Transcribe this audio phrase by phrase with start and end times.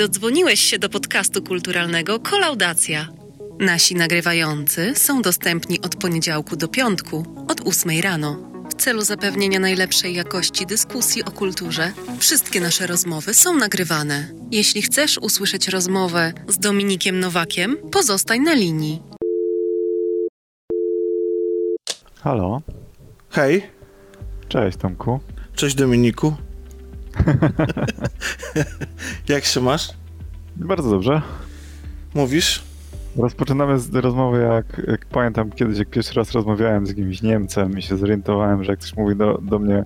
[0.00, 3.08] Dodzwoniłeś się do podcastu kulturalnego Kolaudacja.
[3.58, 8.36] Nasi nagrywający są dostępni od poniedziałku do piątku od 8 rano.
[8.70, 14.28] W celu zapewnienia najlepszej jakości dyskusji o kulturze, wszystkie nasze rozmowy są nagrywane.
[14.50, 19.02] Jeśli chcesz usłyszeć rozmowę z Dominikiem Nowakiem, pozostań na linii.
[22.20, 22.62] Halo,
[23.30, 23.62] Hej,
[24.48, 25.20] cześć Tomku.
[25.54, 26.34] cześć Dominiku.
[29.28, 29.88] Jak się masz?
[30.56, 31.22] Bardzo dobrze.
[32.14, 32.62] Mówisz?
[33.16, 37.82] Rozpoczynamy z rozmowy, jak, jak pamiętam kiedyś, jak pierwszy raz rozmawiałem z jakimś Niemcem i
[37.82, 39.84] się zorientowałem, że jak ktoś mówi do, do mnie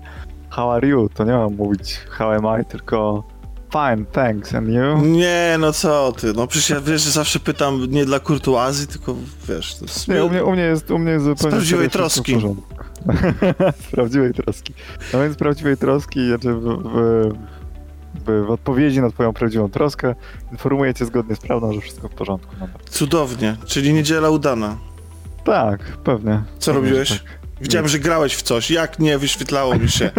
[0.51, 1.09] How are you?
[1.15, 3.25] To nie mam mówić How am I, tylko
[3.73, 5.07] Fine, thanks, and you?
[5.07, 9.15] Nie, no co ty, no przecież ja wiesz, że zawsze pytam nie dla kurtuazji, tylko
[9.49, 10.09] wiesz, to jest...
[10.09, 11.51] Nie, u mnie, u mnie jest, u mnie jest zupełnie...
[11.51, 12.35] prawdziwej serio wszystko w troski.
[12.35, 12.75] porządku.
[13.81, 14.75] Z prawdziwej troski.
[15.13, 17.29] No więc z prawdziwej troski, znaczy w, w,
[18.27, 20.15] w, w odpowiedzi na twoją prawdziwą troskę
[20.53, 22.55] informuję cię zgodnie z prawdą, że wszystko w porządku.
[22.61, 24.77] No, Cudownie, czyli niedziela udana.
[25.45, 26.43] tak, pewnie.
[26.59, 27.11] Co Pewnie, robiłeś?
[27.11, 27.45] Tak.
[27.61, 30.11] Widziałem, że grałeś w coś, jak nie, wyświetlało mi się.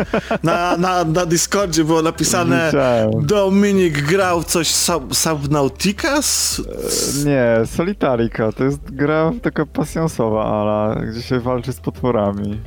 [0.43, 3.25] Na, na, na Discordzie było napisane Widziałem.
[3.25, 6.17] Dominik grał w coś sub, Subnautica?
[6.17, 6.61] S-
[7.25, 12.59] Nie, Solitarika to jest gra taka pasjansowa, ale gdzie się walczy z potworami.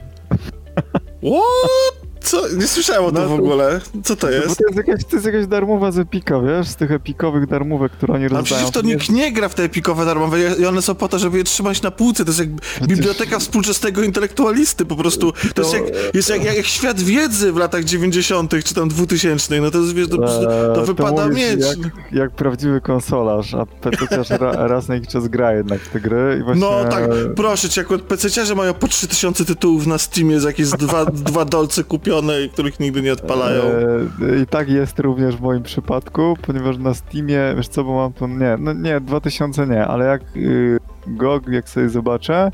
[1.20, 2.07] What?
[2.30, 2.48] Co?
[2.56, 3.80] Nie słyszałem o tym No w to- ogóle.
[4.04, 4.46] Co to Bo jest?
[4.58, 6.68] to jest, jakaś, to jest jakaś darmowa z Epika, wiesz?
[6.68, 8.44] Z tych epikowych darmówek, które oni A rozdają.
[8.44, 11.38] przecież to nikt nie gra w te epikowe darmowe i one są po to, żeby
[11.38, 12.24] je trzymać na półce.
[12.24, 12.48] To jest jak
[12.88, 15.32] biblioteka współczesnego intelektualisty po prostu.
[15.54, 18.52] To jest jak, jest jak, jak, jak świat wiedzy w latach 90.
[18.64, 19.60] czy tam 2000.
[19.60, 21.60] No to jest, wiesz, to, Eee, to wypada mówisz mieć.
[21.66, 21.78] Jak,
[22.12, 26.36] jak prawdziwy konsolarz, a PC ra, raz na jakiś czas gra jednak w te gry
[26.40, 26.60] i właśnie...
[26.60, 27.04] No tak,
[27.36, 31.84] proszę cię, akurat PC-ciarze mają po 3000 tytułów na Steamie z jakieś dwa, dwa dolce
[31.84, 32.17] kupione,
[32.52, 33.62] których nigdy nie odpalają.
[33.62, 38.12] E, I tak jest również w moim przypadku, ponieważ na Steamie, wiesz co, bo mam
[38.12, 42.50] to, nie, no nie, 2000 nie, ale jak y, GOG, jak sobie zobaczę,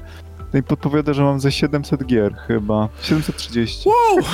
[0.53, 3.89] to mi podpowiada, że mam ze 700 gier chyba, 730.
[3.89, 4.25] Wow!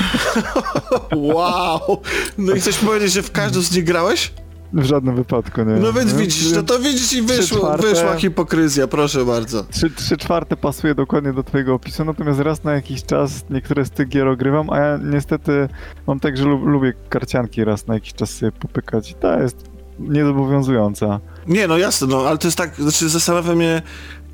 [1.34, 2.00] wow!
[2.38, 4.32] No i chcesz powiedzieć, że w każdą z nich grałeś?
[4.72, 5.74] W żadnym wypadku, nie.
[5.74, 9.64] No więc widzisz, no to widzisz i wyszło, czwarte- wyszła hipokryzja, proszę bardzo.
[9.64, 13.90] Trzy, trzy czwarte pasuje dokładnie do twojego opisu, natomiast raz na jakiś czas niektóre z
[13.90, 15.68] tych gier ogrywam, a ja niestety
[16.06, 19.56] mam tak, że lu- lubię karcianki raz na jakiś czas sobie popykać i to jest
[19.98, 21.20] niezobowiązująca.
[21.46, 23.82] Nie, no jasne, no, ale to jest tak, znaczy zastanawia mnie,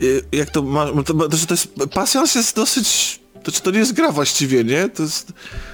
[0.03, 3.79] y, jak to ma, to, to, to jest, pasjans jest dosyć, to czy to nie
[3.79, 4.89] jest gra właściwie, nie?
[4.89, 5.33] To jest,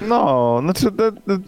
[0.09, 1.39] No, znaczy, de, de,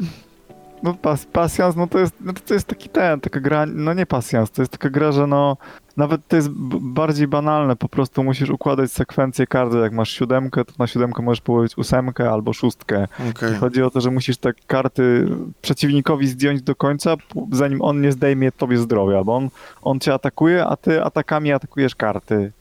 [0.84, 4.06] no pas, pasjans, no to jest, no to jest taki ten, taka gra, no nie
[4.06, 5.56] pasjans, to jest taka gra, że no,
[5.96, 6.48] nawet to jest
[6.80, 11.40] bardziej banalne, po prostu musisz układać sekwencję karty, jak masz siódemkę, to na siódemkę możesz
[11.40, 13.06] położyć ósemkę albo szóstkę.
[13.30, 13.54] okej.
[13.54, 15.28] Chodzi o to, że musisz te karty
[15.62, 17.14] przeciwnikowi zdjąć do końca,
[17.52, 19.48] zanim on nie zdejmie tobie zdrowia, bo on,
[19.82, 22.52] on cię atakuje, a ty atakami atakujesz karty.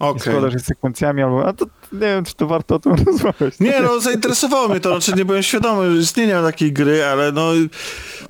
[0.00, 0.20] I Okej.
[0.32, 3.60] składasz je sekwencjami, albo, a to nie wiem, czy to warto o tym rozmawiać.
[3.60, 7.50] Nie no, zainteresowało mnie to, znaczy nie byłem świadomy istnienia takiej gry, ale no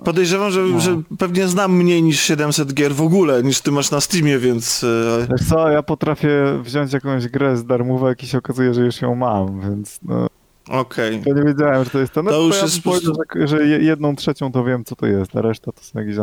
[0.05, 0.81] podejrzewam, że, No.
[0.81, 4.85] że pewnie znam mniej niż 700 gier w ogóle, niż ty masz na Steamie, więc...
[4.85, 9.01] e, Wiesz co, ja potrafię wziąć jakąś grę z darmówek i się okazuje, że już
[9.03, 10.27] ją mam, więc no,
[10.71, 11.23] Okej.
[11.27, 12.23] ja nie wiedziałem, że to jest to.
[12.23, 14.97] No To to, już ja jest powiedział, że, że je- jedną trzecią to wiem, co
[14.97, 16.17] to jest, a reszta to są jakieś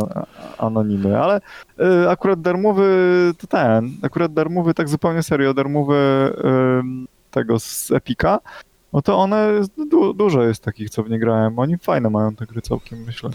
[0.58, 1.42] anonimy, ale
[2.04, 2.86] y, akurat darmowy
[3.38, 5.96] to ten, akurat darmowy tak zupełnie serio, darmowy
[6.80, 8.40] ym, tego z Epika,
[8.94, 9.62] no to one,
[9.92, 13.30] du, dużo jest takich, co w nie grałem, oni fajne mają te gry całkiem, myślę.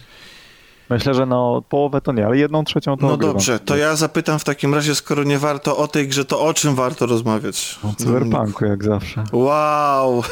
[0.91, 3.35] Myślę, że no połowę to nie, ale jedną trzecią to No ogrywam.
[3.37, 6.55] dobrze, to ja zapytam w takim razie, skoro nie warto o tej grze, to o
[6.55, 7.79] czym warto rozmawiać?
[7.85, 9.25] O cyberpunku jak zawsze.
[9.33, 10.23] Wow!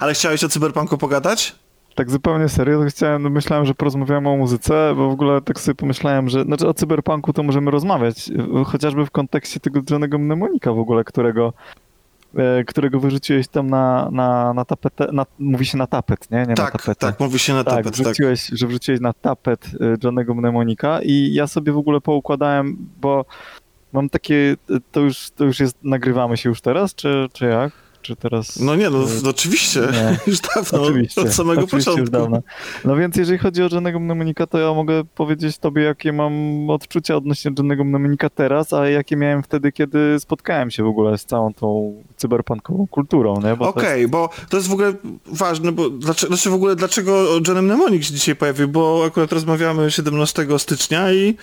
[0.00, 1.54] Ale chciałeś o cyberpunku pogadać?
[1.94, 5.74] Tak zupełnie serio, chciałem, no myślałem, że porozmawiamy o muzyce, bo w ogóle tak sobie
[5.74, 8.30] pomyślałem, że znaczy o cyberpunku to możemy rozmawiać,
[8.66, 11.52] chociażby w kontekście tego Johnego Mnemonika w ogóle, którego
[12.66, 16.38] którego wyrzuciłeś tam na, na, na tapetę, na, mówi się na tapet, nie?
[16.38, 16.94] Nie na Tak, tapetę.
[16.94, 18.04] tak, mówi się na Tak, tapet, tak.
[18.06, 23.24] wrzuciłeś, że wrzuciłeś na tapet y, Johnego Mnemonika i ja sobie w ogóle poukładałem, bo
[23.92, 24.56] mam takie, y,
[24.92, 27.72] to już, to już jest, nagrywamy się już teraz, czy, czy jak?
[28.02, 28.60] Czy teraz...
[28.60, 30.18] No nie, no y, w- oczywiście, Nie.
[30.26, 32.18] już dawno, Oczywiście, od samego oczywiście już początku.
[32.32, 32.42] dawno.
[32.84, 36.32] No więc jeżeli chodzi o Johnego Mnemonika, to ja mogę powiedzieć tobie, jakie mam
[36.70, 41.24] odczucia odnośnie Johnego Mnemonika teraz, a jakie miałem wtedy, kiedy spotkałem się w ogóle z
[41.24, 43.56] całą tą cyberpunkową kulturą, nie?
[43.56, 44.92] Bo to Okej, bo to jest w ogóle
[45.26, 49.90] ważne, bo dlaczego, znaczy w ogóle dlaczego John Mnemonic się dzisiaj pojawił, bo akurat rozmawiamy
[49.90, 51.34] 17 stycznia i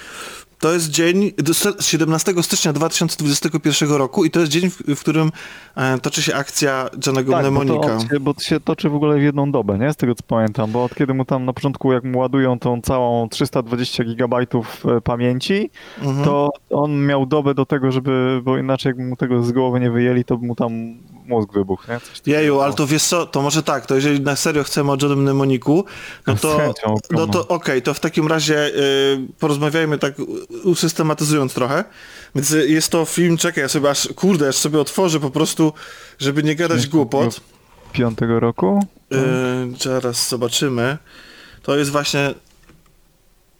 [0.59, 4.99] To jest dzień do se- 17 stycznia 2021 roku i to jest dzień, w, w
[4.99, 5.31] którym
[5.75, 7.99] e, toczy się akcja Johnego Tak, bo to, Mnemonika.
[7.99, 9.93] się, bo to się toczy w ogóle w jedną dobę, nie?
[9.93, 12.81] Z tego co pamiętam, bo od kiedy mu tam na początku, jak mu ładują tą
[12.81, 15.69] całą 320 gigabajtów e, pamięci,
[16.03, 16.25] Mhm.
[16.25, 19.91] to on miał dobę do tego, żeby, bo inaczej jakby mu tego z głowy nie
[19.91, 20.71] wyjęli, to by mu tam
[21.27, 21.99] mózg wybuchł, nie?
[22.33, 25.21] Jeju, ale to wiesz co, to może tak, to jeżeli na serio chcemy o Johnem
[25.21, 25.85] Mnemoniku,
[26.27, 30.13] no to, chęcią no to okej, to w takim razie y, porozmawiajmy tak
[30.63, 31.83] usystematyzując trochę.
[32.35, 35.73] Więc y, jest to film, czekaj, ja sobie aż, kurde, aż sobie otworzę po prostu,
[36.19, 37.41] żeby nie gadać głupot.
[37.91, 38.85] Piątego roku?
[39.13, 39.17] Y,
[39.83, 40.97] zaraz zobaczymy.
[41.61, 42.33] To jest właśnie...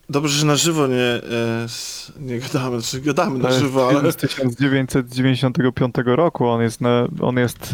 [0.10, 1.22] Dobrze, że na żywo nie,
[1.66, 4.12] s- nie gadamy, znaczy gadamy na żywo, ale...
[4.12, 6.48] z 1995 roku.
[6.48, 7.74] On jest, na, on jest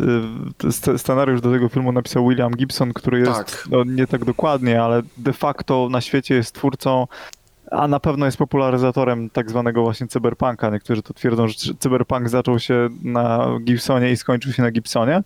[0.63, 3.67] sc- scenariusz do tego filmu napisał William Gibson, który jest Tak.
[3.71, 7.07] no, nie tak dokładnie, ale de facto na świecie jest twórcą,
[7.71, 10.69] a na pewno jest popularyzatorem tak zwanego właśnie cyberpunka.
[10.69, 15.23] Niektórzy to twierdzą, że cy- cyberpunk zaczął się na Gibsonie i skończył się na Gibsonie.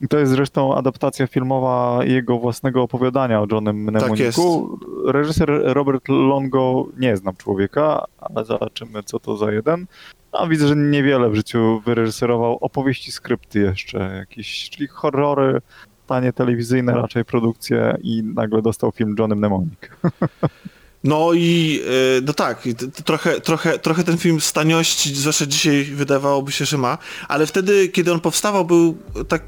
[0.00, 4.78] I to jest zresztą adaptacja filmowa jego własnego opowiadania o Johnem Mnemoniku.
[5.06, 9.86] Reżyser Robert Longo, nie znam człowieka, ale zobaczymy co to za jeden.
[10.32, 12.58] A widzę, że niewiele w życiu wyreżyserował.
[12.60, 15.60] Opowieści, skrypty jeszcze jakieś, czyli horrory,
[16.06, 19.90] tanie telewizyjne raczej produkcje i nagle dostał film Johnny Mnemonik.
[21.04, 21.80] No i
[22.18, 22.62] y, no tak,
[23.04, 26.98] trochę, trochę, trochę ten film z taniości, zwłaszcza dzisiaj wydawałoby się, że ma,
[27.28, 28.98] ale wtedy, kiedy on powstawał, był
[29.28, 29.42] tak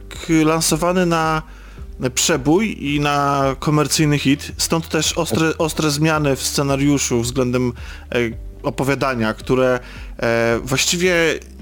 [0.44, 1.42] lansowany na
[2.14, 7.72] przebój i na komercyjny hit, stąd też ostre, ostre zmiany w scenariuszu względem
[8.12, 8.16] e,
[8.62, 9.80] opowiadania, które
[10.18, 11.14] e, właściwie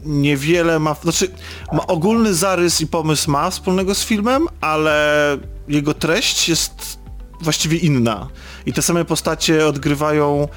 [0.04, 1.30] niewiele ma, znaczy
[1.72, 5.38] ma ogólny zarys i pomysł ma wspólnego z filmem, ale
[5.68, 6.99] jego treść jest
[7.40, 8.28] właściwie inna.
[8.66, 10.48] I te same postacie odgrywają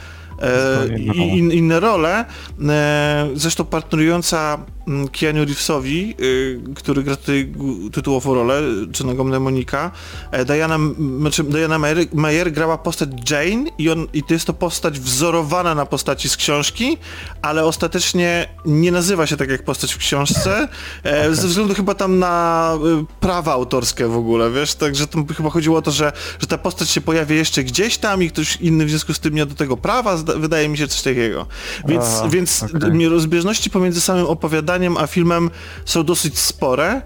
[0.97, 2.25] i- in, inne role.
[2.69, 4.57] E, zresztą partnerująca
[4.87, 7.53] mm, Keanu Reevesowi, y, który gra tutaj
[7.91, 8.61] tytułową rolę,
[8.99, 9.91] Johnego Mnemonika,
[10.31, 10.77] e, Diana,
[11.19, 15.75] znaczy Diana Mayer, Mayer grała postać Jane i, on, i to jest to postać wzorowana
[15.75, 16.97] na postaci z książki,
[17.41, 20.67] ale ostatecznie nie nazywa się tak jak postać w książce,
[21.03, 25.49] e, ze względu chyba tam na y, prawa autorskie w ogóle, wiesz, także tam chyba
[25.49, 28.85] chodziło o to, że, że ta postać się pojawia jeszcze gdzieś tam i ktoś inny
[28.85, 31.45] w związku z tym nie do tego prawa, wydaje mi się coś takiego.
[31.87, 35.49] Więc, A, więc d- rozbieżności pomiędzy samym opowiadaniem a filmem
[35.85, 37.01] są dosyć spore.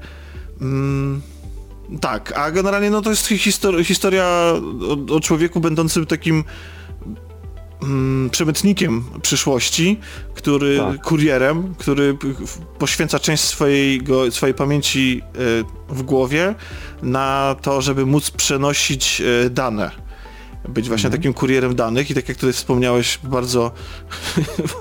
[0.61, 1.21] Mm,
[2.01, 4.25] tak, a generalnie no to jest histor- historia
[5.09, 6.43] o, o człowieku będącym takim
[7.83, 9.99] mm, przemytnikiem przyszłości,
[10.33, 11.01] który Tak.
[11.01, 12.17] kurierem, który
[12.79, 15.21] poświęca część swojego, swojej pamięci
[15.89, 16.55] e, w głowie
[17.01, 20.06] na to, żeby móc przenosić e, dane.
[20.67, 23.71] Być właśnie takim kurierem danych i tak jak tutaj wspomniałeś bardzo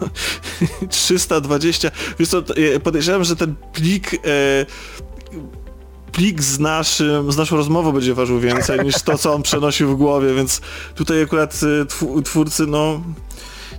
[0.91, 2.43] 320 wiesz co,
[2.83, 4.67] podejrzewam, że ten plik e,
[6.13, 9.97] plik z, naszym, z naszą rozmową będzie ważył więcej niż to, co on przenosił w
[9.97, 10.61] głowie, więc
[10.95, 13.01] tutaj akurat e, tw- twórcy, no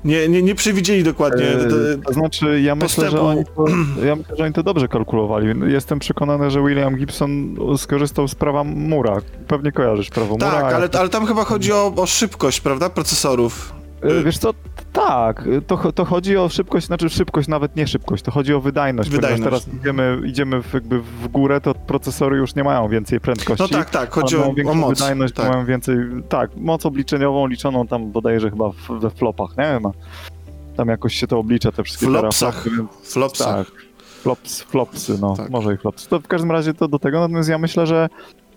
[0.06, 1.46] nie, nie, nie przewidzieli dokładnie.
[1.46, 3.66] E, To znaczy, ja myślę, że oni to,
[4.06, 5.48] ja myślę, że oni to dobrze kalkulowali.
[5.72, 9.18] Jestem przekonany, że William Gibson skorzystał z prawa Mura.
[9.48, 10.52] Pewnie kojarzysz prawo Mura.
[10.52, 13.74] tak, ale, ale tam chyba chodzi o, o szybkość, prawda, procesorów.
[14.02, 14.54] E, Wiesz co,
[14.98, 19.10] tak, to, to chodzi o szybkość, znaczy szybkość, nawet nie szybkość, to chodzi o wydajność,
[19.10, 19.44] Wydajność.
[19.44, 23.64] ponieważ teraz idziemy, idziemy w, jakby w górę, to procesory już nie mają więcej prędkości.
[23.72, 25.00] No tak, tak, chodzi o, o moc.
[25.00, 25.50] wydajność, Tak.
[25.52, 25.96] mają więcej,
[26.30, 29.80] tak, moc obliczeniową liczoną tam bodajże chyba w, we flopach, nie?
[29.82, 29.92] No,
[30.78, 32.64] tam jakoś się to oblicza, te wszystkie Flopsach.
[32.78, 33.56] więc Flopsach.
[33.68, 33.76] tak,
[34.22, 35.50] flops, flopsy, no, Tak.
[35.50, 36.08] może i flops.
[36.08, 38.10] To w każdym razie to do tego, natomiast ja myślę, że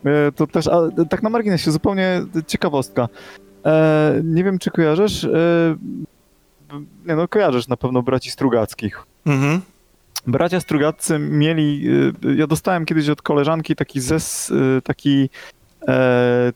[0.05, 0.81] e, to też, a,
[1.11, 3.09] tak na marginesie, zupełnie ciekawostka.
[3.67, 5.29] E, nie wiem, czy kojarzysz, e,
[7.07, 9.03] nie no, kojarzysz na pewno braci Strugackich.
[9.27, 9.61] Mhm.
[10.27, 11.83] Bracia Strugaccy mieli,
[12.25, 15.31] y, ja dostałem kiedyś od koleżanki taki zes, y, taki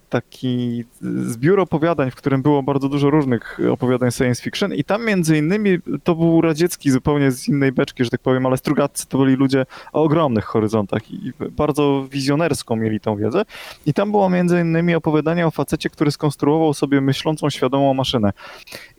[0.08, 0.84] taki
[1.22, 5.78] zbiór opowiadań, w którym było bardzo dużo różnych opowiadań science fiction i tam między innymi
[6.04, 9.66] to był radziecki zupełnie z innej beczki, że tak powiem, ale Strugatcy to byli ludzie
[9.92, 13.42] o ogromnych horyzontach i bardzo wizjonerską mieli tą wiedzę
[13.86, 18.32] i tam było między innymi opowiadanie o facecie, który skonstruował sobie myślącą, świadomą maszynę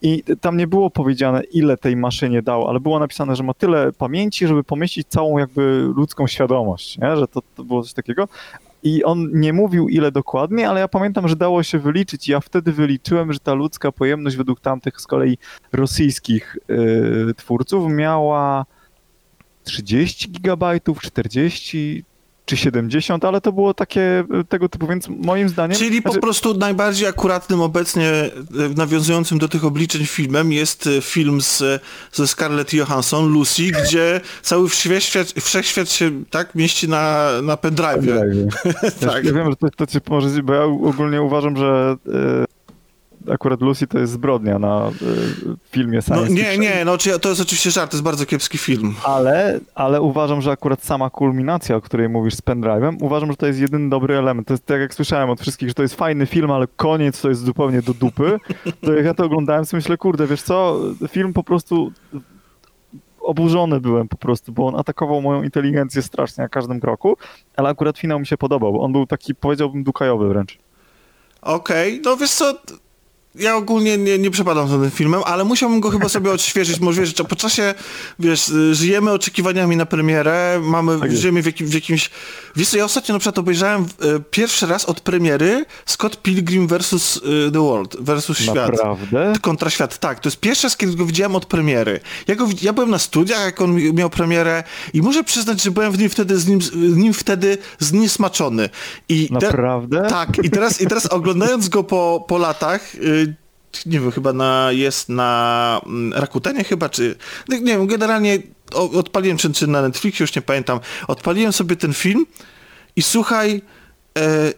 [0.02, 3.92] i tam nie było powiedziane, ile tej maszynie dał, ale było napisane, że ma tyle
[3.94, 7.16] pamięci, żeby pomieścić całą jakby ludzką świadomość, nie?
[7.16, 8.28] że to, to było coś takiego.
[8.86, 12.28] I on nie mówił ile dokładnie, ale ja pamiętam, że dało się wyliczyć.
[12.28, 15.38] Ja wtedy wyliczyłem, że ta ludzka pojemność według tamtych z kolei
[15.74, 16.58] rosyjskich
[17.30, 18.66] y, twórców miała
[19.64, 22.06] 30 gigabajtów, 40,
[22.46, 25.78] czy 70, ale to było takie e, tego typu, więc moim zdaniem...
[25.78, 28.32] Czyli po znaczy, prostu najbardziej akuratnym obecnie, e,
[28.76, 31.64] nawiązującym do tych obliczeń filmem jest e, film z,
[32.12, 38.48] ze Scarlett Johansson, Lucy, gdzie cały wszechświat, wszechświat się tak mieści na, na pendrive'ie.
[39.08, 39.26] tak.
[39.26, 41.96] Ja wiem, że to, to cię pomoże, bo ja ogólnie uważam, że
[43.34, 44.92] akurat Lucy to jest zbrodnia na y,
[45.70, 48.96] filmie science No nie, nie, no to jest oczywiście żart, to jest bardzo kiepski film.
[49.04, 53.48] Ale, ale uważam, że akurat sama kulminacja, o której mówisz z pendrive'em, uważam, że to
[53.48, 54.48] jest jedyny dobry element.
[54.48, 57.30] To jest tak jak słyszałem od wszystkich, że to jest fajny film, ale koniec to
[57.30, 58.40] jest zupełnie do dupy.
[58.82, 61.92] To jak ja to oglądałem, to myślę, kurde, wiesz co, film po prostu
[63.26, 67.18] oburzony byłem po prostu, bo on atakował moją inteligencję strasznie na każdym kroku,
[67.58, 68.82] ale akurat finał mi się podobał.
[68.82, 70.58] On był taki, powiedziałbym, dukajowy wręcz.
[71.42, 72.02] Okej, okay.
[72.06, 72.54] no wiesz co,
[73.40, 76.80] ja ogólnie nie, nie przepadam za tym filmem, ale musiałbym go chyba sobie odświeżyć.
[76.80, 77.74] Może wiesz, po czasie,
[78.20, 82.10] wiesz, żyjemy oczekiwaniami na premierę, mamy, tak żyjemy w, jakim, w jakimś...
[82.56, 83.86] Wiesz co, ja ostatnio na przykład obejrzałem e,
[84.32, 88.56] pierwszy raz od premiery Scott Pilgrim versus e, The World, versus Świat.
[88.56, 89.34] Naprawdę?
[89.42, 90.20] Kontra Świat, tak.
[90.20, 92.00] To jest pierwszy raz, kiedy go widziałem od premiery.
[92.28, 94.64] Ja, go, ja byłem na studiach, jak on miał premierę
[94.94, 98.70] i muszę przyznać, że byłem w nim wtedy z nim, z nim wtedy zniesmaczony.
[99.10, 100.08] I Naprawdę?
[100.10, 100.30] Tak.
[100.44, 103.25] I teraz, i teraz oglądając go po, po latach, y,
[103.86, 107.16] nie wiem, chyba na, jest na mm, Rakutenie chyba, czy
[107.50, 108.40] nie wiem, generalnie
[108.74, 112.26] odpaliłem, czy, czy na Netflixie, już nie pamiętam, odpaliłem sobie ten film
[112.96, 113.62] i słuchaj,
[114.18, 114.54] e,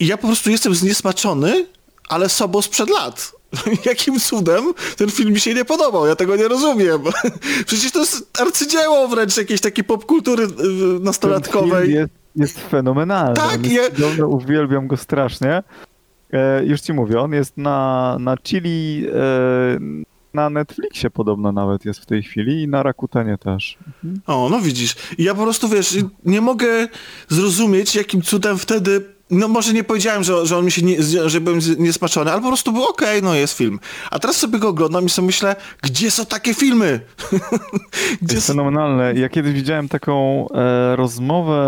[0.00, 1.66] ja po prostu jestem zniesmaczony,
[2.08, 3.32] ale sobą sprzed lat.
[3.86, 4.64] Jakim cudem
[4.96, 6.06] ten film mi się nie podobał?
[6.06, 7.02] Ja tego nie rozumiem.
[7.66, 10.48] Przecież to jest arcydzieło wręcz jakiejś takiej popkultury y,
[11.00, 11.92] nastolatkowej.
[11.92, 13.36] Jest, jest fenomenalny.
[13.36, 14.26] Tak, ja...
[14.26, 15.62] uwielbiam go strasznie.
[16.32, 19.78] E, już ci mówię, on jest na, na Chili, e,
[20.34, 23.78] na Netflixie podobno nawet jest w tej chwili i na Rakutenie też.
[23.86, 24.20] Mhm.
[24.26, 24.96] O, no widzisz.
[25.18, 26.88] Ja po prostu, wiesz, nie mogę
[27.28, 31.40] zrozumieć, jakim cudem wtedy no może nie powiedziałem, że, że on mi się nie, że
[31.40, 33.78] byłem niesmaczony, ale po prostu był okej, okay, no jest film.
[34.10, 37.00] A teraz sobie go oglądam i sobie myślę, gdzie są takie filmy?
[38.22, 38.52] gdzie jest są...
[38.52, 39.14] fenomenalne.
[39.14, 41.60] Ja kiedyś widziałem taką e, rozmowę,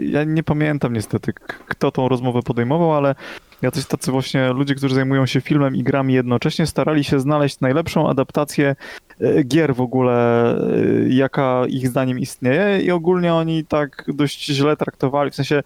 [0.00, 1.32] ja nie pamiętam niestety,
[1.68, 3.14] kto tą rozmowę podejmował, ale
[3.62, 8.08] jacyś tacy właśnie ludzie, którzy zajmują się filmem i grami jednocześnie, starali się znaleźć najlepszą
[8.08, 8.76] adaptację
[9.20, 14.76] e, gier w ogóle, e, jaka ich zdaniem istnieje i ogólnie oni tak dość źle
[14.76, 15.62] traktowali, w sensie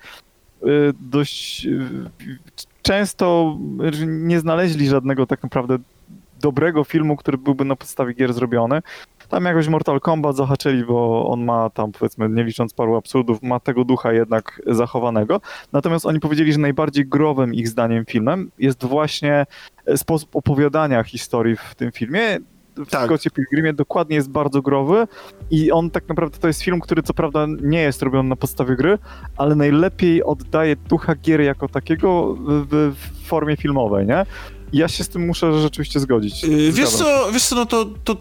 [1.00, 1.66] dość
[2.82, 3.56] często
[4.06, 5.78] nie znaleźli żadnego tak naprawdę
[6.40, 8.82] dobrego filmu, który byłby na podstawie gier zrobiony.
[9.28, 13.60] Tam jakoś Mortal Kombat zahaczyli, bo on ma tam, powiedzmy, nie licząc paru absurdów, ma
[13.60, 15.40] tego ducha jednak zachowanego.
[15.72, 19.46] Natomiast oni powiedzieli, że najbardziej growym ich zdaniem filmem jest właśnie
[19.96, 22.38] sposób opowiadania historii w tym filmie
[22.86, 23.04] w tak.
[23.04, 25.06] Scottie Pilgrimie dokładnie jest bardzo growy
[25.50, 28.76] i on tak naprawdę to jest film, który co prawda nie jest robiony na podstawie
[28.76, 28.98] gry,
[29.36, 34.26] ale najlepiej oddaje ducha gier jako takiego w, w formie filmowej, nie?
[34.72, 36.44] I ja się z tym muszę rzeczywiście zgodzić.
[36.44, 38.16] Yy, wiesz co, wiesz co, no to, to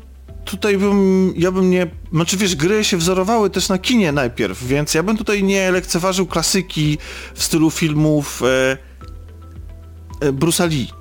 [0.45, 4.93] tutaj bym, ja bym nie, znaczy wiesz, gry się wzorowały też na kinie najpierw, więc
[4.93, 6.97] ja bym tutaj nie lekceważył klasyki
[7.33, 8.77] w stylu filmów e,
[10.21, 10.96] e, Bruce'a Lee.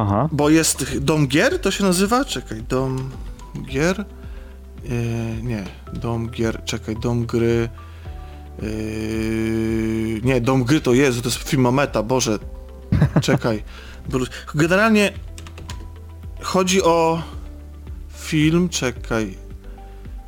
[0.00, 0.28] Aha.
[0.32, 2.24] Bo jest Dom Gier, to się nazywa?
[2.24, 3.10] Czekaj, Dom
[3.66, 4.00] Gier?
[4.00, 4.04] E,
[5.42, 7.68] nie, Dom Gier, czekaj, Dom Gry...
[8.62, 8.66] E,
[10.22, 12.38] nie, Dom Gry to jest, to jest filmometa, Boże.
[13.22, 13.62] Czekaj.
[14.54, 15.12] Generalnie
[16.42, 17.22] chodzi o
[18.18, 19.49] film, czekaj.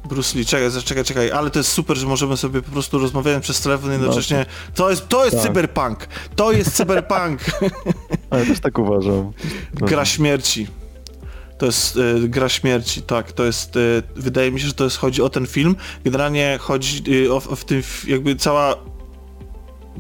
[0.09, 3.43] Bruce Lee, czekaj, czekaj, czekaj, ale to jest super, że możemy sobie po prostu rozmawiać
[3.43, 4.47] przez telefon jednocześnie.
[4.75, 5.47] To jest, to jest tak.
[5.47, 6.09] cyberpunk!
[6.37, 7.41] To jest cyberpunk!
[8.31, 9.33] Ale też tak uważam.
[9.75, 10.67] Gra śmierci.
[11.59, 13.33] To jest y, gra śmierci, tak.
[13.33, 15.77] To jest, y, wydaje mi się, że to jest, chodzi o ten film.
[16.05, 18.75] Generalnie chodzi y, o, o w tym, jakby cała,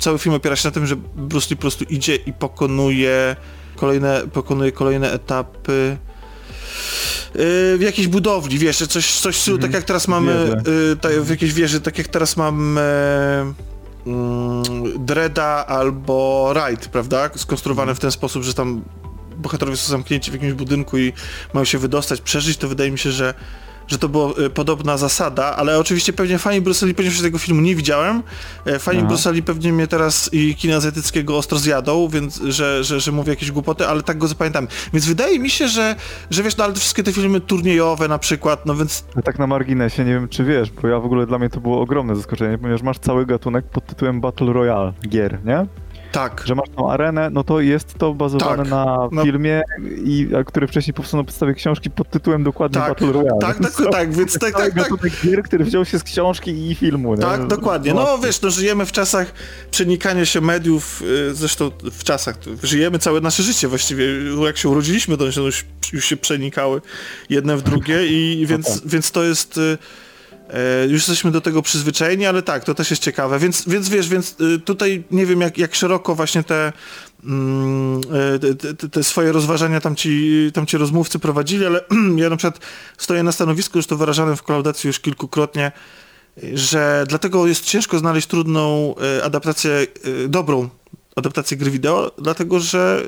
[0.00, 3.36] cały film opiera się na tym, że Bruce Lee po prostu idzie i pokonuje
[3.76, 5.96] kolejne, pokonuje kolejne etapy
[7.34, 10.32] w jakiejś budowli, wiesz, coś, coś w stylu, tak jak teraz mamy
[11.04, 12.80] y, w jakiejś wieży, tak jak teraz mamy
[14.06, 14.62] mm,
[15.06, 17.30] Dreda albo Ride, prawda?
[17.36, 18.82] Skonstruowane w ten sposób, że tam
[19.36, 21.12] bohaterowie są zamknięci w jakimś budynku i
[21.52, 23.34] mają się wydostać, przeżyć, to wydaje mi się, że
[23.86, 27.76] że to była y, podobna zasada, ale oczywiście pewnie fani Bruseli, ponieważ tego filmu nie
[27.76, 28.22] widziałem,
[28.64, 33.12] e, fani Bruseli pewnie mnie teraz i kina azjatyckiego ostro zjadą, więc, że, że, że
[33.12, 34.68] mówię jakieś głupoty, ale tak go zapamiętam.
[34.92, 35.96] Więc wydaje mi się, że,
[36.30, 39.04] że wiesz, no ale wszystkie te filmy turniejowe na przykład, no więc...
[39.16, 41.60] No tak na marginesie, nie wiem czy wiesz, bo ja w ogóle dla mnie to
[41.60, 45.66] było ogromne zaskoczenie, ponieważ masz cały gatunek pod tytułem Battle Royale gier, nie?
[46.12, 46.42] Tak.
[46.44, 48.70] że masz tą arenę, no to jest to bazowane Tak.
[48.70, 49.22] na No.
[49.24, 49.62] filmie,
[50.04, 53.38] i, a, który wcześniej powstał na podstawie książki pod tytułem dokładnie Tak, Battle Royale.
[53.40, 54.90] tak, tak, To tak, więc tak, tak, tak.
[55.24, 57.14] gier, który wziął się z książki i filmu.
[57.14, 57.20] Nie?
[57.22, 57.94] Tak, dokładnie.
[57.94, 59.32] No wiesz, no żyjemy w czasach
[59.70, 64.04] przenikania się mediów, y, zresztą w czasach, żyjemy całe nasze życie właściwie,
[64.46, 66.80] jak się urodziliśmy, to już, już się przenikały
[67.30, 68.88] jedne w drugie i więc, tak.
[68.90, 69.60] więc to jest...
[70.52, 73.38] e, Już jesteśmy do tego przyzwyczajeni, ale tak, to też jest ciekawe.
[73.38, 76.72] Więc, więc wiesz, więc y, tutaj nie wiem, jak, jak szeroko właśnie te,
[77.24, 78.00] mm,
[78.34, 81.80] e, te, te, te swoje rozważania tam ci, tam ci rozmówcy prowadzili, ale
[82.22, 82.60] ja na przykład
[82.98, 85.72] stoję na stanowisku, już to wyrażałem w kolaudacji już kilkukrotnie,
[86.54, 89.86] że dlatego jest ciężko znaleźć trudną e, adaptację,
[90.28, 90.68] dobrą
[91.16, 93.02] adaptację gry wideo, dlatego że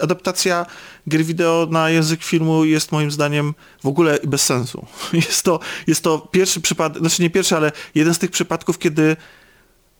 [0.00, 0.66] adaptacja
[1.06, 4.86] gry wideo na język filmu jest moim zdaniem w ogóle bez sensu.
[5.12, 9.16] Jest to, jest to pierwszy przypadek, znaczy nie pierwszy, ale jeden z tych przypadków, kiedy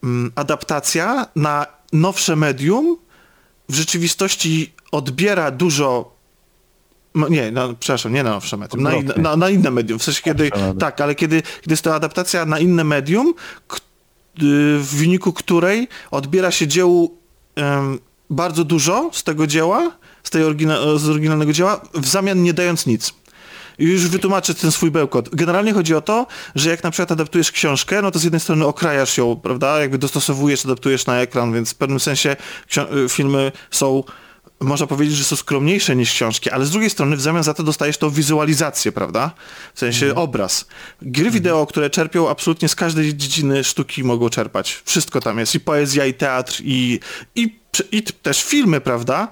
[0.02, 2.96] mm, adaptacja na nowsze medium
[3.68, 6.14] w rzeczywistości odbiera dużo
[7.14, 9.22] no nie, no, przepraszam, nie na nowsze medium, na, inne, Odwrotnie.
[9.22, 9.98] na, na inne medium.
[9.98, 13.34] W sensie, kiedy, tak, ale kiedy, kiedy jest to adaptacja na inne medium, y,
[14.78, 17.18] w wyniku której odbiera się dziełu
[18.30, 19.90] bardzo dużo z tego dzieła,
[20.22, 23.14] z, tej orygina- z oryginalnego dzieła, w zamian nie dając nic.
[23.78, 25.28] I już wytłumaczę ten swój bełkot.
[25.28, 28.66] Generalnie chodzi o to, że jak na przykład adaptujesz książkę, no to z jednej strony
[28.66, 32.36] okrajasz ją, prawda, jakby dostosowujesz, adaptujesz na ekran, więc w pewnym sensie
[32.76, 34.02] y, filmy są
[34.64, 37.62] można powiedzieć, że są skromniejsze niż książki, ale z drugiej strony w zamian za to
[37.62, 39.30] dostajesz tą wizualizację, prawda?
[39.74, 40.66] W sensie obraz.
[41.02, 44.82] Gry wideo, które czerpią absolutnie z każdej dziedziny sztuki mogą czerpać.
[44.84, 45.54] Wszystko tam jest.
[45.54, 47.00] I poezja, i teatr, i,
[47.34, 47.58] i,
[47.92, 49.28] i też filmy, prawda?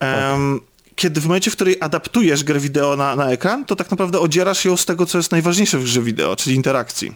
[0.00, 0.60] Em,
[0.96, 4.64] kiedy w momencie, w której adaptujesz grę wideo na, na ekran, to tak naprawdę odzierasz
[4.64, 7.12] ją z tego, co jest najważniejsze w grze wideo, czyli interakcji.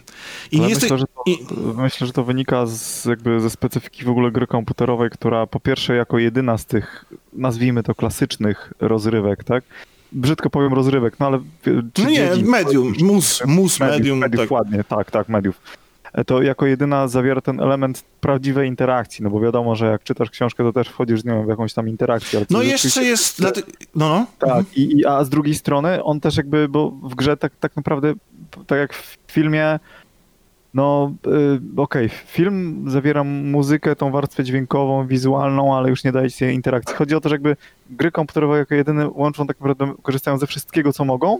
[0.51, 0.99] I Ale nie myślę, jesteś...
[0.99, 1.39] że i-
[1.75, 5.95] myślę, że to wynika z, jakby ze specyfiki w ogóle gry komputerowej, która po pierwsze
[5.95, 9.63] jako jedyna z tych, nazwijmy to klasycznych rozrywek, tak?
[10.11, 11.39] Brzydko powiem rozrywek, no ale...
[11.93, 14.51] czy No nie, dziedzin- medium, mus, mus, medium, mediów, tak.
[14.51, 15.61] ładnie, tak, tak, mediów.
[16.13, 20.29] E, To jako jedyna zawiera ten element prawdziwej interakcji, no bo wiadomo, że jak czytasz
[20.29, 22.45] książkę, to też wchodzisz z nią w jakąś tam interakcję.
[22.49, 23.39] No jeszcze jest...
[23.41, 23.51] No,
[23.95, 24.25] no.
[24.39, 27.75] tak, i, i, a z drugiej strony on też jakby, bo w grze tak, tak
[27.75, 28.13] naprawdę,
[28.67, 29.79] tak jak w filmie,
[30.73, 31.13] no
[31.75, 36.95] y, okej, film zawiera muzykę, tą warstwę dźwiękową, wizualną, ale już nie daje się interakcji.
[36.95, 37.55] Chodzi o to, że jakby
[37.89, 41.39] gry komputerowe jako jedyne łączą tak naprawdę, korzystają ze wszystkiego, co mogą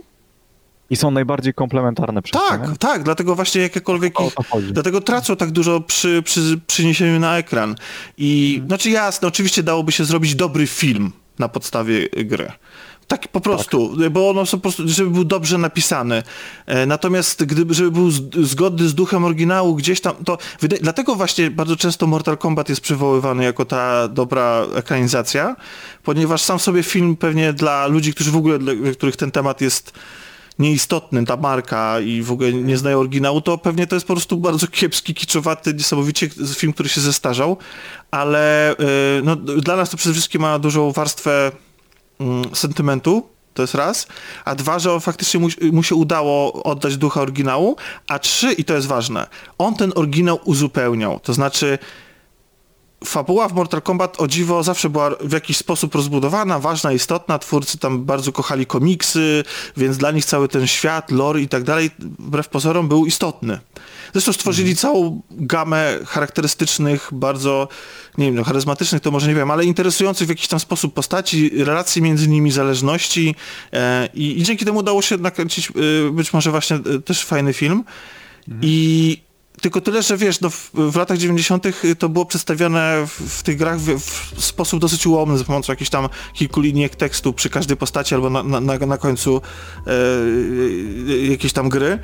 [0.90, 2.76] i są najbardziej komplementarne przez Tak, nie?
[2.76, 4.34] tak, dlatego właśnie jakiekolwiek ich,
[4.72, 7.74] dlatego tracą tak dużo przy, przy przyniesieniu na ekran.
[8.18, 8.68] I Mhm.
[8.68, 12.52] znaczy jasne, oczywiście dałoby się zrobić dobry film na podstawie gry.
[13.12, 16.22] Tak po prostu, bo ono po prostu, żeby był dobrze napisany.
[16.66, 18.10] E, Natomiast gdyby, żeby był
[18.44, 20.38] zgodny z duchem oryginału gdzieś tam, to
[20.80, 25.56] dlatego właśnie bardzo często Mortal Kombat jest przywoływany jako ta dobra ekranizacja,
[26.02, 29.92] ponieważ sam sobie film pewnie dla ludzi, którzy w ogóle, dla których ten temat jest
[30.58, 34.36] nieistotny, ta marka i w ogóle nie znają oryginału, to pewnie to jest po prostu
[34.36, 37.56] bardzo kiepski, kiczowaty, niesamowicie film, który się zestarzał,
[38.10, 38.76] ale y,
[39.24, 41.52] no, dla nas to przede wszystkim ma dużą warstwę
[42.54, 44.06] sentymentu, to jest raz,
[44.44, 47.76] a dwa, że faktycznie mu, mu się udało oddać ducha oryginału,
[48.08, 49.26] a trzy, i to jest ważne,
[49.58, 51.78] on ten oryginał uzupełniał, to znaczy
[53.04, 57.38] fabuła w Mortal Kombat o dziwo zawsze była w jakiś sposób rozbudowana, ważna, istotna.
[57.38, 59.44] Twórcy tam bardzo kochali komiksy,
[59.76, 63.58] więc dla nich cały ten świat, lore i tak dalej, wbrew pozorom, był istotny.
[64.12, 67.68] Zresztą stworzyli całą gamę charakterystycznych, bardzo,
[68.18, 71.64] nie wiem, no, charyzmatycznych to może nie wiem, ale interesujących w jakiś tam sposób postaci,
[71.64, 73.34] relacje między nimi, zależności
[73.72, 77.52] e, i, i dzięki temu udało się nakręcić e, być może właśnie e, też fajny
[77.52, 77.84] film.
[78.62, 79.18] I
[79.62, 81.66] tylko tyle, że wiesz, no w, w latach 90.
[81.98, 83.98] to było przedstawione w, w tych grach w,
[84.34, 88.30] w sposób dosyć ułomny, za pomocą jakichś tam kilku linijek tekstu przy każdej postaci albo
[88.30, 89.42] na, na, na, końcu
[89.86, 89.90] e,
[91.12, 91.98] e, jakiejś tam gry.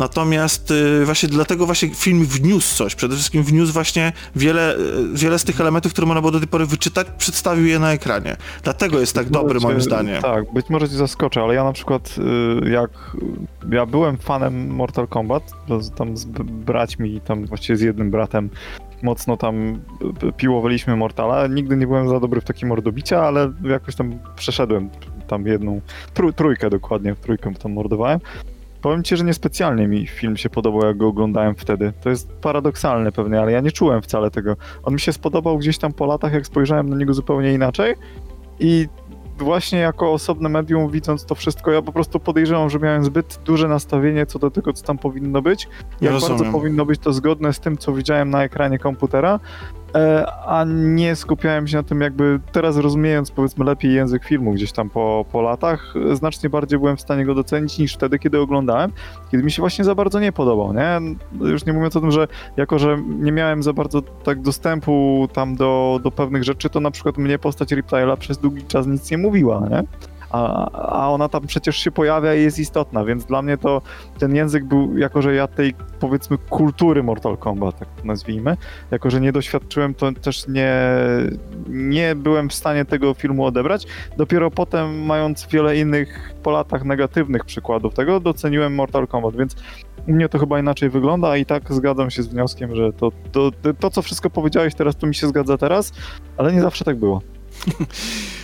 [0.00, 2.94] Natomiast e, właśnie dlatego właśnie film wniósł coś.
[2.94, 4.78] Przede wszystkim wniósł właśnie wiele, e,
[5.14, 8.36] wiele z tych elementów, które można było do tej pory wyczytać, przedstawił je na ekranie.
[8.62, 10.22] Dlatego jest tak Być może dobry cię- moim zdaniem.
[10.22, 12.14] Tak, być może cię zaskoczę, ale ja na przykład
[12.66, 12.90] y, jak
[13.72, 15.52] ja byłem fanem Mortal Kombat,
[15.96, 18.50] tam z braćmi, tam właściwie z jednym bratem
[19.02, 19.80] mocno tam
[20.22, 21.46] y, piłowaliśmy Mortala.
[21.46, 24.90] Nigdy nie byłem za dobry w takie mordobicia, ale jakoś tam przeszedłem
[25.28, 25.80] tam jedną,
[26.14, 28.20] trój, trójkę dokładnie, w trójkę tam mordowałem.
[28.82, 31.92] Powiem ci, że niespecjalnie mi film się podobał, jak go oglądałem wtedy.
[32.02, 34.56] To jest paradoksalne pewnie, ale ja nie czułem wcale tego.
[34.82, 37.94] On mi się spodobał gdzieś tam po latach, jak spojrzałem na niego zupełnie inaczej
[38.60, 38.88] i
[39.38, 43.68] właśnie jako osobne medium, widząc to wszystko, ja po prostu podejrzewam, że miałem zbyt duże
[43.68, 45.68] nastawienie co do tego, co tam powinno być.
[46.00, 46.38] Jak Rozumiem.
[46.38, 49.40] bardzo powinno być to zgodne z tym, co widziałem na ekranie komputera,
[50.46, 54.90] a nie skupiałem się na tym jakby teraz rozumiejąc powiedzmy lepiej język filmu gdzieś tam
[54.90, 58.92] po, po latach, e, znacznie bardziej byłem w stanie go docenić niż wtedy, kiedy oglądałem,
[59.30, 61.00] kiedy mi się właśnie za bardzo nie podobał, nie?
[61.48, 65.56] Już nie mówiąc o tym, że jako, że nie miałem za bardzo tak dostępu tam
[65.56, 69.18] do, do pewnych rzeczy, to na przykład mnie postać Riptile'a przez długi czas nic nie
[69.18, 69.82] mówiła, nie?
[70.30, 70.70] A,
[71.02, 73.82] a ona tam przecież się pojawia i jest istotna, więc dla mnie to
[74.18, 78.56] ten język był, jako że ja tej powiedzmy kultury Mortal Kombat, tak to nazwijmy,
[78.90, 80.74] jako że nie doświadczyłem, to też nie,
[81.68, 83.86] nie byłem w stanie tego filmu odebrać.
[84.16, 89.56] Dopiero potem, mając wiele innych po latach negatywnych przykładów tego, doceniłem Mortal Kombat, więc
[90.08, 93.50] u mnie to chyba inaczej wygląda, i tak zgadzam się z wnioskiem, że to, to,
[93.80, 95.92] to co wszystko powiedziałeś teraz, to mi się zgadza teraz,
[96.36, 97.20] ale nie zawsze tak było.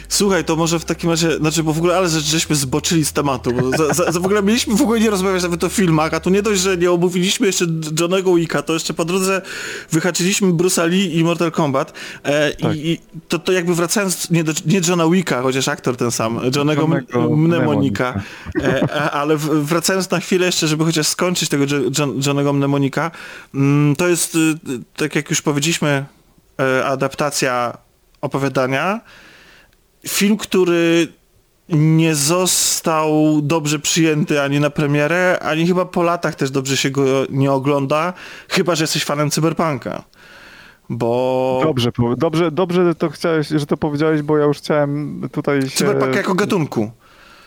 [0.08, 3.12] Słuchaj, to może w takim razie, znaczy, bo w ogóle, ale że, żeśmy zboczyli z
[3.12, 6.14] tematu, bo za, za, za w ogóle mieliśmy w ogóle nie rozmawiać nawet o filmach,
[6.14, 7.64] a tu nie dość, że nie omówiliśmy jeszcze
[8.00, 9.42] Johnego Wicka, to jeszcze po drodze
[9.90, 12.76] wyhaczyliśmy Bruce'a Lee i Mortal Kombat e, Tak.
[12.76, 12.98] i, i
[13.28, 16.88] to, to jakby wracając, nie, do, nie Johna Wicka, chociaż aktor ten sam, Johnego
[17.36, 18.22] Mnemonika,
[18.62, 23.10] e, a- ale wracając na chwilę jeszcze, żeby chociaż skończyć tego Jo- John, Johnego Mnemonika,
[23.54, 24.54] mm, to jest, y,
[24.96, 26.04] tak jak już powiedzieliśmy,
[26.60, 27.78] e, adaptacja
[28.20, 29.00] opowiadania,
[30.08, 31.08] film, który
[31.68, 37.04] nie został dobrze przyjęty ani na premierę, ani chyba po latach też dobrze się go
[37.30, 38.12] nie ogląda,
[38.48, 40.04] chyba, że jesteś fanem cyberpunka.
[40.90, 45.68] Bo Dobrze, dobrze, dobrze to chciałeś, że to powiedziałeś, bo ja już chciałem tutaj się...
[45.68, 46.90] cyberpunk jako gatunku.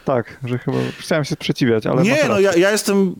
[0.06, 3.16] Tak, że chyba chciałem się sprzeciwiać, ale nie, no ja, ja jestem...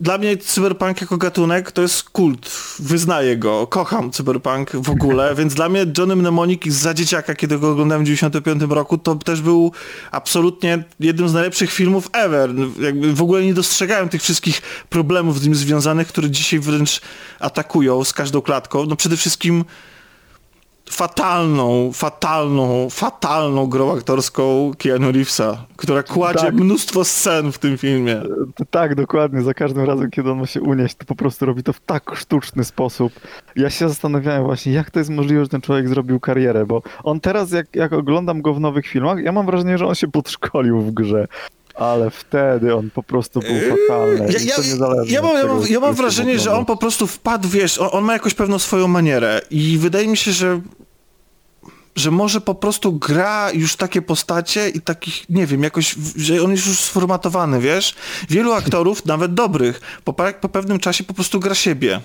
[0.00, 2.50] Dla mnie cyberpunk jako gatunek to jest kult.
[2.78, 3.66] Wyznaję go.
[3.66, 8.06] Kocham cyberpunk w ogóle, więc dla mnie Johnny Mnemonic za dzieciaka, kiedy go oglądałem w
[8.06, 9.72] 95 roku, to też był
[10.10, 12.50] absolutnie jednym z najlepszych filmów ever.
[12.80, 17.00] Jakby w ogóle nie dostrzegałem tych wszystkich problemów z nim związanych, które dzisiaj wręcz
[17.40, 18.86] atakują z każdą klatką.
[18.86, 19.64] No przede wszystkim
[20.90, 26.54] fatalną, fatalną, fatalną grą aktorską Keanu Reevesa, która kładzie Tak.
[26.54, 28.22] mnóstwo scen w tym filmie.
[28.70, 29.42] Tak, dokładnie.
[29.42, 32.10] Za każdym razem, kiedy on ma się unieść, to po prostu robi to w tak
[32.16, 33.12] sztuczny sposób.
[33.56, 37.20] Ja się zastanawiałem właśnie, jak to jest możliwe, że ten człowiek zrobił karierę, bo on
[37.20, 40.80] teraz, jak, jak oglądam go w nowych filmach, ja mam wrażenie, że on się podszkolił
[40.80, 41.26] w grze.
[41.76, 44.32] Ale wtedy on po prostu był fatalny.
[44.32, 44.54] Ja, ja,
[45.06, 48.04] ja, mam, ja, mam, ja mam wrażenie, że on po prostu wpadł, wiesz, on, on
[48.04, 50.60] ma jakąś pewną swoją manierę i wydaje mi się, że
[51.96, 56.50] że może po prostu gra już takie postacie i takich, nie wiem, jakoś, że on
[56.50, 57.94] jest już sformatowany, wiesz?
[58.28, 62.00] Wielu aktorów, nawet dobrych, po, po pewnym czasie po prostu gra siebie.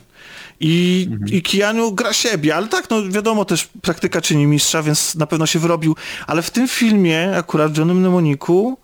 [0.60, 5.28] I, I Keanu gra siebie, ale tak, no wiadomo też, praktyka czyni mistrza, więc na
[5.28, 5.96] pewno się wyrobił.
[6.28, 8.78] Ale w tym filmie, akurat w Johnnym Mnemoniku,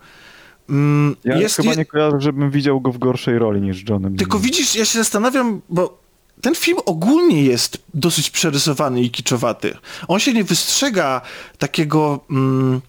[0.68, 1.56] mm, Ja jest...
[1.56, 4.16] chyba nie kojarzę, żebym widział go w gorszej roli niż Johnem.
[4.16, 5.98] tylko widzisz, ja się zastanawiam, bo
[6.40, 9.74] ten film ogólnie jest dosyć przerysowany i kiczowaty.
[10.08, 11.20] On się nie wystrzega
[11.58, 12.20] takiego...
[12.30, 12.80] Mm,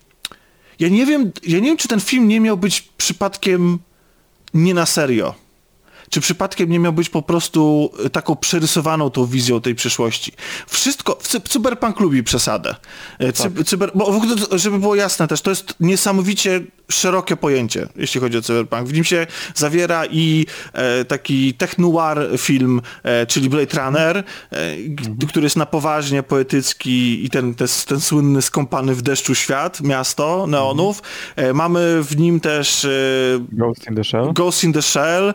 [0.79, 3.79] ja nie wiem, ja nie wiem, czy ten film nie miał być przypadkiem
[4.53, 5.35] nie na serio.
[6.09, 10.31] Czy przypadkiem nie miał być po prostu e, taką przerysowaną tą wizją tej przyszłości?
[10.67, 12.75] Wszystko, cy- cyberpunk lubi przesadę.
[13.19, 17.87] E, Cy, cyber, bo w ogóle, żeby było jasne też, to jest niesamowicie szerokie pojęcie,
[17.95, 18.87] jeśli chodzi o cyberpunk.
[18.87, 24.23] W nim się zawiera i e, taki tech-noir film, e, czyli Blade Runner, e,
[24.77, 29.81] g- który jest na poważnie poetycki i ten, ten, ten słynny skąpany w deszczu świat,
[29.81, 31.01] miasto neonów.
[31.35, 32.87] E, mamy w nim też
[33.51, 35.33] Ghost in the Shell, Ghost in the Shell,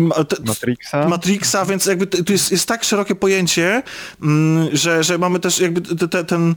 [0.00, 1.08] Matrixa.
[1.08, 3.82] Matrixa, więc jakby to to jest, jest tak szerokie pojęcie,
[4.22, 6.54] mm, że, że mamy też jakby te, te, ten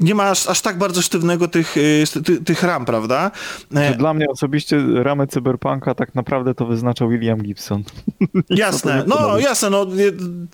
[0.00, 3.30] nie ma aż, aż tak bardzo sztywnego tych, y, ty, tych ram, prawda?
[3.74, 7.82] E, Dla mnie osobiście ramy cyberpunka tak naprawdę to wyznaczał William Gibson.
[8.50, 9.86] jasne, to nie no jasne, no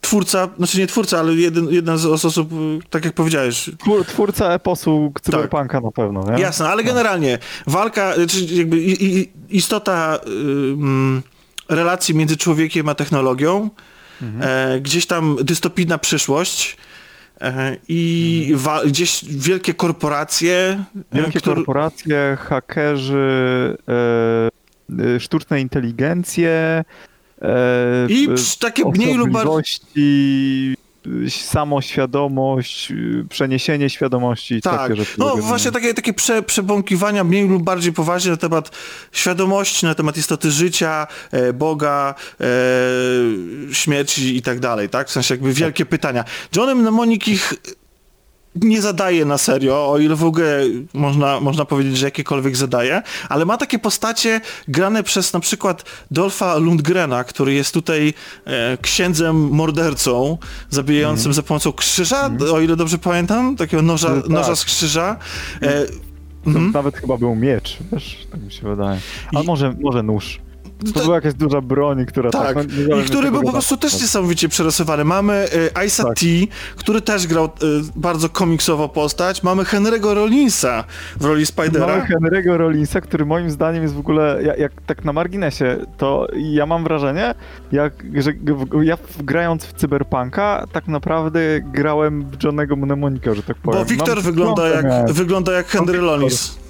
[0.01, 4.05] twórca, znaczy nie twórca, ale jeden, jedna z os- osób, y, tak jak powiedziałeś, Twór,
[4.05, 6.43] twórca eposu cyberpunka na pewno, nie?
[6.43, 10.31] Jasne, ale generalnie walka, czy jakby i, i, istota y,
[10.73, 11.23] mm,
[11.69, 13.71] relacji między człowiekiem a technologią,
[14.41, 16.77] e, gdzieś tam dystopijna przyszłość.
[17.41, 26.85] E, i wa- gdzieś wielkie korporacje, e, Wielkie które- korporacje, hakerzy, e, e, sztuczne inteligencje
[27.43, 28.29] e, I
[28.61, 30.77] takie mniej lub bardziej...
[31.27, 32.95] e, samoświadomość, e,
[33.29, 35.13] przeniesienie świadomości, Tak, takie rzeczy.
[35.19, 38.71] no właśnie takie, takie prze, przebąkiwania mniej lub bardziej poważnie na temat
[39.13, 42.45] świadomości, na temat istoty życia, e, Boga, e,
[43.75, 45.09] śmierci i tak dalej, tak?
[45.09, 46.25] W sensie jakby wielkie pytania.
[46.57, 47.55] Johnny Mnemonic ich
[48.55, 50.61] nie zadaje na serio, o ile w ogóle
[50.95, 56.57] można, można powiedzieć, że jakiekolwiek zadaje, ale ma takie postacie grane przez na przykład Dolfa
[56.57, 60.39] Lundgrena, który jest tutaj e, księdzem mordercą,
[60.71, 61.35] zabijającym mm.
[61.35, 62.55] za pomocą krzyża, mm.
[62.55, 64.29] o ile dobrze pamiętam, takiego noża, tak.
[64.29, 65.17] noża z krzyża.
[65.63, 65.87] E,
[66.47, 66.73] mm.
[66.73, 69.01] Nawet chyba był miecz, wiesz, tak mi się wydaje.
[69.35, 69.47] A I...
[69.47, 70.41] może, może nóż.
[70.95, 72.55] To, była jakaś duża broń, która tak.
[72.55, 75.05] tak no, I który był po prostu też niesamowicie przerysowany.
[75.05, 75.49] Mamy
[75.81, 76.19] y, Isa tak.
[76.19, 76.27] T,
[76.77, 77.49] który też grał y,
[77.97, 79.43] bardzo komiksowo postać.
[79.43, 80.85] Mamy Henry'ego Rollinsa
[81.21, 81.87] w roli Spidera.
[81.87, 86.29] Mamy Henry'ego Rollinsa, który moim zdaniem jest w ogóle, jak, jak, tak na marginesie, to
[86.35, 87.35] ja mam wrażenie,
[87.73, 88.33] jak, że
[88.83, 93.81] ja grając w Cyberpunka, tak naprawdę grałem w Johnnego Mnemonika, że tak powiem.
[93.81, 96.62] Bo Wiktor wygląda jak, wygląda jak Henry Rollins.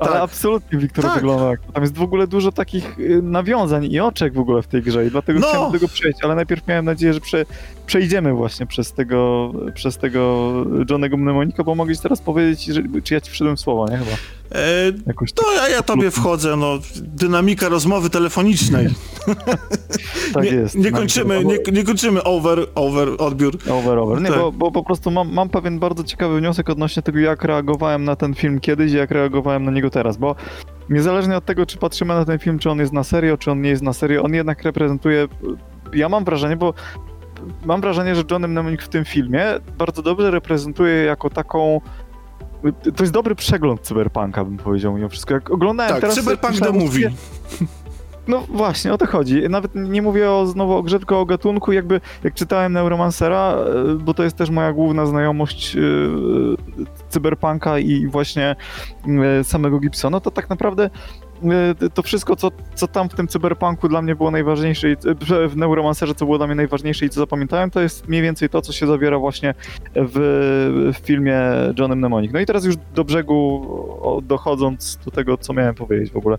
[0.00, 0.22] Ale tak.
[0.22, 1.14] absolutnie Wiktor tak.
[1.14, 1.62] wygląda.
[1.72, 5.06] Tam jest w ogóle dużo takich y, nawiązań i oczek w ogóle w tej grze
[5.06, 5.48] i dlatego no.
[5.48, 7.46] chciałem do tego przejść, ale najpierw miałem nadzieję, że prze,
[7.90, 10.52] przejdziemy właśnie przez tego, przez tego
[10.90, 13.98] Johnego Mnemonika, bo mogę ci teraz powiedzieć, że, czy ja ci wszedłem w słowa, nie
[13.98, 14.10] chyba?
[14.52, 18.88] E, Jakoś no, a ja tobie wchodzę, no, dynamika rozmowy telefonicznej.
[20.34, 20.74] tak nie, jest.
[20.74, 23.58] Nie kończymy, nie, nie, kończymy over, over, odbiór.
[23.70, 24.22] Over, over.
[24.22, 24.38] Nie, tak.
[24.38, 28.16] bo, bo, po prostu mam, mam pewien bardzo ciekawy wniosek odnośnie tego, jak reagowałem na
[28.16, 30.34] ten film kiedyś i jak reagowałem na niego teraz, bo
[30.90, 33.62] niezależnie od tego, czy patrzymy na ten film, czy on jest na serio, czy on
[33.62, 35.28] nie jest na serio, on jednak reprezentuje,
[35.92, 36.74] ja mam wrażenie, bo
[37.64, 39.44] mam wrażenie, że Johnny Mnemonic w tym filmie
[39.78, 41.80] bardzo dobrze reprezentuje jako taką
[42.96, 45.34] to jest dobry przegląd cyberpunka, bym powiedział mimo wszystko.
[45.34, 46.16] Jak oglądałem tak, teraz...
[46.16, 47.10] cyberpunk the movie.
[48.28, 49.42] No właśnie, o to chodzi.
[49.48, 51.72] Nawet nie mówię o, znowu o grze, tylko o gatunku.
[51.72, 55.80] Jakby jak czytałem Neuromancera, e, bo to jest też moja główna znajomość e,
[57.08, 58.56] cyberpunka i właśnie
[59.40, 61.29] e, samego Gibsona, to tak naprawdę E,
[61.94, 64.88] to wszystko, co, co tam w tym cyberpunku dla mnie było najważniejsze,
[65.48, 68.62] w Neuromancerze, co było dla mnie najważniejsze i co zapamiętałem, to jest mniej więcej to,
[68.62, 69.54] co się zawiera właśnie
[69.96, 71.40] w, w filmie
[71.78, 72.32] Johnny Mnemonic.
[72.32, 73.66] No i teraz już do brzegu
[74.22, 76.38] dochodząc do tego, co miałem powiedzieć w ogóle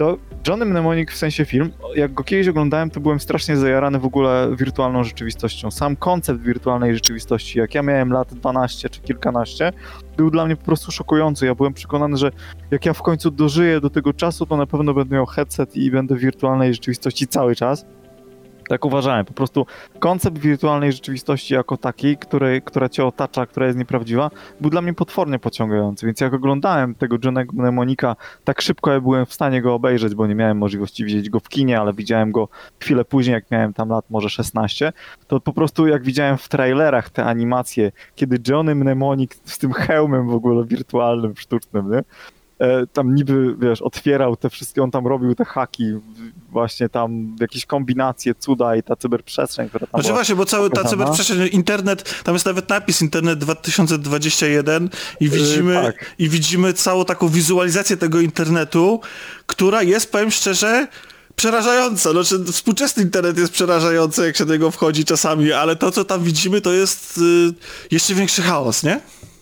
[0.00, 0.16] to
[0.48, 4.48] Johnny Mnemonic w sensie film, jak go kiedyś oglądałem, to byłem strasznie zajarany w ogóle
[4.58, 5.70] wirtualną rzeczywistością.
[5.70, 9.72] Sam koncept wirtualnej rzeczywistości, jak ja miałem lat 12 czy kilkanaście,
[10.16, 11.46] był dla mnie po prostu szokujący.
[11.46, 12.30] Ja byłem przekonany, że
[12.70, 15.90] jak ja w końcu dożyję do tego czasu, to na pewno będę miał headset i
[15.90, 17.86] będę w wirtualnej rzeczywistości cały czas.
[18.70, 19.26] Tak uważałem.
[19.26, 19.66] Po prostu
[19.98, 24.30] koncept wirtualnej rzeczywistości jako takiej, której, która cię otacza, która jest nieprawdziwa,
[24.60, 26.06] był dla mnie potwornie pociągający.
[26.06, 30.26] Więc jak oglądałem tego Johnego Mnemonika, tak szybko ja byłem w stanie go obejrzeć, bo
[30.26, 32.48] nie miałem możliwości widzieć go w kinie, ale widziałem go
[32.80, 34.92] chwilę później, jak miałem tam lat może 16,
[35.26, 40.28] to po prostu jak widziałem w trailerach te animacje, kiedy Johnny Mnemonik z tym hełmem
[40.28, 42.02] w ogóle wirtualnym, sztucznym, nie?
[42.60, 45.84] E, tam niby, wiesz, otwierał te wszystkie, on tam robił te haki,
[46.50, 50.84] właśnie tam jakieś kombinacje, cuda i ta cyberprzestrzeń, która tam Znaczy właśnie, bo cały ta
[50.84, 56.14] cyberprzestrzeń, internet, tam jest nawet napis internet 2021 i e, widzimy, yy, tak.
[56.18, 59.00] i widzimy całą taką wizualizację tego internetu,
[59.46, 60.88] która jest, powiem szczerze,
[61.36, 62.12] przerażająca.
[62.12, 66.24] Znaczy, współczesny internet jest przerażający, jak się do niego wchodzi czasami, ale to, co tam
[66.24, 67.54] widzimy, to jest yy,
[67.90, 69.00] jeszcze większy chaos, nie?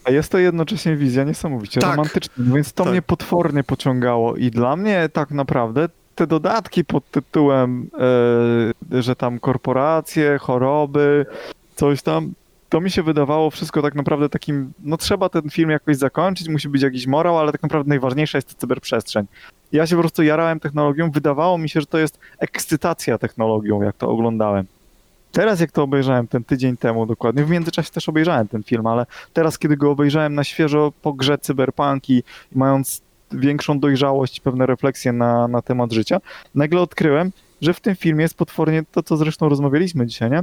[0.09, 1.91] A jest to jednocześnie wizja niesamowicie tak.
[1.91, 2.93] romantyczna, więc to tak.
[2.93, 7.91] mnie potwornie pociągało i dla mnie tak naprawdę te dodatki pod tytułem,
[8.93, 11.27] e, że tam korporacje, choroby,
[11.77, 12.33] coś tam,
[12.69, 16.69] to mi się wydawało wszystko tak naprawdę takim, no trzeba ten film jakoś zakończyć, musi
[16.69, 19.27] być jakiś morał, ale tak naprawdę najważniejsza jest cyberprzestrzeń.
[19.73, 23.97] Ja się po prostu jarałem technologią, wydawało mi się, że to jest ekscytacja technologią, jak
[23.97, 24.67] to oglądałem.
[25.33, 29.07] Teraz jak to obejrzałem ten tydzień temu dokładnie, w międzyczasie też obejrzałem ten film, ale
[29.33, 35.13] teraz kiedy go obejrzałem na świeżo po grze Cyberpunk i mając większą dojrzałość pewne refleksje
[35.13, 36.21] na, na temat życia,
[36.55, 40.43] nagle odkryłem, że w tym filmie jest potwornie, to co zresztą rozmawialiśmy dzisiaj, nie?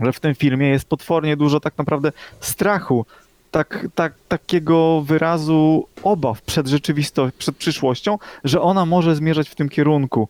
[0.00, 3.06] Że w tym filmie jest potwornie dużo tak naprawdę strachu,
[3.50, 9.68] tak, tak, takiego wyrazu obaw przed rzeczywistością, przed przyszłością, że ona może zmierzać w tym
[9.68, 10.28] kierunku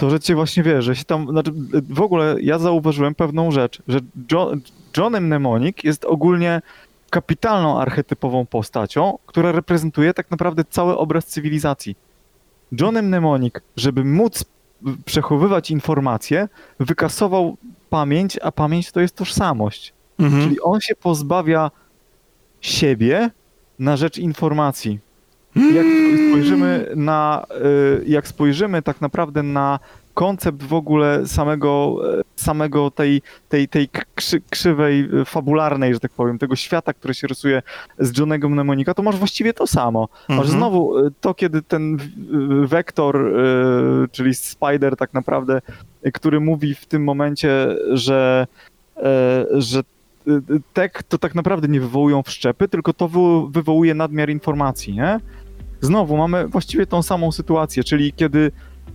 [0.00, 1.52] to, że cię właśnie wie, że się tam, znaczy
[1.90, 3.98] w ogóle ja zauważyłem pewną rzecz, że
[4.32, 4.60] John,
[4.96, 6.62] Johnem Mnemonic jest ogólnie
[7.10, 11.96] kapitalną archetypową postacią, która reprezentuje tak naprawdę cały obraz cywilizacji.
[12.80, 14.44] Johnem Mnemonic, żeby móc
[15.04, 16.48] przechowywać informacje,
[16.80, 17.56] wykasował
[17.90, 19.92] pamięć, a pamięć to jest tożsamość.
[20.18, 20.42] Mhm.
[20.42, 21.70] Czyli on się pozbawia
[22.60, 23.30] siebie
[23.78, 24.98] na rzecz informacji.
[25.56, 25.86] Jak
[26.28, 27.46] spojrzymy na,
[28.00, 29.78] y, jak spojrzymy tak naprawdę na
[30.14, 36.10] koncept w ogóle samego, e, samego tej, tej, tej krzy, krzywej, e, fabularnej, że tak
[36.12, 37.62] powiem, tego świata, który się rysuje
[37.98, 40.08] z Johnego Mnemonika, to masz właściwie to samo.
[40.20, 40.38] Mhm.
[40.38, 41.98] Masz znowu e, to, kiedy ten
[42.64, 43.34] wektor,
[44.12, 45.60] czyli Spider tak naprawdę,
[46.12, 48.46] który mówi w tym momencie, że,
[49.52, 49.82] że
[50.72, 53.08] tek to tak naprawdę nie wywołują wszczepy, tylko to
[53.50, 55.20] wywołuje nadmiar informacji, nie?
[55.80, 58.52] Znowu mamy właściwie tą samą sytuację, czyli kiedy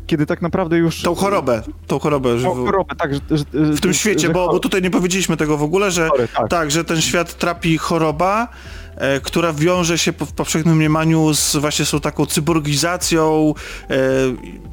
[0.07, 1.01] kiedy tak naprawdę już...
[1.01, 2.41] Tą chorobę, tą chorobę.
[2.41, 3.13] Tą chorobę, tak.
[3.13, 6.27] Że, że, w tym świecie, bo, bo tutaj nie powiedzieliśmy tego w ogóle, że Sorry,
[6.27, 6.49] tak.
[6.49, 8.47] tak, że ten świat trapi choroba,
[8.95, 13.53] e, która wiąże się w powszechnym mniemaniu z właśnie są taką cyborgizacją,
[13.89, 13.95] e,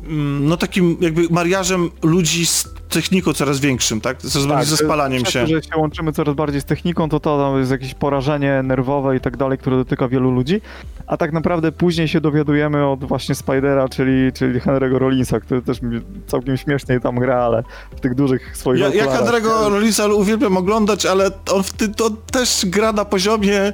[0.04, 4.22] mm, no takim jakby mariażem ludzi z techniką coraz większym, tak?
[4.22, 5.46] Ze, tak, ze spalaniem się.
[5.46, 9.36] że się łączymy coraz bardziej z techniką, to to jest jakieś porażenie nerwowe i tak
[9.36, 10.60] dalej, które dotyka wielu ludzi,
[11.06, 15.78] a tak naprawdę później się dowiadujemy od właśnie Spidera, czyli, czyli Henry'ego Rollinsa, który też
[16.26, 17.62] całkiem śmiesznie tam gra, ale
[17.96, 22.62] w tych dużych swoich Ja, ja Henry'ego Rollinsa uwielbiam oglądać, ale on, ty, to też
[22.66, 23.72] gra na poziomie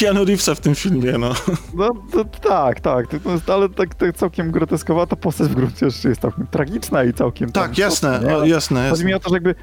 [0.00, 1.32] Keanu Reevesa w tym filmie, no.
[1.74, 3.06] No to, tak, tak,
[3.46, 7.52] ale tak, tak całkiem groteskowata postać w gruncie rzeczy jest całkiem tragiczna i całkiem...
[7.52, 8.90] Tak, jasne, jasne, jasne.
[8.90, 9.54] Chodzi mi o to, że jakby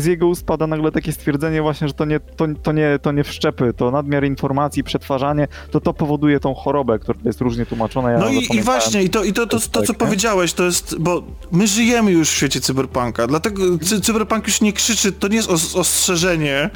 [0.00, 3.12] z jego ust pada nagle takie stwierdzenie właśnie, że to nie, to, to, nie, to
[3.12, 8.10] nie wszczepy, to nadmiar informacji, przetwarzanie, to to powoduje tą chorobę, która jest różnie tłumaczona.
[8.10, 10.64] Ja no i, i właśnie, i to, i to, to, to, to co powiedziałeś, to
[10.64, 11.22] jest, bo
[11.52, 15.50] my żyjemy już w świecie cyberpunka, dlatego cy, cyberpunk już nie krzyczy, to nie jest
[15.50, 16.70] os, ostrzeżenie,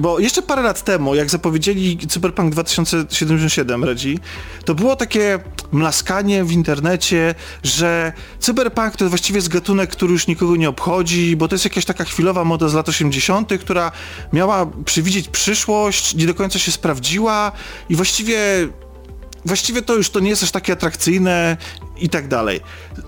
[0.00, 4.18] bo jeszcze parę lat temu, jak zapowiedzieli Cyberpunk 2077, Redzi,
[4.64, 5.38] to było takie
[5.72, 10.97] mlaskanie w internecie, że cyberpunk to właściwie jest gatunek, który już nikogo nie obchodzi,
[11.36, 13.92] bo to jest jakaś taka chwilowa moda z lat 80., która
[14.32, 17.52] miała przewidzieć przyszłość, nie do końca się sprawdziła
[17.88, 18.68] i właściwie
[19.44, 21.56] właściwie to już to nie jest aż takie atrakcyjne
[22.00, 22.60] i tak dalej.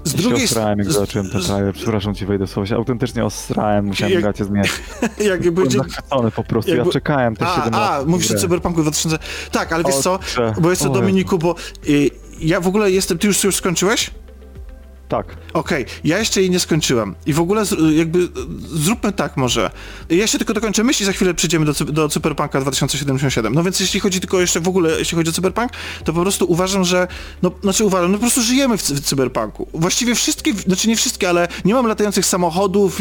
[0.05, 0.83] Z ja drugiej strony...
[0.83, 4.71] jak zobaczyłem ten trailer, przepraszam ci wejdę słowo, się autentycznie osrałem, musiałem jak, gacie zmieniać.
[5.31, 5.79] jak będzie...
[5.79, 6.87] zachwycony po prostu, jakby...
[6.87, 8.03] ja czekałem te 7 a, lat.
[8.03, 9.19] A, mówisz o Cyberpunku 2000...
[9.53, 10.19] Tak, ale wiesz co,
[10.61, 11.55] bo jest to Dominiku, bo
[11.89, 13.19] y, ja w ogóle jestem...
[13.19, 14.11] Ty już, już skończyłeś?
[15.11, 15.27] Tak.
[15.53, 15.95] Okej, okay.
[16.05, 17.15] ja jeszcze jej nie skończyłem.
[17.27, 18.29] I w ogóle jakby
[18.73, 19.71] zróbmy tak może.
[20.11, 23.55] Ja się tylko dokończę myśl i za chwilę przejdziemy do, do Cyberpunka 2077.
[23.55, 25.73] No więc jeśli chodzi tylko jeszcze w ogóle, jeśli chodzi o Cyberpunk,
[26.05, 27.09] to po prostu uważam, że,
[27.43, 29.69] no znaczy uważam, no po prostu żyjemy w, w Cyberpunku.
[29.75, 33.01] Właściwie wszystkie, znaczy nie wszystkie, ale nie mam latających samochodów,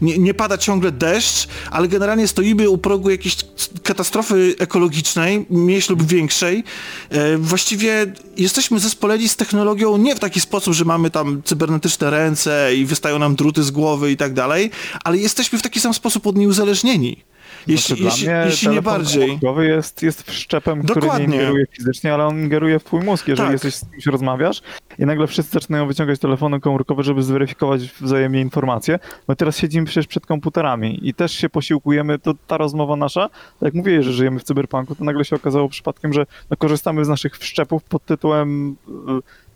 [0.00, 3.36] nie, nie pada ciągle deszcz, ale generalnie stoimy u progu jakiejś
[3.82, 6.64] katastrofy ekologicznej, mniejszej lub większej.
[7.10, 12.74] E, właściwie jesteśmy zespoleni z technologią nie w taki sposób, że mamy tam cybernetyczne ręce
[12.76, 14.70] i wystają nam druty z głowy i tak dalej,
[15.04, 17.24] ale jesteśmy w taki sam sposób od niej uzależnieni.
[17.66, 19.38] Jeśli, znaczy, jeśli, jeśli nie bardziej.
[19.38, 21.10] Głowy jest, jest wszczepem, Dokładnie.
[21.10, 23.28] który nie ingeruje fizycznie, ale on ingeruje w twój mózg.
[23.28, 23.52] Jeżeli tak.
[23.52, 24.62] jesteś z kimś rozmawiasz
[24.98, 30.06] i nagle wszyscy zaczynają wyciągać telefony komórkowe, żeby zweryfikować wzajemnie informacje, my teraz siedzimy przecież
[30.06, 34.40] przed komputerami i też się posiłkujemy, to ta rozmowa nasza, tak jak mówię, że żyjemy
[34.40, 38.76] w cyberpunku, to nagle się okazało przypadkiem, że no, korzystamy z naszych wszczepów pod tytułem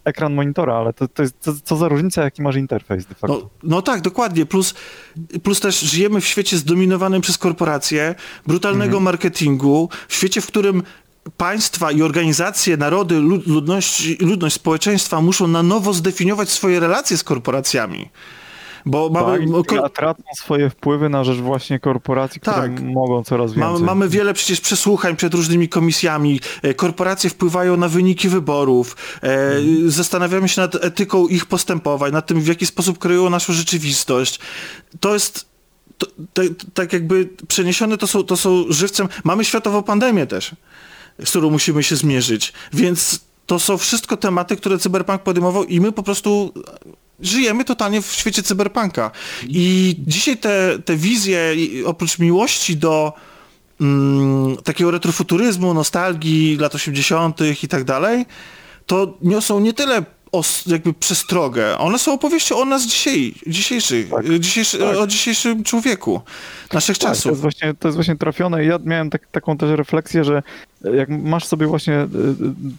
[0.05, 3.39] ekran monitora, ale to, to jest co, co, za różnica, jaki masz interfejs de facto.
[3.39, 4.47] No, no, tak, dokładnie.
[4.47, 4.75] Plus,
[5.43, 8.15] plus też żyjemy w świecie zdominowanym przez korporacje,
[8.47, 9.03] brutalnego mhm.
[9.03, 10.83] marketingu, w świecie, w którym
[11.37, 18.11] państwa i organizacje, narody, ludność, ludność społeczeństwa muszą na nowo zdefiniować swoje relacje z korporacjami.
[18.87, 22.81] Bo mamy, tak, tracą swoje wpływy na rzecz właśnie korporacji, które tak.
[22.81, 23.73] mogą coraz więcej.
[23.73, 26.41] Mamy, mamy wiele przecież przesłuchań przed różnymi komisjami.
[26.63, 28.97] E, korporacje wpływają na wyniki wyborów.
[29.21, 29.91] Hmm.
[29.91, 34.39] Zastanawiamy się nad etyką ich postępowań, nad tym, w jaki sposób kreują naszą rzeczywistość.
[35.01, 35.55] To jest
[35.99, 36.43] to,
[36.75, 39.09] tak jakby przeniesione to są, to są żywcem.
[39.25, 40.51] Mamy światową pandemię też,
[41.25, 42.53] z którą musimy się zmierzyć.
[42.73, 46.53] Więc to są wszystko tematy, które Cyberpunk podejmował i my po prostu
[47.25, 49.11] żyjemy totalnie w świecie cyberpunka.
[49.49, 51.55] I dzisiaj te, te wizje,
[51.87, 53.13] oprócz miłości do
[53.81, 57.41] mm, takiego retrofuturyzmu, nostalgii lat 80.
[57.63, 58.27] i tak dalej,
[58.87, 60.05] to niosą nie tyle
[60.35, 61.79] os, jakby przestrogę.
[61.79, 64.39] One są opowieścią o nas dzisiaj, dzisiejszych, tak.
[64.39, 64.97] dzisiejszy, tak.
[64.97, 66.21] o dzisiejszym człowieku,
[66.73, 67.25] naszych tak, czasów.
[67.25, 68.65] To jest, właśnie, to jest właśnie trafione.
[68.65, 70.43] Ja miałem tak, taką też refleksję, że
[70.95, 72.07] jak masz sobie właśnie y, y,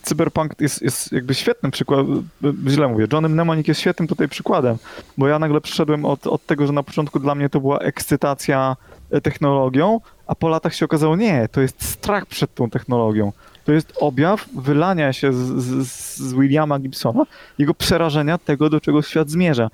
[0.03, 2.29] cyberpunk jest, jest jakby świetnym przykładem,
[2.67, 4.77] źle mówię, Johnny Mnemonic jest świetnym tutaj przykładem,
[5.17, 8.75] bo ja nagle przyszedłem od, od tego, że na początku dla mnie to była ekscytacja
[9.23, 13.31] technologią, a po latach się okazało, nie, to jest strach przed tą technologią
[13.65, 17.23] to jest objaw wylania się z, z, z Williama Gibsona,
[17.57, 19.69] jego przerażenia tego, do czego świat zmierza.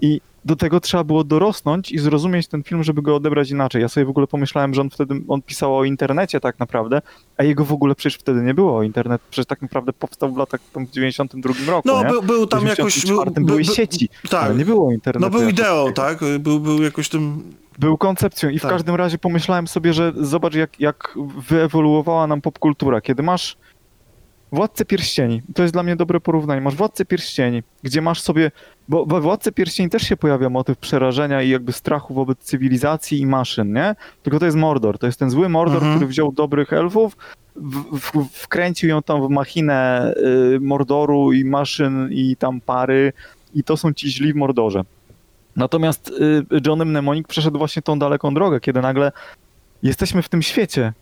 [0.00, 3.82] I do tego trzeba było dorosnąć i zrozumieć ten film, żeby go odebrać inaczej.
[3.82, 7.02] Ja sobie w ogóle pomyślałem, że on wtedy, on pisał o internecie tak naprawdę,
[7.36, 8.82] a jego w ogóle przecież wtedy nie było.
[8.82, 13.06] Internet przecież tak naprawdę powstał w latach w 92 roku, No, był, był tam jakoś...
[13.06, 14.44] Był, były był, sieci, tak.
[14.44, 15.32] ale nie było internetu.
[15.32, 16.18] No był ideą, tak?
[16.40, 17.42] Był, był jakoś tym
[17.78, 18.70] był koncepcją i w tak.
[18.70, 21.18] każdym razie pomyślałem sobie, że zobacz jak, jak
[21.48, 23.00] wyewoluowała nam popkultura.
[23.00, 23.56] Kiedy masz
[24.54, 26.60] Władcę Pierścieni, to jest dla mnie dobre porównanie.
[26.60, 28.50] Masz Władcę Pierścieni, gdzie masz sobie,
[28.88, 33.26] bo we Władcy Pierścieni też się pojawia motyw przerażenia i jakby strachu wobec cywilizacji i
[33.26, 33.94] maszyn, nie?
[34.22, 35.94] Tylko to jest Mordor, to jest ten zły Mordor, Mhm.
[35.94, 37.16] który wziął dobrych elfów,
[37.56, 40.12] w, w, wkręcił ją tam w machinę
[40.56, 43.12] y, Mordoru i maszyn i tam pary
[43.54, 44.82] i to są ci źli w Mordorze.
[45.56, 49.12] Natomiast y, John Mnemonic przeszedł właśnie tą daleką drogę, kiedy nagle
[49.82, 50.92] jesteśmy w tym świecie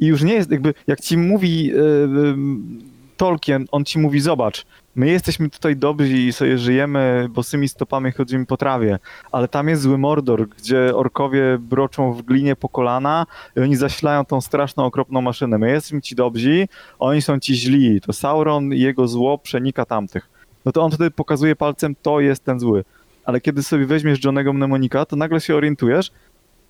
[0.00, 4.66] i już nie jest jakby, jak ci mówi y, y, Tolkien, on ci mówi, zobacz,
[4.94, 8.98] my jesteśmy tutaj dobrzy i sobie żyjemy bosymi stopami, chodzimy po trawie,
[9.32, 13.26] ale tam jest zły Mordor, gdzie orkowie broczą w glinie po kolana
[13.56, 15.58] i oni zasilają tą straszną, okropną maszynę.
[15.58, 18.00] My jesteśmy ci dobrzy, oni są ci źli.
[18.00, 20.28] To Sauron i jego zło przenika tamtych.
[20.64, 22.84] No to on wtedy pokazuje palcem, to jest ten zły.
[23.24, 26.10] Ale kiedy sobie weźmiesz Johnego Mnemonika, to nagle się orientujesz,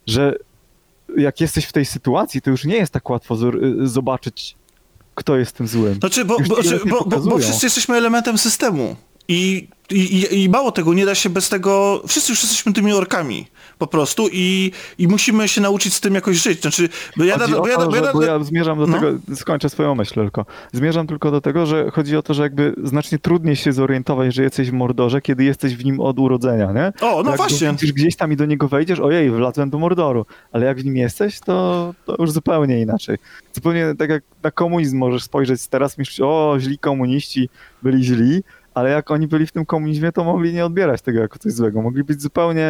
[0.06, 0.34] że
[1.16, 3.36] jak jesteś w tej sytuacji, to już nie jest tak łatwo
[3.82, 4.56] zobaczyć,
[5.14, 5.94] kto jest tym złym.
[5.94, 7.38] Znaczy, bo, bo, znaczy, bo, bo, bo pokazują.
[7.38, 8.96] wszyscy jesteśmy elementem systemu.
[9.28, 12.02] I, i, i- mało tego, nie da się bez tego.
[12.06, 13.46] Wszyscy już jesteśmy tymi orkami
[13.78, 16.60] po prostu i, i musimy się nauczyć z tym jakoś żyć.
[16.60, 18.94] Znaczy, bo ja, Chodzi bo ja, to, bo ja, bo ja zmierzam do no.
[19.00, 20.46] tego, skończę swoją myśl tylko.
[20.72, 24.42] Zmierzam tylko do tego, że chodzi o to, że jakby znacznie trudniej się zorientować, że
[24.42, 27.06] jesteś w Mordorze, kiedy jesteś w nim od urodzenia, nie?
[27.06, 27.70] O, no jak właśnie.
[27.70, 30.26] widzisz gdzieś tam i do niego wejdziesz, ojej, wlazłem do Mordoru.
[30.52, 33.16] Ale jak w nim jesteś, to, to już zupełnie inaczej.
[33.52, 37.48] Zupełnie tak jak na komunizm możesz spojrzeć teraz, myślisz, o, źli komuniści
[37.82, 38.42] byli źli,
[38.74, 41.82] ale jak oni byli w tym komunizmie, to mogli nie odbierać tego jako coś złego.
[41.82, 42.68] Mogli być zupełnie,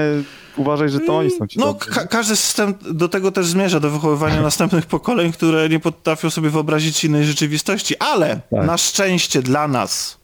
[0.56, 3.90] uważać, że to oni są ci No, ka- każdy system do tego też zmierza, do
[3.90, 7.96] wychowywania następnych pokoleń, które nie potrafią sobie wyobrazić innej rzeczywistości.
[7.98, 8.66] Ale Tak.
[8.66, 10.18] na szczęście dla nas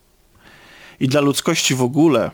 [1.01, 2.31] i dla ludzkości w ogóle,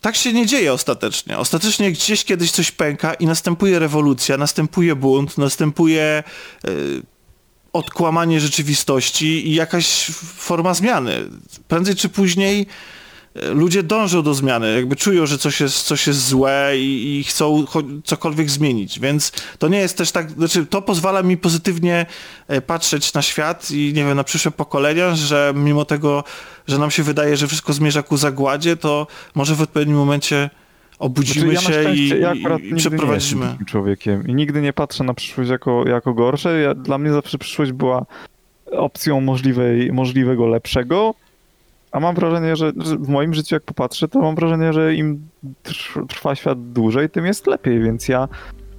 [0.00, 1.38] tak się nie dzieje ostatecznie.
[1.38, 6.22] Ostatecznie gdzieś kiedyś coś pęka i następuje rewolucja, następuje bunt, następuje
[6.68, 7.02] y,
[7.76, 10.06] odkłamanie rzeczywistości i jakaś
[10.36, 11.12] forma zmiany.
[11.68, 12.66] Prędzej czy później
[13.34, 17.24] e, ludzie dążą do zmiany, jakby czują, że coś jest, coś jest złe i, i
[17.24, 17.64] chcą
[18.04, 22.06] cokolwiek zmienić, więc to nie jest też tak, znaczy to pozwala mi pozytywnie
[22.48, 26.24] e, patrzeć na świat i nie wiem, na przyszłe pokolenia, że mimo tego,
[26.68, 30.50] że nam się wydaje, że wszystko zmierza ku zagładzie, to może w odpowiednim momencie
[30.98, 33.56] obudzimy Znaczy, ja się i, ja i, przeprowadzimy.
[33.66, 36.60] człowiekiem i nigdy nie patrzę na przyszłość jako, jako gorsze.
[36.60, 38.06] Ja, dla mnie zawsze przyszłość była
[38.72, 41.14] opcją możliwej, możliwego lepszego,
[41.92, 45.28] a mam wrażenie, że, że w moim życiu jak popatrzę, to mam wrażenie, że im
[45.64, 48.28] trw- trwa świat dłużej, tym jest lepiej, więc ja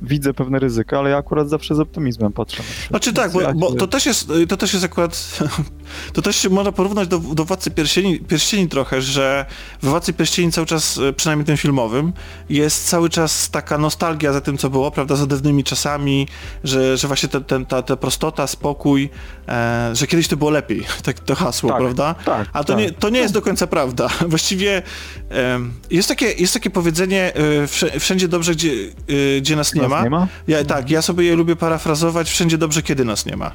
[0.01, 2.63] widzę pewne ryzyka, ale ja akurat zawsze z optymizmem patrzę.
[2.89, 5.39] Znaczy tak, bo, bo to też jest, to też jest akurat,
[6.13, 9.45] to też się można porównać do, do Władcy Pierścieni, Pierścieni trochę, że
[9.81, 12.13] w Władcy Pierścieni cały czas, e, przynajmniej tym filmowym,
[12.49, 16.27] jest cały czas taka nostalgia za tym, co było, prawda, za dawnymi czasami,
[16.63, 19.09] że, że właśnie ten, ten, ta, ta prostota, spokój,
[19.47, 22.15] e, że kiedyś to było lepiej, tak to hasło, Tak, prawda?
[22.25, 22.81] tak, A to, tak.
[22.81, 24.09] nie, to nie jest do końca prawda.
[24.27, 24.81] Właściwie
[25.29, 29.86] em, jest, takie, jest takie powiedzenie, e, wsz- wszędzie dobrze, gdzie, e, gdzie nas nie
[29.89, 30.03] Ma.
[30.03, 30.27] nie ma?
[30.47, 33.51] Ja, tak, ja sobie je lubię parafrazować, wszędzie dobrze, kiedy nas nie ma.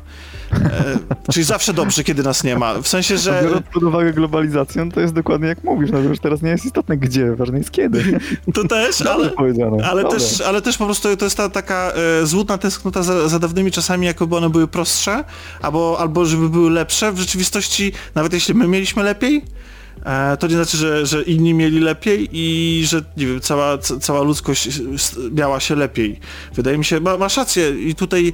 [0.53, 0.59] E,
[1.33, 2.74] czyli zawsze dobrze, kiedy nas nie ma.
[2.83, 3.43] W sensie, że...
[3.43, 6.97] Biorąc pod uwagę globalizację, to jest dokładnie jak mówisz, no już teraz nie jest istotne
[6.97, 8.20] gdzie, ważne jest kiedy.
[8.55, 9.30] To też, ale...
[9.85, 10.18] Ale Dobre.
[10.18, 13.70] też, ale też po prostu to jest ta taka e, złudna tęsknota za, za dawnymi
[13.70, 15.24] czasami, jakoby one były prostsze,
[15.62, 17.12] albo, albo żeby były lepsze.
[17.12, 19.45] W rzeczywistości, nawet jeśli my mieliśmy lepiej,
[20.40, 24.22] to nie znaczy, że, że inni mieli lepiej i że, nie wiem, cała, ca- cała
[24.22, 24.68] ludzkość
[25.32, 26.20] miała się lepiej.
[26.55, 28.32] Wydaje mi się, ma, masz rację i tutaj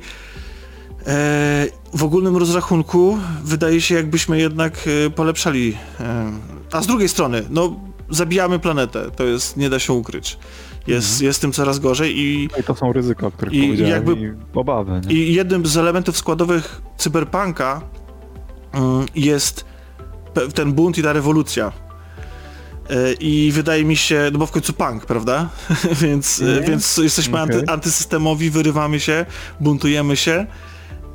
[1.07, 5.77] e, w ogólnym rozrachunku wydaje się, jakbyśmy jednak e, polepszali.
[6.01, 6.33] E,
[6.73, 10.39] a z drugiej strony, no, zabijamy planetę, to jest, nie da się ukryć.
[10.87, 14.13] Jest, jest tym coraz gorzej i I to są ryzyka, o których I powiedziałem jakby-
[14.13, 15.01] i obawy.
[15.07, 15.15] Nie?
[15.15, 17.81] i jednym z elementów składowych cyberpunka
[18.73, 19.65] mm, jest
[20.55, 21.73] ten bunt i ta rewolucja.
[22.91, 25.49] E, I wydaje mi się, no bo w końcu punk, prawda?
[26.03, 26.61] więc, Nie?
[26.61, 27.57] więc jesteśmy Okej.
[27.57, 29.27] anty, antysystemowi, wyrywamy się,
[29.61, 30.47] buntujemy się.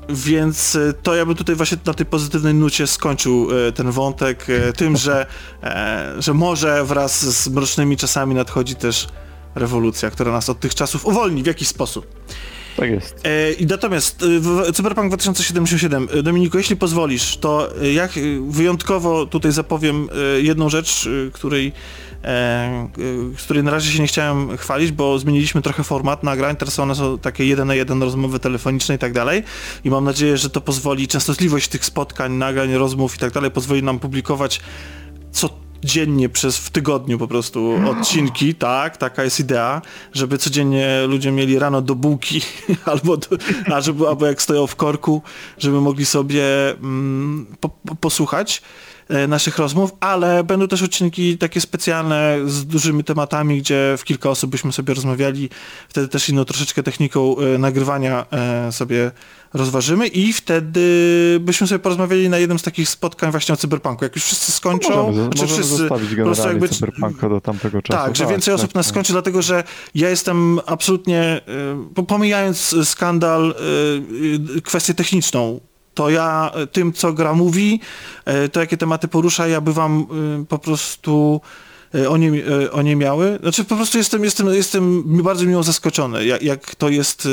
[0.10, 4.98] Więc e, to ja bym tutaj właśnie na tej pozytywnej nucie skończył ten wątek tym,
[4.98, 5.26] że,
[6.20, 9.08] że może wraz z mrocznymi czasami nadchodzi też
[9.56, 12.08] rewolucja, która nas od tych czasów uwolni w jakiś sposób.
[12.78, 13.22] Tak jest.
[13.62, 18.12] E, natomiast e, w- Cyberpunk 2077, e, Dominiku, jeśli pozwolisz, to e, jak
[18.48, 20.10] wyjątkowo tutaj zapowiem
[20.42, 21.72] jedną rzecz, której,
[22.24, 22.90] e,
[23.38, 27.18] której na razie się nie chciałem chwalić, bo zmieniliśmy trochę format nagrań, teraz one są
[27.18, 29.44] takie jeden na jeden rozmowy telefoniczne i tak dalej
[29.84, 33.84] i mam nadzieję, że to pozwoli, częstotliwość tych spotkań, nagrań, rozmów i tak dalej pozwoli
[33.84, 34.62] nam publikować
[35.32, 39.82] co dziennie przez w tygodniu po prostu odcinki, tak, taka jest idea,
[40.14, 42.42] żeby codziennie ludzie mieli rano do bułki
[42.86, 43.28] albo, do,
[43.74, 45.22] a żeby, albo jak stoją w korku,
[45.58, 48.62] żeby mogli sobie mm, po, po, posłuchać
[49.28, 54.52] naszych rozmów, ale będą też odcinki takie specjalne z dużymi tematami, gdzie w kilka osób
[54.52, 55.50] byśmy sobie rozmawiali,
[55.90, 59.12] wtedy też inną troszeczkę techniką e, nagrywania e, sobie
[59.54, 60.82] rozważymy i wtedy
[61.42, 64.06] byśmy sobie porozmawiali na jednym z takich spotkań właśnie o cyberpunku.
[64.06, 68.00] Jak już wszyscy skończą, No możemy, możemy wszyscy po prostu jakby- cyberpunka do tamtego czasu.
[68.06, 68.92] tak, że więcej osób tak, nas tak.
[68.94, 69.64] skończy, dlatego że
[69.96, 71.42] ja jestem absolutnie,
[71.96, 73.56] po- pomijając skandal,
[74.64, 75.60] kwestię techniczną,
[75.94, 77.80] to ja y, tym, co gra mówi,
[78.46, 80.06] y, to jakie tematy porusza, ja bywam
[80.42, 81.42] y, po prostu
[82.10, 82.32] o nie,
[82.72, 83.40] o nie miały.
[83.42, 87.28] Znaczy po prostu jestem, jestem, jestem bardzo miło zaskoczony, jak, jak to jest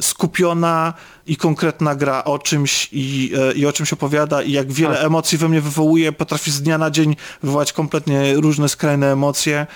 [0.00, 0.94] skupiona
[1.26, 5.04] i konkretna gra o czymś i, i o czymś opowiada i jak wiele Tak.
[5.04, 9.66] emocji we mnie wywołuje, potrafi z dnia na dzień wywołać kompletnie różne skrajne emocje,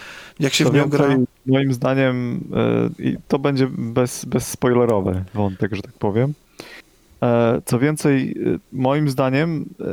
[0.40, 1.08] jak się To w nią gra.
[1.46, 2.40] moim zdaniem,
[2.98, 6.34] e, i to będzie bez, bezspoilerowy wątek, że tak powiem.
[7.22, 9.84] E, Co więcej, e, moim zdaniem, e,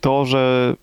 [0.00, 0.74] to, że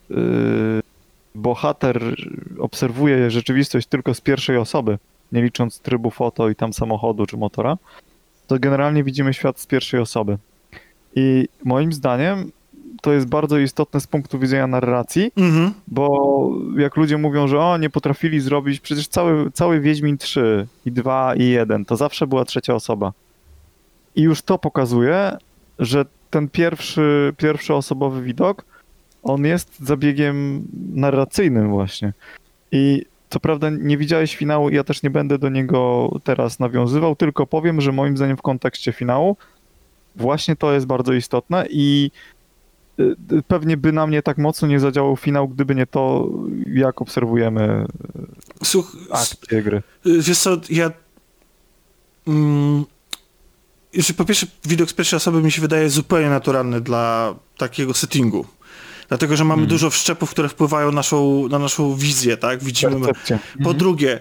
[1.36, 2.16] bohater
[2.60, 4.98] obserwuje rzeczywistość tylko z pierwszej osoby,
[5.32, 7.78] nie licząc trybu foto i tam samochodu czy motora,
[8.48, 10.38] to generalnie widzimy świat z pierwszej osoby.
[11.16, 12.52] I moim zdaniem
[13.02, 15.72] to jest bardzo istotne z punktu widzenia narracji, Mhm.
[15.88, 16.08] bo
[16.78, 21.36] jak ludzie mówią, że o, nie potrafili zrobić, przecież cały, cały Wiedźmin 3 i 2
[21.36, 23.14] i 1 to zawsze była trzecia osoba.
[24.16, 25.38] I już to pokazuje,
[25.80, 28.66] że ten pierwszy, pierwszoosobowy widok,
[29.24, 32.14] on jest zabiegiem narracyjnym właśnie.
[32.72, 37.48] I co prawda nie widziałeś finału, ja też nie będę do niego teraz nawiązywał, tylko
[37.48, 39.38] powiem, że moim zdaniem w kontekście finału
[40.16, 42.12] właśnie to jest bardzo istotne i
[43.00, 46.30] y, y, pewnie by na mnie tak mocno nie zadziałał finał, gdyby nie to,
[46.68, 47.86] jak obserwujemy
[48.64, 49.78] Słuch, akcję gry.
[50.06, 50.92] y, wiesz co, ja...
[52.28, 52.86] Mm,
[53.94, 58.46] jeszcze po pierwsze, widok z pierwszej osoby mi się wydaje zupełnie naturalny dla takiego settingu.
[59.08, 59.70] Dlatego, że mamy Mhm.
[59.70, 62.64] dużo wszczepów, które wpływają naszą, na naszą wizję, tak?
[62.64, 63.00] Widzimy...
[63.00, 63.40] Percepcja.
[63.64, 64.20] Po drugie,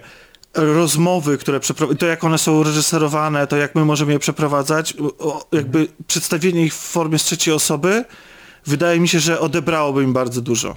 [0.53, 5.45] rozmowy, które przepro- to jak one są reżyserowane, to jak my możemy je przeprowadzać, o,
[5.51, 8.05] jakby przedstawienie ich w formie z trzeciej osoby,
[8.65, 10.75] wydaje mi się, że odebrałoby im bardzo dużo.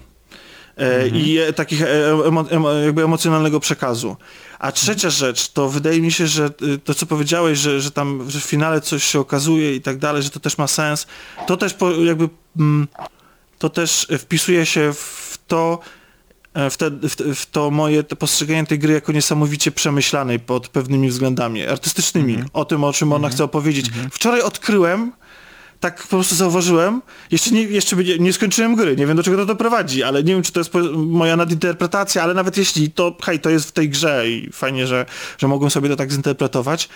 [0.76, 4.16] E, I e, takich e, emo, emo, jakby emocjonalnego przekazu.
[4.58, 8.30] A trzecia rzecz, to wydaje mi się, że y, to co powiedziałeś, że, że tam
[8.30, 11.06] że w finale coś się okazuje i tak dalej, że to też ma sens,
[11.46, 12.88] to też po, jakby mm,
[13.58, 15.78] to też wpisuje się w to,
[16.54, 16.90] e, w, te,
[17.34, 22.84] w, to moje postrzeganie tej gry jako niesamowicie przemyślanej pod pewnymi względami artystycznymi, o tym,
[22.84, 23.90] o czym ona chce opowiedzieć.
[24.10, 25.12] Wczoraj odkryłem,
[25.80, 29.46] tak po prostu zauważyłem, jeszcze nie, jeszcze nie, skończyłem gry, nie wiem do czego to
[29.46, 33.50] doprowadzi, ale nie wiem, czy to jest moja nadinterpretacja, ale nawet jeśli, to hej, to
[33.50, 35.06] jest w tej grze i fajnie, że,
[35.38, 36.88] że mogłem sobie to tak zinterpretować.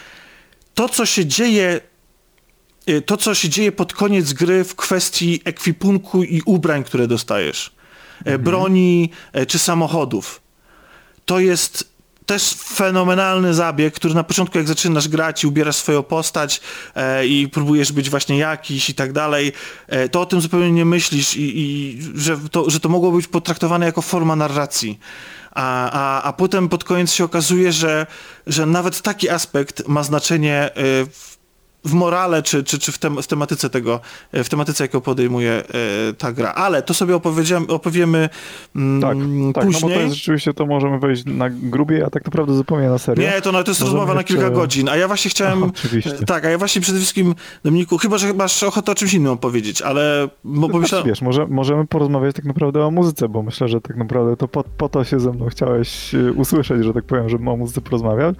[0.74, 1.81] To, co się dzieje
[2.89, 7.72] y, to, co się dzieje pod koniec gry w kwestii ekwipunku i ubrań, które dostajesz,
[8.24, 10.41] e, broni e, czy samochodów,
[11.24, 11.89] to jest
[12.31, 16.61] też fenomenalny zabieg, który na początku jak zaczynasz grać i ubierasz swoją postać
[16.95, 19.53] e, i próbujesz być właśnie jakiś i tak dalej,
[19.87, 23.26] e, to o tym zupełnie nie myślisz i, i że, to, że to mogło być
[23.26, 24.99] potraktowane jako forma narracji.
[25.51, 28.07] A, a, a potem pod koniec się okazuje, że,
[28.47, 30.70] że nawet taki aspekt ma znaczenie e,
[31.85, 34.01] w morale, czy, czy, czy w, tem, w tematyce tego,
[34.33, 35.62] e, w tematyce, jaką podejmuje e,
[36.18, 36.53] ta gra.
[36.55, 37.20] Ale to sobie
[37.68, 38.28] opowiemy
[38.76, 39.95] mm, Tak, tak, no bo później.
[39.95, 43.31] to jest rzeczywiście, to możemy wejść na grubiej, a tak naprawdę zupełnie na serio.
[43.31, 45.62] Nie, to, no, to jest Możemy rozmowa na jeszcze- kilka godzin, a ja właśnie chciałem...
[45.85, 46.11] Oczywiście.
[46.22, 49.33] e, Tak, a ja właśnie przede wszystkim, Dominiku, chyba, że masz ochotę o czymś innym
[49.33, 50.28] opowiedzieć, ale...
[50.45, 51.07] Bo Znaczy, pomyślałem...
[51.07, 54.64] wiesz, może, możemy porozmawiać tak naprawdę o muzyce, bo myślę, że tak naprawdę to po,
[54.64, 58.33] po to się ze mną chciałeś y, usłyszeć, że tak powiem, żebym o muzyce porozmawiał.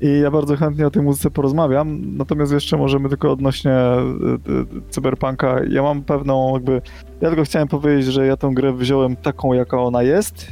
[0.00, 4.90] I ja bardzo chętnie o tej muzyce porozmawiam, natomiast jeszcze możemy tylko odnośnie y, y,
[4.90, 5.56] cyberpunka.
[5.68, 6.82] Ja mam pewną jakby...
[7.20, 10.46] Ja tylko chciałem powiedzieć, że ja tę grę wziąłem taką, jaka ona jest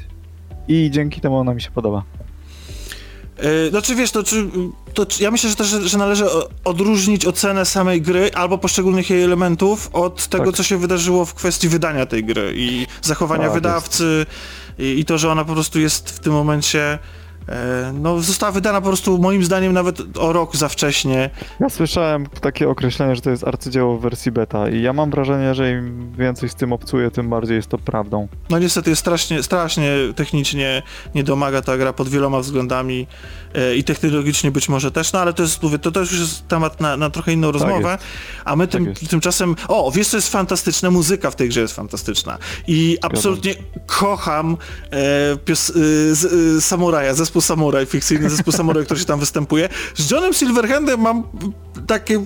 [0.69, 2.03] i dzięki temu ona mi się podoba.
[3.39, 4.49] E, Znaczy wiesz, to, czy,
[4.95, 6.25] to czy, ja myślę, że też, że, że należy
[6.65, 10.55] odróżnić ocenę samej gry albo poszczególnych jej elementów od tego, Tak.
[10.55, 14.27] co się wydarzyło w kwestii wydania tej gry i zachowania Tak, wydawcy
[14.79, 16.99] i, i to, że ona po prostu jest w tym momencie
[17.95, 21.31] no, została wydana po prostu moim zdaniem nawet o rok za wcześnie.
[21.61, 25.55] Ja słyszałem takie określenie, że to jest arcydzieło w wersji beta i ja mam wrażenie,
[25.55, 28.29] że im więcej z tym obcuję, tym bardziej jest to prawdą.
[28.51, 30.83] No niestety jest strasznie, strasznie technicznie
[31.15, 33.07] nie domaga ta gra pod wieloma względami
[33.48, 36.49] e, i technologicznie być może też, no ale to jest, mówię, to, to już jest
[36.49, 37.99] temat na, na trochę inną rozmowę,
[38.45, 40.91] a my tym, tymczasem, o, wiesz co jest fantastyczne?
[40.91, 42.39] Muzyka w tej grze jest fantastyczna.
[42.67, 43.55] I absolutnie
[43.87, 44.57] kocham
[44.91, 45.75] e, pios, e,
[46.15, 46.25] z,
[46.57, 49.69] e, Samuraja, zespół Samuraj, fikcyjny zespół Samuraj, który się tam występuje.
[49.95, 51.25] Z Johnem Silverhandem mam
[51.87, 52.25] takie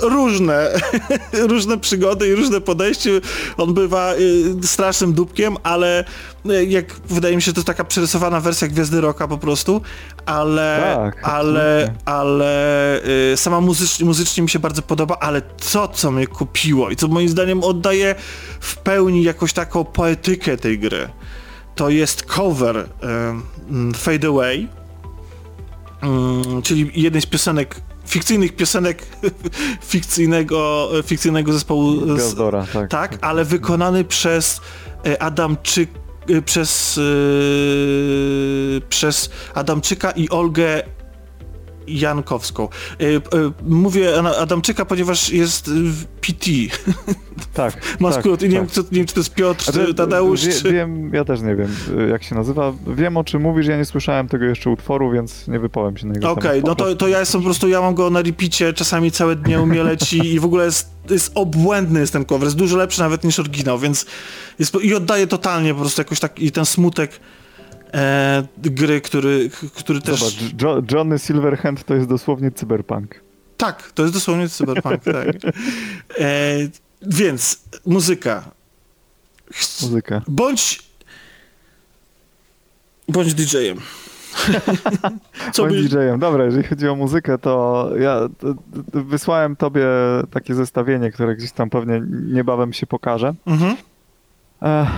[0.00, 0.70] różne,
[1.52, 3.10] różne przygody i różne podejście.
[3.56, 6.04] On bywa y, strasznym dupkiem, ale
[6.50, 9.80] y, jak wydaje mi się, to taka przerysowana wersja Gwiazdy Roka po prostu,
[10.26, 13.00] ale, tak, ale, ale
[13.32, 15.42] y, sama muzycznie, muzycznie mi się bardzo podoba, ale
[15.72, 18.14] to, co mnie kupiło i co moim zdaniem oddaje
[18.60, 21.08] w pełni jakąś taką poetykę tej gry,
[21.74, 22.86] to jest cover y,
[23.94, 24.68] Fade Away,
[26.58, 29.06] y, czyli jednej z piosenek fikcyjnych piosenek
[29.92, 32.00] fikcyjnego, fikcyjnego zespołu.
[32.00, 32.90] Gwiazdora, tak.
[32.90, 34.60] Tak, ale wykonany przez
[35.06, 35.90] e, Adamczyk,
[36.28, 40.82] e, przez, yy, przez Adamczyka i Olgę
[41.86, 42.68] Jankowską.
[43.62, 46.50] Mówię Adamczyka, ponieważ jest w PT.
[47.54, 47.74] Tak.
[48.00, 48.68] Ma tak, skrót i nie, tak.
[48.68, 50.72] wiem, nie wiem, czy to jest Piotr, czy Tadeusz, wie, czy...
[50.72, 51.68] Wiem, ja też nie wiem,
[52.10, 52.72] jak się nazywa.
[52.86, 56.14] Wiem, o czym mówisz, ja nie słyszałem tego jeszcze utworu, więc nie wypowiem się na
[56.14, 58.72] jego Okej, okay, no to, to ja jestem po prostu, ja mam go na repicie,
[58.72, 62.44] czasami całe dnie u mnie leci i w ogóle jest, jest obłędny jest ten cover,
[62.44, 64.06] jest dużo lepszy nawet niż oryginał, więc
[64.58, 67.20] jest, i oddaje totalnie po prostu jakoś tak, i ten smutek
[67.96, 70.20] e, gry, który, który też...
[70.20, 73.20] Zobacz, jo Johnny Silverhand to jest dosłownie cyberpunk.
[73.56, 75.28] Tak, to jest dosłownie cyberpunk, tak.
[76.18, 76.58] E,
[77.02, 78.44] więc muzyka.
[79.82, 80.22] Muzyka.
[80.28, 80.86] Bądź
[83.08, 83.78] bądź DJ-em.
[85.52, 85.88] Co bądź by...
[85.88, 86.20] DJ-em.
[86.20, 88.20] Dobra, jeżeli chodzi o muzykę, to ja
[88.92, 89.86] wysłałem tobie
[90.30, 93.34] takie zestawienie, które gdzieś tam pewnie niebawem się pokaże.
[93.46, 93.76] Mhm.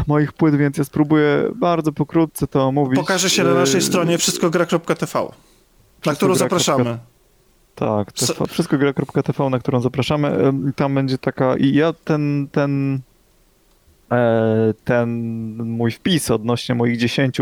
[0.07, 3.01] Moich płyt, więc ja spróbuję bardzo pokrótce to omówić.
[3.01, 5.29] Pokaże się na naszej stronie wszystkogra.tv,
[6.07, 6.99] na którą zapraszamy.
[7.75, 10.53] Tak, TV, wszystko gra.tv, na którą zapraszamy.
[10.77, 11.57] Tam będzie taka.
[11.57, 13.01] I ja ten, ten
[14.85, 15.09] ten
[15.65, 17.39] mój wpis odnośnie moich 10,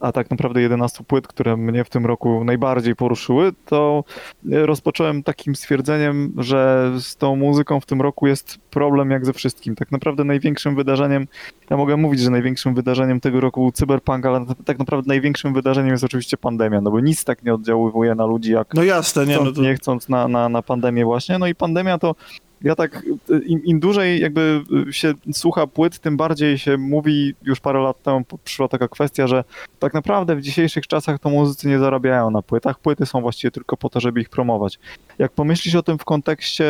[0.00, 4.04] a tak naprawdę 11 płyt, które mnie w tym roku najbardziej poruszyły, to
[4.44, 9.74] rozpocząłem takim stwierdzeniem, że z tą muzyką w tym roku jest problem jak ze wszystkim.
[9.74, 11.26] Tak naprawdę największym wydarzeniem,
[11.70, 15.90] ja mogę mówić, że największym wydarzeniem tego roku był cyberpunk, ale tak naprawdę największim wydarzeniem
[15.90, 19.36] jest oczywiście pandemia, no bo nic tak nie oddziaływuje na ludzi jak no jasne, nie,
[19.36, 19.62] no to...
[19.62, 21.38] nie chcąc na, na, na pandemię właśnie.
[21.38, 22.14] No i pandemia to
[22.62, 23.02] ja tak,
[23.46, 28.24] im, im, dłużej jakby się słucha płyt, tym bardziej się mówi, już parę lat temu
[28.44, 29.44] przyszła taka kwestia, że
[29.78, 33.76] tak naprawdę w dzisiejszych czasach to muzycy nie zarabiają na płytach, płyty są właściwie tylko
[33.76, 34.78] po to, żeby ich promować.
[35.18, 36.64] Jak pomyślisz o tym w kontekście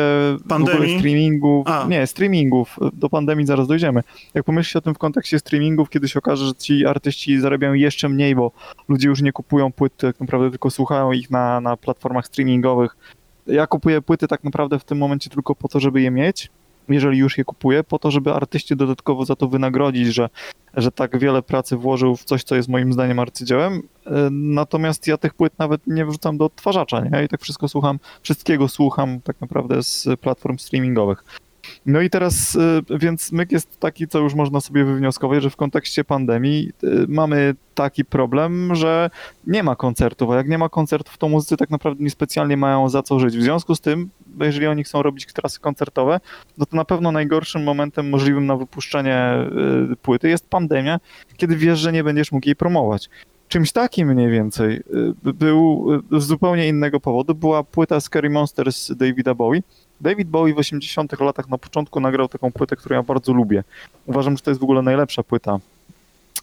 [0.47, 0.99] pandemii?
[0.99, 1.85] streamingów, A.
[1.89, 4.03] nie, streamingów, do pandemii zaraz dojdziemy.
[4.33, 8.09] Jak pomyślisz o tym w kontekście streamingów, kiedy się okaże, że ci artyści zarabiają jeszcze
[8.09, 8.51] mniej, bo
[8.87, 12.97] ludzie już nie kupują płyt, tak naprawdę tylko słuchają ich na, na platformach streamingowych,
[13.47, 16.49] ja kupuję płyty tak naprawdę w tym momencie tylko po to, żeby je mieć,
[16.89, 20.29] jeżeli już je kupuję, po to, żeby artyści dodatkowo za to wynagrodzić, że,
[20.73, 23.73] że tak wiele pracy włożył w coś, co jest moim zdaniem arcydziełem.
[24.05, 27.23] E, natomiast ja tych płyt nawet nie wrzucam do odtwarzacza, nie?
[27.23, 31.23] I tak wszystko słucham, wszystkiego słucham tak naprawdę z platform streamingowych.
[31.87, 35.55] No i teraz, y, więc myk jest taki, co już można sobie wywnioskować, że w
[35.55, 39.09] kontekście pandemii y, mamy taki problem, że
[39.47, 43.03] nie ma koncertów, a jak nie ma koncertów, to muzycy tak naprawdę niespecjalnie mają za
[43.03, 43.37] co żyć.
[43.37, 44.09] W związku z tym,
[44.39, 46.19] jeżeli oni chcą robić trasy koncertowe,
[46.57, 49.33] no to na pewno najgorszym momentem możliwym na wypuszczenie
[49.91, 50.99] y, płyty jest pandemia,
[51.37, 53.09] kiedy wiesz, że nie będziesz mógł jej promować
[53.47, 54.83] czymś takim mniej więcej
[55.23, 57.35] był z zupełnie innego powodu.
[57.35, 59.61] Była płyta Scary Monsters Davida Bowie,
[60.01, 63.63] David Bowie w 80 latach na początku nagrał taką płytę, którą ja bardzo lubię.
[64.05, 65.59] Uważam, że to jest w ogóle najlepsza płyta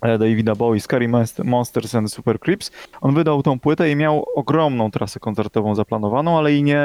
[0.03, 1.09] e, Davida Bowie, Scary
[1.45, 2.71] Monsters and Super Creeps.
[3.01, 6.85] On wydał tą płytę i miał ogromną trasę koncertową zaplanowaną, ale i nie,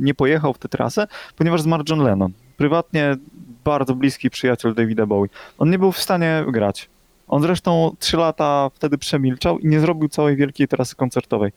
[0.00, 1.06] nie pojechał w tę trasę,
[1.36, 2.32] ponieważ zmarł John Lennon.
[2.56, 3.16] Prywatnie
[3.64, 5.28] bardzo bliski przyjaciel Davida Bowie.
[5.58, 6.88] On nie był w stanie grać.
[7.28, 11.52] On zresztą trzy lata wtedy przemilczał i nie zrobił całej wielkiej trasy koncertowej.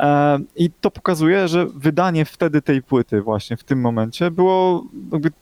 [0.00, 4.84] E, I to pokazuje, że wydanie wtedy tej płyty właśnie w tym momencie było,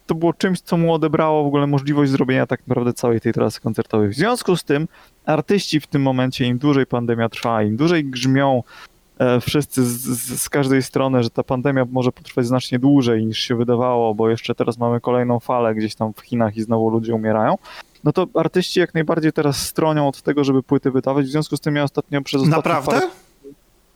[0.07, 3.61] to było czymś, co mu odebrało w ogóle możliwość zrobienia tak naprawdę całej tej trasy
[3.61, 4.09] koncertowej.
[4.09, 4.89] W związku z tym
[5.27, 8.63] artyści w tym momencie, im dłużej pandemia trwa, im dłużej grzmią
[9.19, 13.39] e, wszyscy z, z, z, każdej strony, że ta pandemia może potrwać znacznie dłużej niż
[13.39, 17.15] się wydawało, bo jeszcze teraz mamy kolejną falę gdzieś tam w Chinach i znowu ludzie
[17.15, 17.55] umierają,
[18.05, 21.27] no to artyści jak najbardziej teraz stronią od tego, żeby płyty wydawać.
[21.27, 22.93] W związku z tym ja ostatnio przez ostatnie Naprawdę?
[22.93, 23.07] Parę...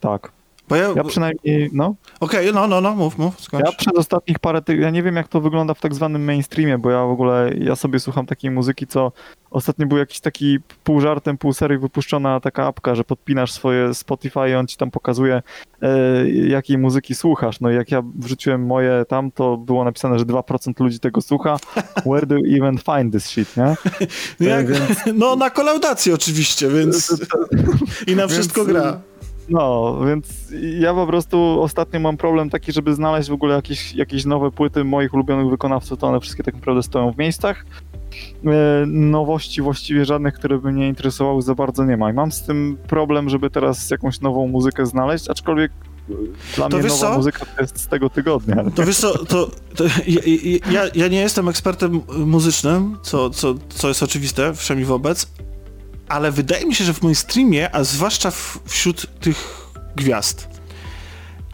[0.01, 0.38] Tak.
[0.77, 3.65] Ja, Ja przynajmniej, no, Okej, no, no, no, mów, mów, skończ.
[3.67, 6.79] ja przez ostatnich parę tygodni, ja nie wiem jak to wygląda w tak zwanym mainstreamie,
[6.79, 9.13] bo ja w ogóle, ja sobie słucham takiej muzyki, co
[9.51, 14.51] ostatnio był jakiś taki pół żartem, pół serii wypuszczona taka apka, że podpinasz swoje Spotify
[14.51, 15.43] i on ci tam pokazuje,
[15.83, 17.61] e, jakiej muzyki słuchasz.
[17.61, 21.57] No i jak ja wrzuciłem moje tam, to było napisane, że 2% ludzi tego słucha.
[22.07, 23.77] Where do you even find this shit, nie?
[24.49, 27.25] Jak, więc- No, na kolaudację oczywiście, więc
[28.07, 29.01] i na wszystko Więc, gra.
[29.49, 34.25] No, więc ja po prostu ostatnio mam problem taki, żeby znaleźć w ogóle jakieś, jakieś
[34.25, 37.65] nowe płyty moich ulubionych wykonawców, to one wszystkie tak naprawdę stoją w miejscach.
[38.47, 42.11] E, Nowości właściwie żadnych, które by mnie interesowały za bardzo nie ma.
[42.11, 45.73] I mam z tym problem, żeby teraz jakąś nową muzykę znaleźć, aczkolwiek
[46.11, 46.15] e,
[46.57, 47.17] dla To mnie nowa co?
[47.17, 48.65] muzyka to jest z tego tygodnia.
[48.75, 50.21] To wiesz co, to, to ja,
[50.71, 55.33] ja, ja nie jestem ekspertem muzycznym, co, co, co jest oczywiste, wszemi wobec,
[56.09, 60.49] ale wydaje mi się, że w moim streamie, a zwłaszcza w, wśród tych gwiazd,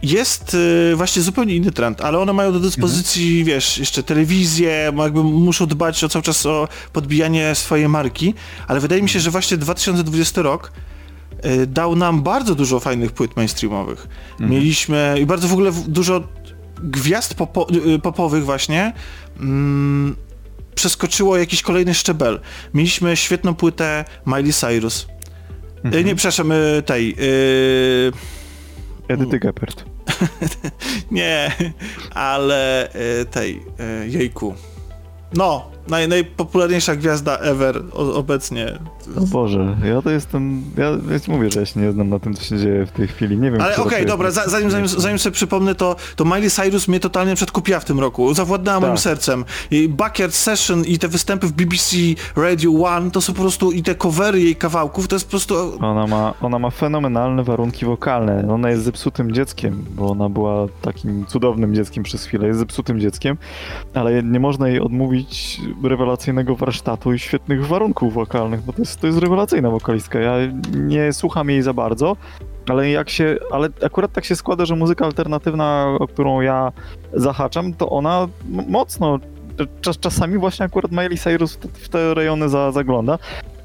[0.03, 5.23] jest y, właśnie zupełnie inny trend, ale one mają do dyspozycji, wiesz, jeszcze telewizję, jakby
[5.23, 8.33] muszą dbać o cały czas o podbijanie swojej marki,
[8.67, 10.71] ale wydaje mi się, że właśnie 2020 rok
[11.45, 14.07] y, dał nam bardzo dużo fajnych płyt mainstreamowych.
[14.39, 16.23] Mieliśmy i bardzo w ogóle dużo
[16.83, 18.93] gwiazd popo, y, popowych właśnie.
[19.39, 20.15] Mm,
[20.75, 22.39] przeskoczyło jakiś kolejny szczebel.
[22.73, 25.07] Mieliśmy świetną płytę Miley Cyrus.
[25.93, 27.15] Y, nie, przepraszam, y, tej...
[27.19, 28.11] Y,
[29.07, 29.85] Edyty Geppert.
[31.11, 31.51] nie,
[32.13, 32.89] ale
[33.31, 33.61] tej,
[34.07, 34.55] jejku.
[35.33, 38.79] No, naj, najpopularniejsza gwiazda ever o, obecnie.
[39.17, 42.33] O Boże, ja to jestem, ja, ja mówię, że ja się nie znam na tym,
[42.33, 43.37] co się dzieje w tej chwili.
[43.37, 44.07] Nie wiem, Ale okej, jest.
[44.07, 47.85] dobra, za, zanim, zanim, zanim sobie przypomnę, to, to Miley Cyrus mnie totalnie przedkupiła w
[47.85, 48.33] tym roku.
[48.33, 49.01] Zawładnęła moim Tak.
[49.01, 49.45] sercem.
[49.71, 51.95] I Backyard Session i te występy w BBC
[52.35, 55.55] Radio One to są po prostu, i te covery jej kawałków, to jest po prostu...
[55.79, 58.47] Ona ma, ona ma fenomenalne warunki wokalne.
[58.49, 62.47] Ona jest zepsutym dzieckiem, bo ona była takim cudownym dzieckiem przez chwilę.
[62.47, 63.37] Jest zepsutym dzieckiem,
[63.93, 69.07] ale nie można jej odmówić rewelacyjnego warsztatu i świetnych warunków wokalnych, bo to jest, to
[69.07, 70.19] jest rewelacyjna wokalistka.
[70.19, 70.33] Ja
[70.73, 72.17] nie słucham jej za bardzo,
[72.69, 76.71] ale jak się, ale akurat tak się składa, że muzyka alternatywna, o którą ja
[77.13, 78.27] zahaczam, to ona
[78.67, 79.19] mocno
[79.81, 83.19] czas, czasami właśnie akurat Miley Cyrus w te, w te rejony za, zagląda.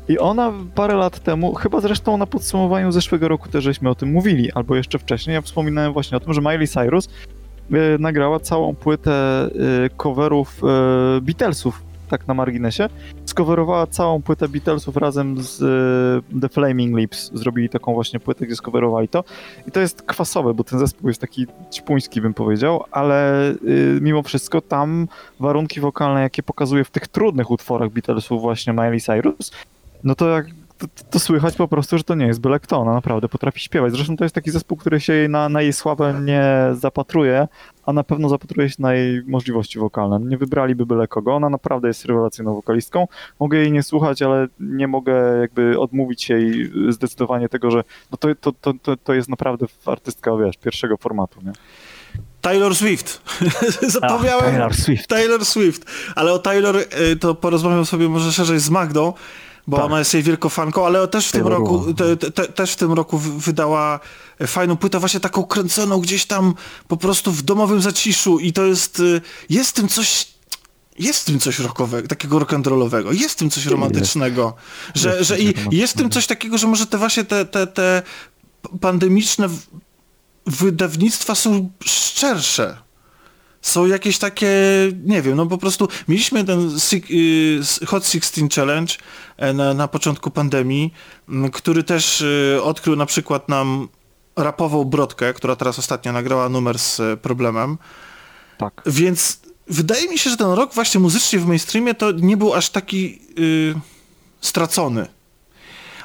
[0.08, 4.12] I ona parę lat temu, chyba zresztą na podsumowaniu zeszłego roku też żeśmy o tym
[4.12, 7.08] mówili, albo jeszcze wcześniej, ja wspominałem właśnie o tym, że Miley Cyrus
[7.72, 9.48] e, nagrała całą płytę e,
[9.96, 12.88] coverów e, Beatlesów, tak na marginesie.
[13.24, 17.30] Skowerowała całą płytę Beatlesów razem z e, The Flaming Lips.
[17.34, 19.24] Zrobili taką właśnie płytę, gdzie skowerowali to.
[19.68, 23.54] I to jest kwasowe, bo ten zespół jest taki ćpuński, bym powiedział, ale e,
[24.00, 25.08] mimo wszystko tam
[25.40, 29.50] warunki wokalne, jakie pokazuje w tych trudnych utworach Beatlesów właśnie Miley Cyrus,
[30.04, 30.46] no to jak
[30.80, 33.92] to, to słychać po prostu, że to nie jest byle kto, ona naprawdę potrafi śpiewać.
[33.92, 37.48] Zresztą to jest taki zespół, który się na, na jej sławę nie zapatruje,
[37.86, 40.20] a na pewno zapatruje się na jej możliwości wokalne.
[40.20, 43.08] Nie wybraliby byle kogo, ona naprawdę jest rewelacyjną wokalistką.
[43.40, 48.34] Mogę jej nie słuchać, ale nie mogę jakby odmówić jej zdecydowanie tego, że no to,
[48.34, 51.52] to, to, to, to jest naprawdę artystka, wiesz, pierwszego formatu, nie?
[52.40, 53.22] Taylor Swift.
[53.82, 54.44] Zapomniałem.
[54.44, 55.08] Ach, Taylor Swift.
[55.08, 55.84] Taylor Swift.
[56.16, 59.12] Ale o Taylor y, to porozmawiam sobie może szerzej z Magdą,
[59.70, 59.86] bo Tak.
[59.86, 62.76] ona jest jej wielką fanką, ale też w tym roku, te, te, te, też w
[62.76, 64.00] tym roku wy- wydała
[64.46, 66.54] fajną płytę, właśnie taką kręconą gdzieś tam
[66.88, 70.28] po prostu w domowym zaciszu i to jest, y, jest w tym coś,
[70.98, 74.54] jest w tym coś rockowego, takiego rock'n'rollowego, jest w tym coś romantycznego,
[74.94, 77.66] że, Jest że i jest w tym coś takiego, że może te właśnie te, te,
[77.66, 78.02] te
[78.80, 79.48] pandemiczne
[80.46, 82.76] wydawnictwa są szczersze.
[83.62, 84.52] Są jakieś takie,
[85.04, 86.78] nie wiem, no po prostu mieliśmy ten
[87.82, 88.94] y, Hot 16 Challenge
[89.36, 90.94] e, na, na początku pandemii,
[91.52, 93.88] który też y, odkrył na przykład nam
[94.36, 97.78] rapową Brodkę, która teraz ostatnio nagrała numer z e, problemem.
[98.58, 98.82] Tak.
[98.86, 102.70] Więc wydaje mi się, że ten rok właśnie muzycznie w mainstreamie to nie był aż
[102.70, 103.74] taki y,
[104.40, 105.06] stracony.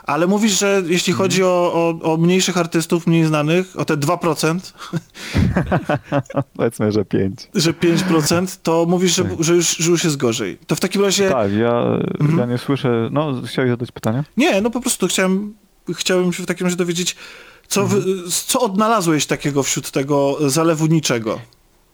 [0.08, 1.18] Ale mówisz, że jeśli Mhm.
[1.30, 4.60] chodzi o, o, o mniejszych artystów, mniej znanych, o te 2%,
[6.58, 7.40] Powiedzmy, że pięć.
[7.56, 10.58] że 5%, to mówisz, że, że, już, że już jest gorzej.
[10.68, 11.30] To w takim razie...
[11.30, 11.84] Tak, ja,
[12.20, 12.40] Mhm.
[12.40, 13.10] ja nie słyszę.
[13.12, 14.24] No, chciałeś zadać pytanie?
[14.38, 15.54] Nie, no po prostu chciałem,
[15.94, 17.16] chciałem się w takim razie dowiedzieć,
[17.68, 18.04] co, Mhm.
[18.48, 21.40] co odnalazłeś takiego wśród tego zalewu niczego?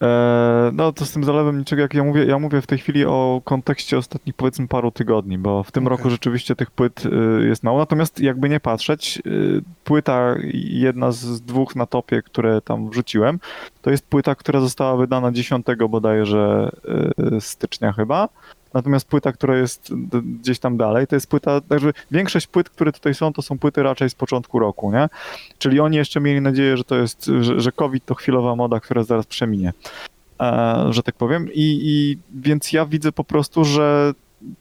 [0.02, 3.06] Eee, no to z tym zalewem niczego, jak ja mówię, ja mówię w tej chwili
[3.06, 5.97] o kontekście ostatnich powiedzmy paru tygodni, bo w tym Okej.
[5.97, 11.41] roku rzeczywiście tych płyt y, jest mało, natomiast jakby nie patrzeć, y, płyta jedna z
[11.41, 13.39] dwóch na topie, które tam wrzuciłem,
[13.82, 16.72] to jest płyta, która została wydana 10 bodajże
[17.36, 18.30] y, stycznia chyba
[18.74, 19.93] Natomiast płyta, która jest
[20.24, 23.84] gdzieś tam dalej, to jest płyta, także większość płyt, które tutaj są, to są płyty
[23.84, 25.09] raczej z początku roku, nie?
[25.57, 29.03] Czyli oni jeszcze mieli nadzieję, że to jest, że, że COVID to chwilowa moda, która
[29.03, 29.74] zaraz przeminie,
[30.41, 31.47] e, że tak powiem.
[31.53, 34.13] I, I więc ja widzę po prostu, że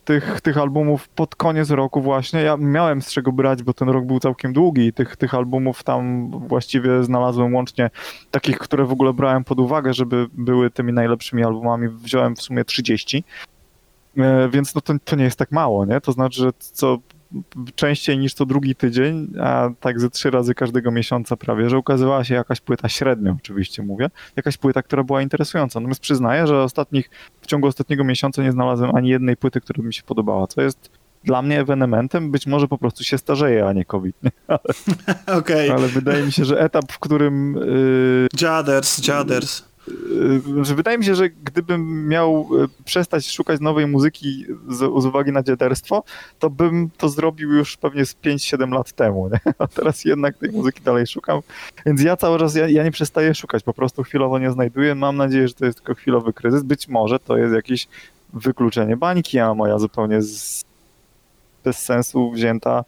[0.04, 4.04] tych, tych albumów pod koniec roku właśnie, ja miałem z czego brać, bo ten rok
[4.04, 7.90] był całkiem długi i tych, tych albumów tam właściwie znalazłem łącznie
[8.30, 12.64] takich, które w ogóle brałem pod uwagę, żeby były tymi najlepszymi albumami, wziąłem w sumie
[12.64, 13.59] 30, e,
[14.52, 16.00] więc no to, to nie jest tak mało, nie?
[16.00, 16.98] To znaczy, że co
[17.74, 22.24] częściej niż co drugi tydzień, a tak ze trzy razy każdego miesiąca prawie, że ukazywała
[22.24, 25.80] się jakaś płyta średnio, oczywiście mówię, jakaś płyta, która była interesująca.
[25.80, 27.10] Natomiast przyznaję, że ostatnich,
[27.40, 30.62] w ciągu ostatniego miesiąca nie znalazłem ani jednej płyty, która by mi się podobała, co
[30.62, 30.90] jest
[31.24, 34.16] dla mnie ewenementem, być może po prostu się starzeje, a nie COVID.
[34.48, 34.60] Ale,
[35.38, 35.72] okay.
[35.72, 37.54] ale wydaje mi się, że etap, w którym...
[37.54, 39.69] Yy, Jaders, Jaders
[40.62, 45.32] że wydaje mi się, że gdybym miał y, przestać szukać nowej muzyki z, z uwagi
[45.32, 46.04] na dziaderstwo,
[46.38, 49.40] to bym to zrobił już pewnie z 5-7 lat temu, nie?
[49.58, 51.40] a teraz jednak tej muzyki dalej szukam,
[51.86, 55.16] więc ja cały czas, ja, ja nie przestaję szukać, po prostu chwilowo nie znajduję, mam
[55.16, 57.88] nadzieję, że to jest tylko chwilowy kryzys, być może to jest jakieś
[58.32, 60.64] wykluczenie bańki, a moja zupełnie z,
[61.64, 62.84] bez sensu wzięta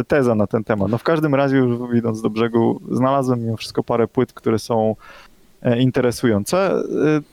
[0.00, 0.90] y, teza na ten temat.
[0.90, 4.96] No w każdym razie, już idąc do brzegu, znalazłem mimo wszystko parę płyt, które są
[5.74, 6.58] interesujące.
[6.58, 6.82] E,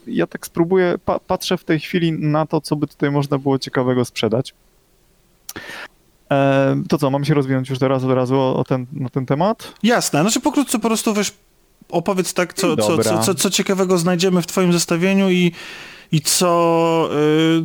[0.08, 3.60] ja tak spróbuję, pa patrzę w tej chwili na to, co by tutaj można było
[3.60, 4.54] ciekawego sprzedać.
[6.32, 9.74] E, to co, mam się rozwinąć już teraz od razu o ten, na ten temat?
[9.84, 11.34] Jasne, znaczy pokrótce po prostu weź
[11.90, 15.52] opowiedz tak, co, co, co, co, ciekawego znajdziemy w twoim zestawieniu i,
[16.12, 17.10] i co,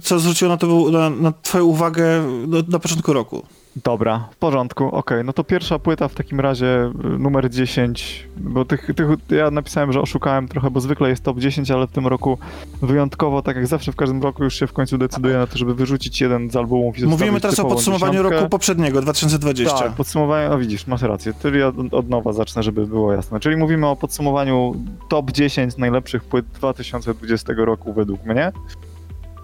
[0.02, 3.46] co zwróciło na, to, na, na twoją uwagę na, na początku roku.
[3.84, 4.98] Dobra, w porządku, okej.
[4.98, 5.24] Okay.
[5.24, 9.92] No to pierwsza płyta w takim razie y, numer 10, bo tych, tych ja napisałem,
[9.92, 12.38] że oszukałem trochę, bo zwykle jest top 10, ale w tym roku
[12.82, 15.74] wyjątkowo, tak jak zawsze w każdym roku już się w końcu decyduję na to, żeby
[15.74, 18.36] wyrzucić jeden z albumów i Mówimy teraz o podsumowaniu dziesiątkę.
[18.36, 19.78] roku poprzedniego, 2020.
[19.78, 23.40] Tak, podsumowanie, no widzisz, masz rację, czyli od, od nowa zacznę, żeby było jasne.
[23.40, 24.74] Czyli mówimy o podsumowaniu
[25.08, 28.52] top 10 najlepszych płyt 2020 roku według mnie.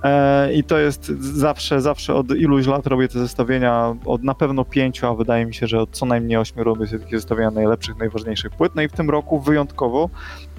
[0.04, 4.64] E, I to jest zawsze, zawsze od iluś lat robię te zestawienia, od na pewno
[4.64, 7.96] pięciu, a wydaje mi się, że od co najmniej ośmiu robię sobie takie zestawienia najlepszych,
[7.96, 8.72] najważniejszych płyt.
[8.74, 10.10] No i w tym roku wyjątkowo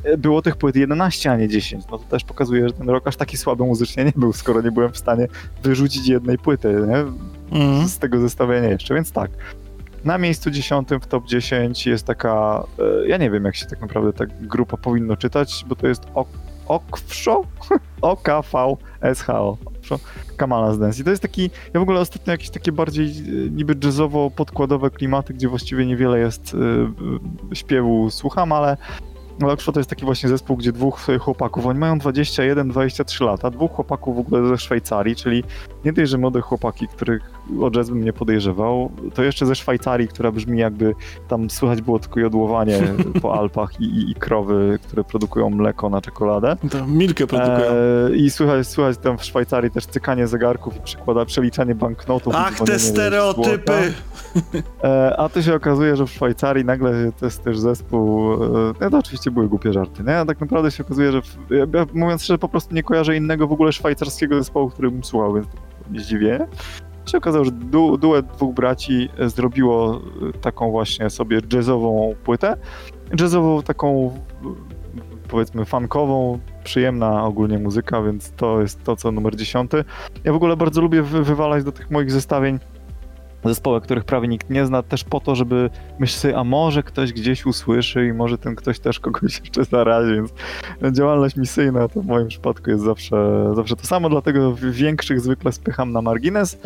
[0.03, 1.83] e, było tych płyt 11, a nie 10.
[1.91, 4.71] No to też pokazuje, że ten rok aż taki słaby muzycznie nie był, skoro nie
[4.71, 5.27] byłem w stanie
[5.63, 7.05] wyrzucić jednej płyty nie?
[7.59, 7.87] Mm.
[7.87, 9.31] z tego zestawienia jeszcze, więc tak.
[10.05, 12.63] Na miejscu dziesiątym w top 10 jest taka,
[13.03, 16.03] e, ja nie wiem jak się tak naprawdę ta grupa powinno czytać, bo to jest
[16.67, 17.41] Okwszo?
[18.01, 19.57] O-K-V-S-H-O.
[20.37, 21.01] Kamala z Dance.
[21.01, 23.11] I to jest taki, ja w ogóle ostatnio jakieś takie bardziej e,
[23.49, 28.77] niby jazzowo-podkładowe klimaty, gdzie właściwie niewiele jest y, śpiewu słucham, ale
[29.41, 34.15] Lepszo to jest taki właśnie zespół, gdzie dwóch chłopaków, oni mają 21-23 lata, dwóch chłopaków
[34.15, 35.43] w ogóle ze Szwajcarii, czyli
[35.85, 40.07] nie dość, że młode chłopaki, których o jazz bym nie podejrzewał, to jeszcze ze Szwajcarii,
[40.07, 40.95] która brzmi jakby
[41.27, 42.81] tam słychać było tylko jodłowanie
[43.21, 46.55] po Alpach i, i, i, krowy, które produkują mleko na czekoladę.
[46.71, 47.67] To milkę produkują.
[48.11, 52.33] E, I słychać, słychać tam w Szwajcarii też cykanie zegarków i przykłada przeliczanie banknotów.
[52.37, 53.93] Ach, te stereotypy!
[54.83, 58.33] E, a to się okazuje, że w Szwajcarii nagle to jest też zespół,
[58.81, 60.17] e, to oczywiście były głupie żarty, nie?
[60.17, 63.47] A tak naprawdę się okazuje, że w, ja, mówiąc szczerze, po prostu nie kojarzę innego
[63.47, 65.47] w ogóle szwajcarskiego zespołu, który bym słuchał, więc
[65.91, 66.47] nie zdziwię.
[67.05, 70.01] Się okazało, że du duet dwóch braci zrobiło
[70.41, 72.57] taką właśnie sobie jazzową płytę.
[73.19, 74.11] Jazzową taką
[75.27, 79.83] powiedzmy funkową, przyjemna ogólnie muzyka, więc to jest to, co numer dziesiąty.
[80.23, 82.59] Ja w ogóle bardzo lubię wywalać do tych moich zestawień
[83.45, 87.13] zespoły, których prawie nikt nie zna, też po to, żeby myśleć sobie, a może ktoś
[87.13, 90.15] gdzieś usłyszy i może ten ktoś też kogoś jeszcze zarazi,
[90.81, 95.51] więc działalność misyjna to w moim przypadku jest zawsze, zawsze to samo, dlatego większych zwykle
[95.51, 96.57] spycham na margines.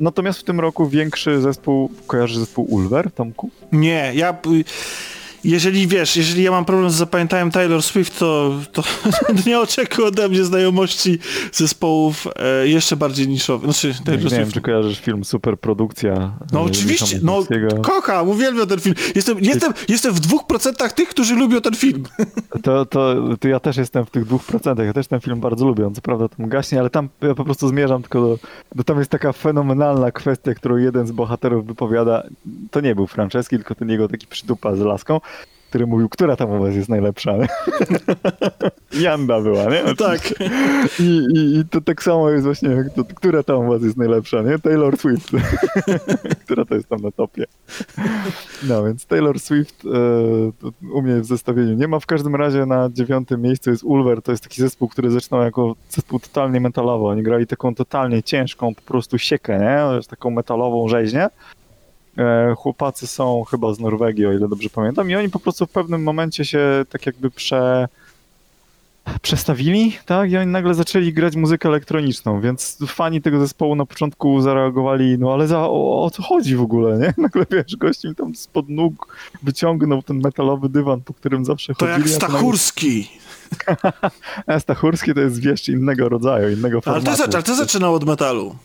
[0.00, 3.50] Natomiast w tym roku większy zespół, kojarzy zespół Ulver, Tomku?
[3.72, 4.32] Nie, ja
[5.44, 8.82] jeżeli wiesz, jeżeli ja mam problem z zapamiętaniem Taylor Swift, to, to
[9.46, 11.18] nie oczekuj ode mnie znajomości
[11.52, 13.72] zespołów e, jeszcze bardziej niszowych.
[13.72, 14.42] Znaczy, Taylor nie, Swift.
[14.42, 16.32] wiem, czy kojarzysz film Superprodukcja.
[16.52, 17.44] No oczywiście, no
[17.82, 18.94] kocham, uwielbiam ten film.
[19.14, 22.04] Jestem, jestem, jestem w dwóch procentach tych, którzy lubią ten film.
[22.62, 24.86] To, to, to ja też jestem w tych dwóch procentach.
[24.86, 25.86] Ja też ten film bardzo lubię.
[25.86, 28.38] On co prawda tam gaśnie, ale tam ja po prostu zmierzam tylko do,
[28.74, 32.22] do tam jest taka fenomenalna kwestia, którą jeden z bohaterów wypowiada.
[32.70, 35.20] To nie był Franceski, tylko ten jego taki przytupa z laską
[35.68, 37.34] który mówił, która tam u was jest najlepsza.
[39.00, 39.82] Janda była, nie?
[39.98, 40.20] Tak.
[41.00, 44.42] I, i, I to tak samo jest właśnie, to, która tam u was jest najlepsza,
[44.42, 44.58] nie?
[44.58, 45.30] Taylor Swift.
[46.44, 47.44] która to jest tam na topie.
[48.68, 49.88] No więc Taylor Swift e,
[50.92, 52.00] u mnie w zestawieniu nie ma.
[52.00, 54.22] W każdym razie na dziewiątym miejscu jest Ulver.
[54.22, 57.04] To jest taki zespół, który zaczynał jako zespół totalnie metalowy.
[57.04, 60.08] Oni grali taką totalnie ciężką po prostu siekę, nie?
[60.08, 61.28] Taką metalową rzeźnię.
[62.18, 65.70] E, chłopacy są chyba z Norwegii, o ile dobrze pamiętam, i oni po prostu w
[65.70, 67.88] pewnym momencie się tak jakby prze,
[69.22, 70.30] przestawili, tak?
[70.30, 75.32] I oni nagle zaczęli grać muzykę elektroniczną, więc fani tego zespołu na początku zareagowali, no
[75.32, 77.14] ale za, o, o co chodzi w ogóle, nie?
[77.22, 81.86] Nagle wiesz, gość im tam spod nóg wyciągnął ten metalowy dywan, po którym zawsze To
[81.86, 82.10] chodzili.
[82.10, 83.08] jak to Stachurski.
[84.46, 87.16] nagle- Stachurski to jest wiesz innego rodzaju, innego Ale formatu.
[87.16, 88.56] ty, zac- ale ty zaczynał od metalu.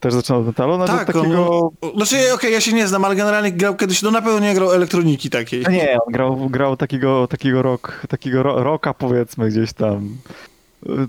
[0.00, 0.78] Też zaczynał od metalu?
[0.78, 1.70] No Tak, takiego...
[1.80, 4.54] on, znaczy okej, ja się nie znam, ale generalnie grał kiedyś, no na pewno nie
[4.54, 5.64] grał elektroniki takiej.
[5.70, 10.16] Nie, on grał, grał takiego, takiego rock, takiego ro, rocka powiedzmy gdzieś tam.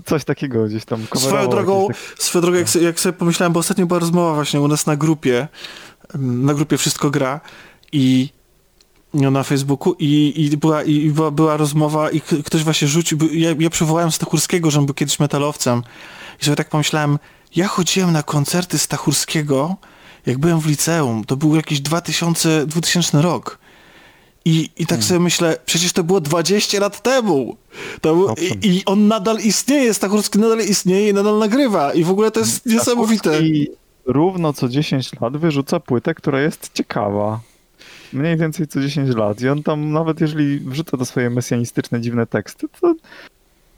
[0.04, 3.86] Coś takiego gdzieś tam Swoją drogą, tak- swoją drogą jak, jak sobie pomyślałem, bo ostatnio
[3.86, 5.48] była rozmowa właśnie u nas na grupie,
[6.18, 7.40] na grupie Wszystko Gra
[7.92, 8.28] i
[9.14, 13.70] na Facebooku i, i, była, i była, była rozmowa i ktoś właśnie rzucił, ja, ja
[13.70, 15.82] przywołałem Stachurskiego, że on był kiedyś metalowcem
[16.40, 17.18] i sobie tak pomyślałem,
[17.56, 19.76] ja chodziłem na koncerty Stachurskiego,
[20.26, 23.58] jak byłem w liceum, to był jakiś 2000, 2000 rok.
[24.44, 25.02] I, I tak Hmm.
[25.02, 27.56] sobie myślę, przecież to było 20 lat temu.
[28.02, 31.92] Był, i, I on nadal istnieje, Stachurski nadal istnieje i nadal nagrywa.
[31.92, 33.42] I w ogóle to jest niesamowite.
[33.42, 33.70] I
[34.06, 37.40] równo co 10 lat wyrzuca płytę, która jest ciekawa.
[38.12, 39.40] Mniej więcej co 10 lat.
[39.40, 42.94] I on tam, nawet jeżeli wrzuca te swoje mesjanistyczne, dziwne teksty, to,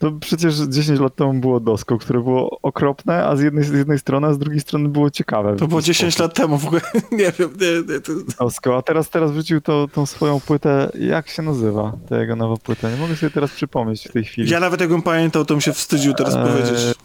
[0.01, 3.99] to przecież 10 lat temu było Dosko, które było okropne, a z jednej, z jednej
[3.99, 5.55] strony, a z drugiej strony było ciekawe.
[5.55, 6.81] To było 10 lat temu w ogóle.
[7.11, 8.11] Nie wiem, nie, nie, to...
[8.39, 12.57] Dosko, a teraz, teraz wrzucił to, tą swoją płytę, jak się nazywa ta jego nowa
[12.57, 12.89] płyta?
[12.91, 14.49] Nie mogę sobie teraz przypomnieć w tej chwili.
[14.51, 16.95] Ja nawet jakbym pamiętał, to bym się wstydził teraz Eee, powiedzieć.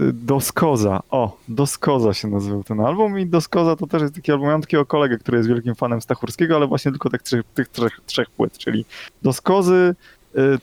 [0.00, 1.00] y, Doskoza.
[1.10, 4.48] O, Doskoza się nazywał ten album i Doskoza to też jest taki album.
[4.48, 8.00] Mam takiego kolegę, który jest wielkim fanem Stachurskiego, ale właśnie tylko tych, trzech- tych trzech,
[8.06, 8.84] trzech płyt, czyli
[9.22, 9.94] Doskozy,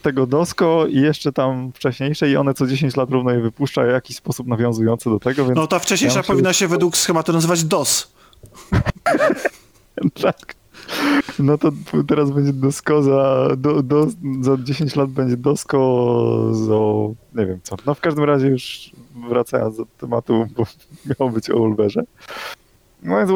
[0.02, 3.88] tego Dosko i jeszcze tam wcześniejsze i one co 10 lat równo je wypuszcza w
[3.88, 7.34] jakiś sposób nawiązujący do tego, więc No ta wcześniejsza ja myślę, powinna się według schematu
[7.34, 8.12] nazywać DOS.
[10.24, 10.56] tak.
[11.40, 11.72] No to
[12.08, 14.08] teraz będzie Dosko za, do, do,
[14.42, 16.76] za 10 lat będzie Dosko za
[17.42, 17.76] nie wiem co.
[17.86, 18.92] No w każdym razie już
[19.30, 20.64] wracając do tematu, bo
[21.06, 22.04] miało być o Ulverze.
[23.06, 23.30] No więc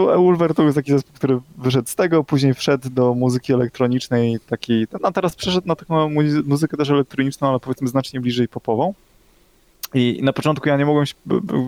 [0.56, 5.12] to jest taki zespół, który wyszedł z tego, później wszedł do muzyki elektronicznej takiej, no
[5.12, 8.94] teraz przeszedł na taką muzy- muzykę też elektroniczną, ale powiedzmy znacznie bliżej popową.
[9.94, 11.14] I na początku ja nie mogłem się,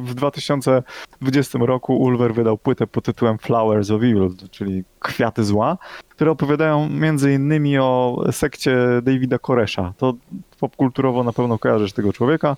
[0.04, 5.78] w 2020 roku Ulver wydał płytę pod tytułem Flowers of Evil, czyli Kwiaty Zła,
[6.10, 9.94] które opowiadają między innymi o sekcie Davida Koresha.
[9.98, 10.14] To
[10.60, 12.58] popkulturowo na pewno kojarzysz tego człowieka.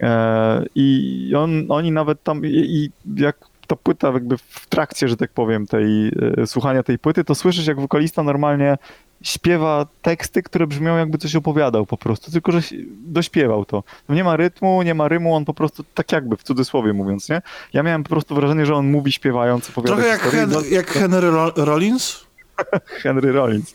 [0.00, 3.36] E, I on, oni nawet tam, i jak
[3.66, 7.66] ta płyta jakby w trakcie, że tak powiem, tej e, słuchania tej płyty, to słyszysz
[7.66, 8.76] jak wokalista normalnie
[9.22, 12.60] śpiewa teksty, które brzmią jakby coś opowiadał po prostu, tylko że
[13.06, 13.82] dośpiewał to.
[14.08, 17.42] Nie ma rytmu, nie ma rymu, on po prostu tak jakby, w cudzysłowie mówiąc, nie?
[17.72, 20.20] Ja miałem po prostu wrażenie, że on mówi śpiewając, opowiada Trochę jak.
[20.20, 22.26] Hen Bardzo- jak Henry Ro Rollins.
[23.02, 23.74] Henry Rollins.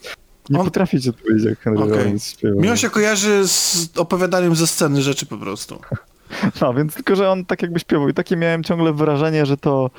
[0.49, 1.97] Nie On- potrafię ci odpowiedzieć, jak Henry Okej.
[1.97, 2.61] Rollins śpiewa.
[2.61, 5.81] Mi on się kojarzy z opowiadaniem ze sceny rzeczy po prostu.
[6.61, 9.89] No, więc tylko, że on tak jakby śpiewał i takie miałem ciągle wrażenie, że to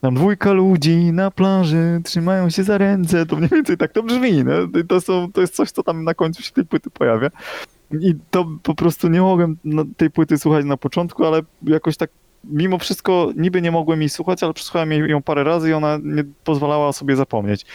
[0.00, 4.44] tam dwójka ludzi na plaży trzymają się za ręce, to mniej więcej tak to brzmi,
[4.44, 4.52] no.
[4.88, 7.30] To, są, to jest coś, co tam na końcu się tej płyty pojawia.
[8.00, 9.56] I to po prostu nie mogłem
[9.96, 12.10] tej płyty słuchać na początku, ale jakoś tak
[12.44, 16.24] mimo wszystko niby nie mogłem jej słuchać, ale przesłuchałem ją parę razy i ona nie
[16.44, 17.66] pozwalała sobie zapomnieć.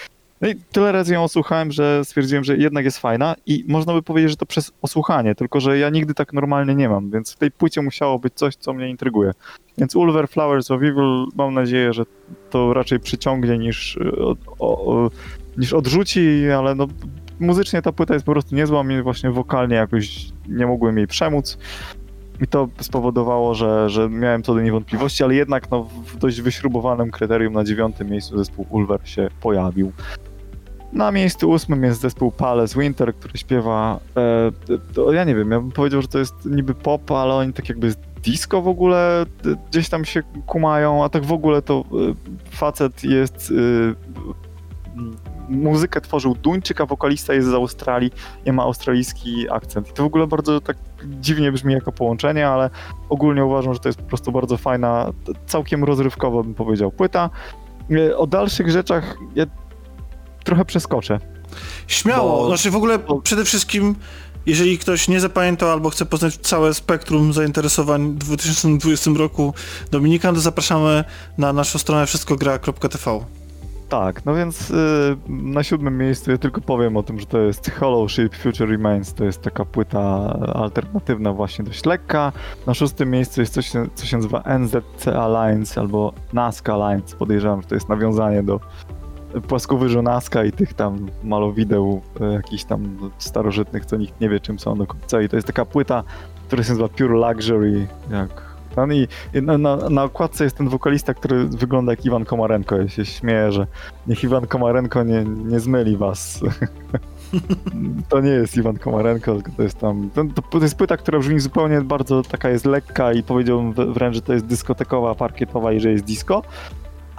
[0.41, 4.01] No i tyle razy ją osłuchałem, że stwierdziłem, że jednak jest fajna i można by
[4.01, 7.37] powiedzieć, że to przez osłuchanie, tylko że ja nigdy tak normalnie nie mam, więc w
[7.37, 9.31] tej płycie musiało być coś, co mnie intryguje.
[9.77, 12.03] Więc Ulver Flowers of Evil mam nadzieję, że
[12.49, 15.09] to raczej przyciągnie niż, y, o, o,
[15.57, 16.87] niż odrzuci, ale no
[17.39, 21.57] muzycznie ta płyta jest po prostu niezła, mnie właśnie wokalnie jakoś nie mogłem jej przemóc.
[22.41, 26.41] I to spowodowało, że, że miałem co do niej wątpliwości, ale jednak no, w dość
[26.41, 29.91] wyśrubowanym kryterium na dziewiątym miejscu zespół Ulver się pojawił.
[30.93, 33.99] Na miejscu ósmym jest zespół Palace Winter, który śpiewa.
[34.17, 34.51] E,
[34.93, 37.69] to, ja nie wiem, ja bym powiedział, że to jest niby pop, ale oni tak
[37.69, 39.25] jakby disco w ogóle e,
[39.69, 43.53] gdzieś tam się kumają, a tak w ogóle to e, facet jest.
[43.97, 44.11] E,
[45.49, 48.11] muzykę tworzył Duńczyk, a wokalista jest z Australii
[48.45, 49.89] i ma australijski akcent.
[49.89, 52.69] I to w ogóle bardzo tak dziwnie brzmi jako połączenie, ale
[53.09, 55.11] ogólnie uważam, że to jest po prostu bardzo fajna,
[55.45, 57.29] całkiem rozrywkowa bym powiedział płyta.
[57.91, 59.45] E, O dalszych rzeczach ja
[60.43, 61.19] trochę przeskoczę.
[61.87, 63.95] Śmiało, Bo- znaczy w ogóle przede wszystkim,
[64.45, 69.53] jeżeli ktoś nie zapamiętał albo chce poznać całe spektrum zainteresowań w 2020 roku
[69.91, 71.03] Dominikan, to zapraszamy
[71.37, 73.19] na naszą stronę wszystkogra.tv.
[73.89, 74.73] Tak, no więc y,
[75.27, 79.13] na siódmym miejscu ja tylko powiem o tym, że to jest Hollow Shape Future Remains,
[79.13, 79.99] to jest taka płyta
[80.53, 82.31] alternatywna właśnie dość lekka.
[82.67, 87.67] Na szóstym miejscu jest coś, co się nazywa NZC Alliance albo Nazca Alliance, podejrzewam, że
[87.67, 88.59] to jest nawiązanie do
[89.47, 94.59] płaskowyżu Nazca i tych tam malowideł y, jakichś tam starożytnych, co nikt nie wie czym
[94.59, 96.03] są do końca i to jest taka płyta,
[96.47, 99.07] która się nazywa Pure Luxury, jak ten i
[99.41, 102.77] na, na, na okładce jest ten wokalista, który wygląda jak Iwan Komarenko.
[102.77, 103.67] Ja się śmieję, że
[104.07, 106.39] niech Iwan Komarenko nie, nie zmyli was.
[108.09, 110.09] to nie jest Iwan Komarenko, tylko to jest tam...
[110.13, 114.15] To, to jest płyta, która brzmi zupełnie bardzo taka jest lekka i powiedziałbym wr- wręcz,
[114.15, 116.41] że to jest dyskotekowa, parkietowa i że jest disco.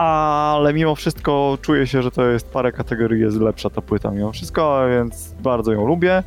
[0.03, 4.33] Ale mimo wszystko czuję się, że to jest parę kategorii jest lepsza ta płyta mimo
[4.33, 6.23] wszystko, więc bardzo ją lubię.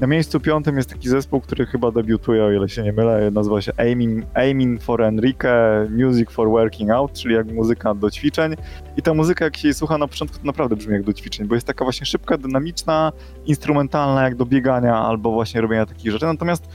[0.00, 3.60] Na miejscu piątym jest taki zespół, który chyba debiutuje, o ile się nie mylę, nazywa
[3.60, 5.48] się Aiming, Aiming for Enrique
[5.90, 8.54] Music for Working Out, czyli jak muzyka do ćwiczeń.
[8.96, 11.46] I ta muzyka, jak się jej słucha na początku, to naprawdę brzmi jak do ćwiczeń,
[11.46, 13.12] bo jest taka właśnie szybka, dynamiczna,
[13.46, 16.26] instrumentalna, jak do biegania albo właśnie robienia takich rzeczy.
[16.26, 16.68] Natomiast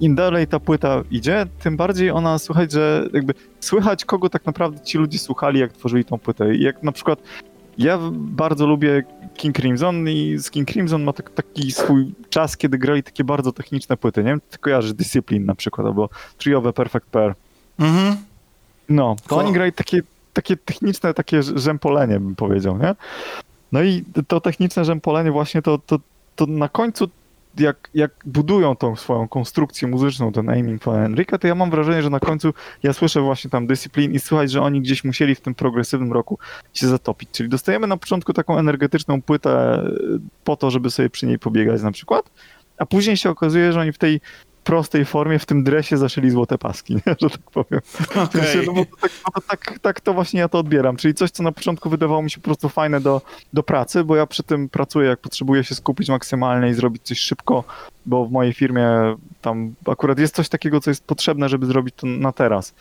[0.00, 4.80] im dalej ta płyta idzie, tym bardziej ona słychać, że jakby słychać, kogo tak naprawdę
[4.80, 6.54] ci ludzie słuchali, jak tworzyli tą płytę.
[6.54, 7.18] I jak na przykład
[7.78, 9.02] ja bardzo lubię
[9.34, 13.52] King Crimson i z King Crimson ma tak, taki swój czas, kiedy grali takie bardzo
[13.52, 17.34] techniczne płyty, nie wiem, ty kojarzysz Discipline na przykład, albo triowe Perfect Pair.
[17.78, 18.16] Mhm.
[18.88, 22.94] No, to oni grali takie, takie techniczne, takie rzępolenie, bym powiedział, nie?
[23.72, 25.98] No i to techniczne rzępolenie właśnie to, to,
[26.36, 27.08] to na końcu
[27.58, 32.02] jak, jak budują tą swoją konstrukcję muzyczną, ten Aiming for Enrique, to ja mam wrażenie,
[32.02, 35.40] że na końcu ja słyszę właśnie tam Discipline i słychać, że oni gdzieś musieli w
[35.40, 36.38] tym progresywnym roku
[36.74, 37.30] się zatopić.
[37.32, 39.82] Czyli dostajemy na początku taką energetyczną płytę
[40.44, 42.30] po to, żeby sobie przy niej pobiegać na przykład,
[42.78, 44.20] a później się okazuje, że oni w tej
[44.64, 47.02] prostej formie, w tym dresie zaczęli złote paski, nie?
[47.20, 47.80] że tak powiem.
[48.32, 48.74] Sensie, Okej.
[48.74, 50.96] no tak, no to tak, tak to właśnie ja to odbieram.
[50.96, 54.16] Czyli coś, co na początku wydawało mi się po prostu fajne do, do pracy, bo
[54.16, 57.64] ja przy tym pracuję, jak potrzebuję się skupić maksymalnie i zrobić coś szybko,
[58.06, 58.88] bo w mojej firmie
[59.42, 62.74] tam akurat jest coś takiego, co jest potrzebne, żeby zrobić to na teraz.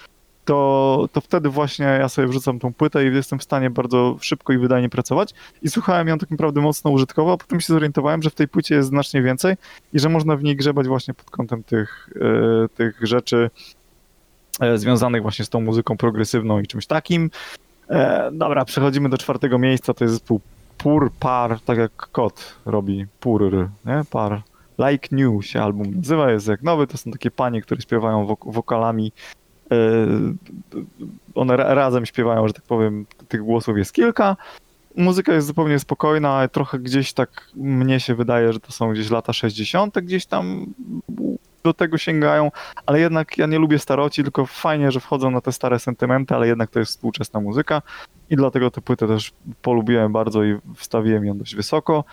[0.46, 4.54] To, to wtedy właśnie ja sobie wrzucam tą płytę i jestem w stanie bardzo szybko
[4.54, 5.34] i wydajnie pracować.
[5.62, 8.76] I słuchałem ją tak naprawdę mocno użytkowo, a potem się zorientowałem, że w tej płycie
[8.76, 9.56] jest znacznie więcej
[9.94, 13.50] i że można w niej grzebać właśnie pod kątem tych, e, tych rzeczy,
[14.60, 17.30] e, związanych właśnie z tą muzyką progresywną i czymś takim.
[17.90, 20.42] E, dobra, przechodzimy do czwartego miejsca, to jest zespół
[20.78, 24.02] Pur Par, tak jak kot robi Pur, nie?
[24.12, 24.42] Par.
[24.80, 28.54] Like New się album nazywa, jest jak nowy, to są takie panie, które śpiewają wok-
[28.54, 29.12] wokalami
[31.36, 34.38] one ra- razem śpiewają, że tak powiem, tych głosów jest kilka.
[34.96, 39.34] Muzyka jest zupełnie spokojna, trochę gdzieś tak mnie się wydaje, że to są gdzieś lata
[39.34, 40.00] 60.
[40.00, 40.66] gdzieś tam
[41.64, 42.52] do tego sięgają,
[42.86, 46.48] ale jednak ja nie lubię staroci, tylko fajnie, że wchodzą na te stare sentymenty, ale
[46.48, 47.82] jednak to jest współczesna muzyka
[48.30, 52.04] i dlatego tę płytę też polubiłem bardzo i wstawiłem ją dość wysoko.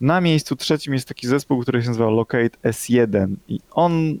[0.00, 4.18] Na miejscu trzecim jest taki zespół, który się nazywa Locate S1 i on,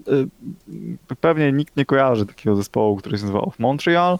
[1.10, 4.18] y, pewnie nikt nie kojarzy takiego zespołu, który się nazywa Of Montreal.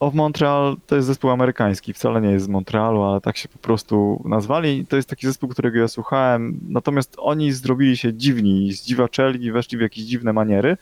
[0.00, 3.58] Of Montreal to jest zespół amerykański, wcale nie jest z Montrealu, ale tak się po
[3.58, 4.86] prostu nazwali.
[4.86, 9.80] To jest taki zespół, którego ja słuchałem, natomiast oni zrobili się dziwni, zdziwaczeli weszli w
[9.80, 10.76] jakieś dziwne maniery.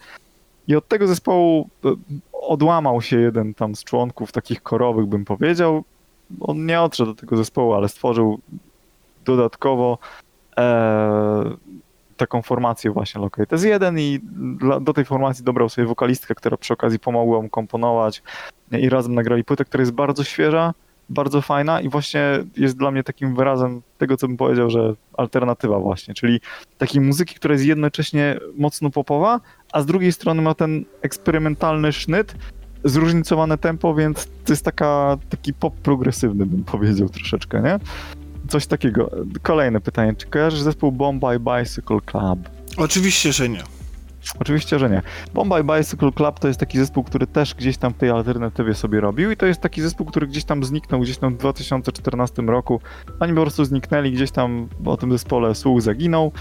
[0.69, 1.89] I od tego zespołu y,
[2.33, 5.85] odłamał się jeden tam z członków takich korowych, bym powiedział.
[6.41, 8.41] On nie odszedł do tego zespołu, ale stworzył
[9.25, 9.99] dodatkowo
[10.59, 11.57] e,
[12.17, 14.21] taką formację właśnie Locate S1 i
[14.59, 18.23] dla, do tej formacji dobrał sobie wokalistkę, która przy okazji pomogła mu komponować
[18.73, 20.75] i razem nagrali płytę, która jest bardzo świeża,
[21.09, 25.79] bardzo fajna i właśnie jest dla mnie takim wyrazem tego, co bym powiedział, że alternatywa
[25.79, 26.41] właśnie, czyli
[26.79, 29.41] takiej muzyki, która jest jednocześnie mocno popowa,
[29.73, 32.35] a z drugiej strony ma ten eksperymentalny sznyt,
[32.85, 37.79] zróżnicowane tempo, więc to jest taka, taki pop progresywny, bym powiedział troszeczkę, nie?
[38.49, 39.11] Coś takiego.
[39.43, 40.15] Kolejne pytanie.
[40.15, 42.49] Czy kojarzysz zespół Bombay Bicycle Club?
[42.77, 43.63] Oczywiście, że nie.
[44.41, 45.03] Oczywiście, że nie.
[45.35, 49.01] Bombay Bicycle Club to jest taki zespół, który też gdzieś tam w tej alternatywie sobie
[49.01, 52.81] robił i to jest taki zespół, który gdzieś tam zniknął gdzieś tam w 2014 roku.
[53.21, 56.33] Oni po prostu zniknęli gdzieś tam, o tym zespole słuch zaginął.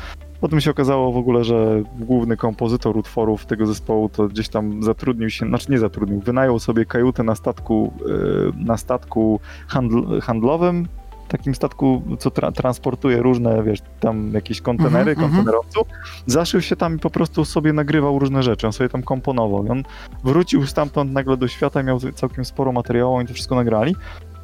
[0.42, 5.30] Potem się okazało w ogóle, że główny kompozytor utworów tego zespołu to gdzieś tam zatrudnił
[5.30, 10.88] się, znaczy nie zatrudnił, wynajął sobie kajutę na statku, yy, na statku handl handlowym,
[11.32, 15.32] takim statku, co tra transportuje różne, wiesz, tam jakieś kontenery, Mhm, mhm.
[15.32, 15.88] kontenerowców.
[16.26, 19.66] Zaszył się tam i po prostu sobie nagrywał różne rzeczy, on sobie tam komponował.
[19.66, 19.84] I on
[20.24, 23.96] wrócił stamtąd nagle do świata, miał całkiem sporo materiału, oni to wszystko nagrali.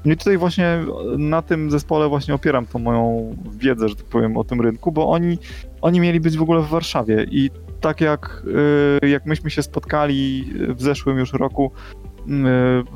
[0.05, 0.79] No i tutaj właśnie
[1.17, 5.09] na tym zespole właśnie opieram tą moją wiedzę, że tak powiem, o tym rynku, bo
[5.09, 5.37] oni,
[5.81, 7.49] oni mieli być w ogóle w Warszawie i
[7.81, 8.43] tak jak,
[9.03, 11.71] y, jak myśmy się spotkali w zeszłym już roku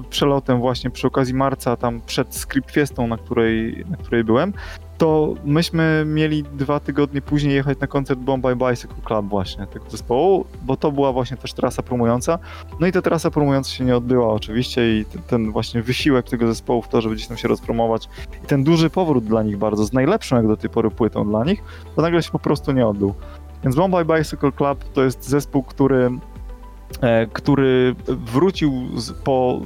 [0.09, 4.53] przelotem właśnie przy okazji marca, tam przed Script Fiestą, na której, na której byłem,
[4.97, 10.45] to myśmy mieli dwa tygodnie później jechać na koncert Bombay Bicycle Club właśnie tego zespołu,
[10.63, 12.39] bo to była właśnie też trasa promująca.
[12.79, 16.47] No i ta trasa promująca się nie odbyła oczywiście i ten, ten właśnie wysiłek tego
[16.47, 18.09] zespołu w to, żeby gdzieś tam się rozpromować
[18.43, 21.45] i ten duży powrót dla nich bardzo, z najlepszą jak do tej pory płytą dla
[21.45, 21.63] nich,
[21.95, 23.13] to nagle się po prostu nie odbył.
[23.63, 26.11] Więc Bombay Bicycle Club to jest zespół, który,
[27.33, 29.61] który wrócił z, po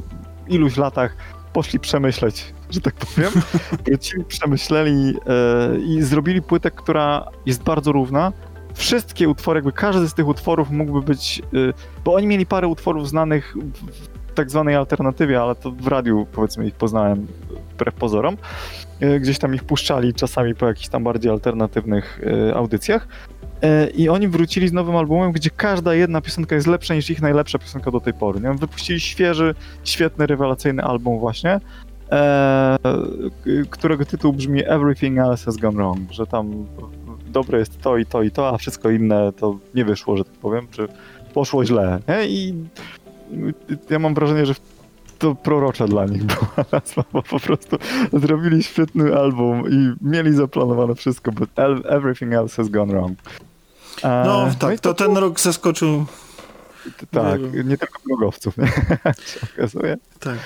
[0.47, 1.17] iluś latach,
[1.53, 3.31] poszli przemyśleć, że tak powiem.
[3.85, 8.33] Wrócili, przemyśleli e, i zrobili płytę, która jest bardzo równa.
[8.73, 11.73] Wszystkie utwory, jakby każdy z tych utworów mógłby być, e,
[12.05, 13.55] bo oni mieli parę utworów znanych
[14.27, 17.27] w tak zwanej alternatywie, ale to w radiu powiedzmy ich poznałem
[17.73, 18.37] wbrew pozorom.
[18.99, 23.07] E, gdzieś tam ich puszczali czasami po jakichś tam bardziej alternatywnych e, audycjach.
[23.65, 27.21] E, I oni wrócili z nowym albumem, gdzie każda jedna piosenka jest lepsza niż ich
[27.21, 28.39] najlepsza piosenka do tej pory.
[28.39, 28.53] Nie?
[28.53, 31.59] Wypuścili świeży, świetny, rewelacyjny album właśnie,
[32.11, 32.77] e,
[33.69, 36.65] którego tytuł brzmi Everything Else Has Gone Wrong, że tam
[37.27, 40.33] dobre jest to i to i to, a wszystko inne to nie wyszło, że tak
[40.33, 40.87] powiem, czy
[41.33, 41.99] poszło źle.
[42.07, 42.27] Nie?
[42.27, 42.53] I
[43.89, 44.53] ja mam wrażenie, że
[45.19, 46.81] to prorocza dla nich była
[47.13, 47.77] bo po prostu
[48.13, 51.49] zrobili świetny album i mieli zaplanowane wszystko, but
[51.89, 53.17] everything else has gone wrong.
[54.03, 56.05] E, no tak, to, to ten rok zaskoczył.
[57.11, 58.67] Tak, nie tylko blogowców, nie?
[59.33, 59.97] się okazuje.
[60.19, 60.37] Tak.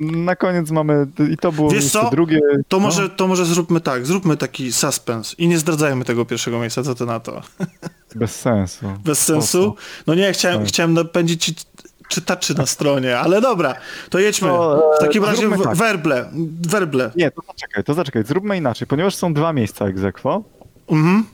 [0.00, 2.10] Na koniec mamy, i to było Wiesz co?
[2.10, 2.40] drugie.
[2.68, 2.82] To, no.
[2.82, 6.94] może, to może zróbmy tak, zróbmy taki suspens i nie zdradzajmy tego pierwszego miejsca, co
[6.94, 7.42] ty na to?
[8.14, 8.86] Bez sensu.
[9.04, 9.76] Bez sensu?
[10.06, 10.68] No nie, chciałem, tak.
[10.68, 11.54] chciałem napędzić ci
[12.08, 13.74] czytaczy na stronie, ale dobra,
[14.10, 14.48] to jedźmy.
[14.48, 15.76] No, w takim razie w, tak.
[15.76, 16.30] werble,
[16.68, 17.10] werble.
[17.16, 20.42] Nie, to zaczekaj, to zaczekaj, zróbmy inaczej, ponieważ są dwa miejsca egzekwo.
[20.88, 21.24] Mhm.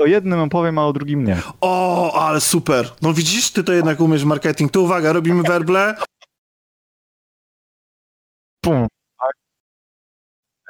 [0.00, 1.36] O jednym opowiem, a o drugim nie.
[1.60, 2.90] O, ale super.
[3.02, 4.72] No widzisz, ty to jednak umiesz marketing.
[4.72, 5.94] To uwaga, robimy werble.
[8.60, 8.86] Pum.
[9.20, 9.32] Tak.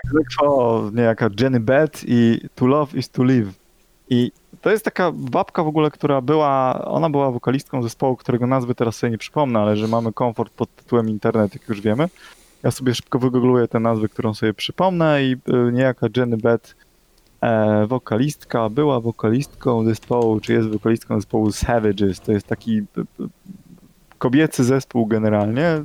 [0.05, 3.53] Egzekwo niejaka Jenny Beth i To Love is to Live.
[4.09, 8.75] I to jest taka babka w ogóle, która była, ona była wokalistką zespołu, którego nazwy
[8.75, 12.09] teraz sobie nie przypomnę, ale że mamy komfort pod tytułem internet, jak już wiemy.
[12.63, 16.75] Ja sobie szybko wygoogluję tę nazwę, którą sobie przypomnę i y, niejaka Jenny Beth,
[17.87, 22.21] wokalistka, była wokalistką zespołu, czy jest wokalistką zespołu Savages.
[22.21, 22.83] To jest taki
[24.19, 25.83] kobiecy zespół generalnie,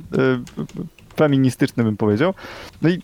[1.16, 2.34] feministyczny bym powiedział.
[2.82, 3.02] No i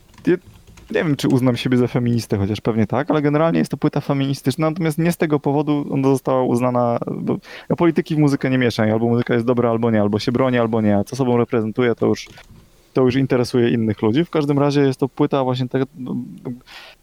[0.90, 4.00] nie wiem, czy uznam siebie za feministę, chociaż pewnie tak, ale generalnie jest to płyta
[4.00, 7.36] feministyczna, natomiast nie z tego powodu ona została uznana, bo
[7.70, 10.58] ja polityki w muzykę nie mieszam, albo muzyka jest dobra, albo nie, albo się broni,
[10.58, 12.28] albo nie, a co sobą reprezentuje, to już
[12.92, 14.24] to już interesuje innych ludzi.
[14.24, 15.82] W każdym razie jest to płyta właśnie tak,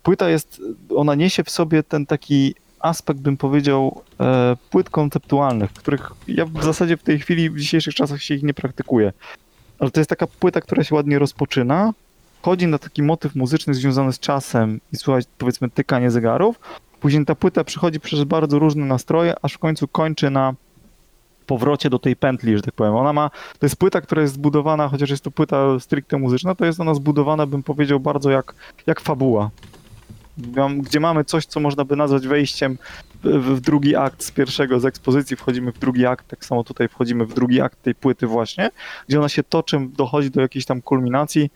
[0.04, 0.62] płyta jest,
[0.96, 6.64] ona niesie w sobie ten taki aspekt, bym powiedział, e, płyt konceptualnych, których ja w
[6.64, 9.14] zasadzie w tej chwili, w dzisiejszych czasach się ich nie praktykuję.
[9.80, 11.94] Ale to jest taka płyta, która się ładnie rozpoczyna,
[12.42, 16.60] wchodzi na taki motyw muzyczny związany z czasem i słuchać powiedzmy tykanie zegarów.
[17.00, 20.54] Później ta płyta przechodzi przez bardzo różne nastroje, aż w końcu kończy na
[21.46, 22.96] powrocie do tej pętli, że tak powiem.
[22.96, 26.66] Ona ma, to jest płyta, która jest zbudowana, chociaż jest to płyta stricte muzyczna, to
[26.66, 28.56] jest ona zbudowana, bym powiedział, bardzo jak,
[28.88, 29.50] jak fabuła.
[30.78, 32.78] Gdzie mamy coś, co można by nazwać wejściem
[33.24, 37.26] w, drugi akt z pierwszego z ekspozycji, wchodzimy w drugi akt, tak samo tutaj wchodzimy
[37.26, 38.70] w drugi akt tej płyty właśnie,
[39.08, 41.50] gdzie ona się toczy, dochodzi do jakiejś tam kulminacji,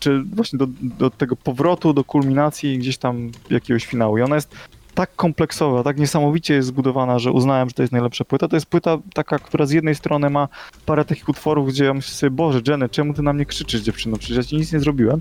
[0.00, 4.18] czy właśnie do, do tego powrotu, do kulminacji gdzieś tam jakiegoś finału.
[4.18, 4.56] I ona jest
[4.96, 8.48] tak kompleksowa, tak niesamowicie jest zbudowana, że uznałem, że to jest najlepsza płyta.
[8.48, 10.48] To jest płyta taka, która z jednej strony ma
[10.86, 14.16] parę takich utworów, gdzie ja myślę sobie, Boże, Jenny, czemu ty na mnie krzyczysz, dziewczyno?
[14.16, 15.20] Przecież ja ci nic nie zrobiłem.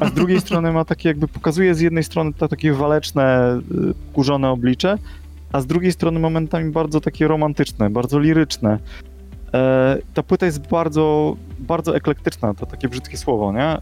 [0.00, 3.56] A z drugiej strony ma takie jakby, pokazuje z jednej strony to takie waleczne,
[3.90, 4.98] y, kurzone oblicze,
[5.52, 8.78] a z drugiej strony momentami bardzo takie romantyczne, bardzo liryczne.
[9.54, 13.64] E, ta płyta jest bardzo, bardzo eklektyczna, to takie brzydkie słowo, nie?
[13.64, 13.80] E,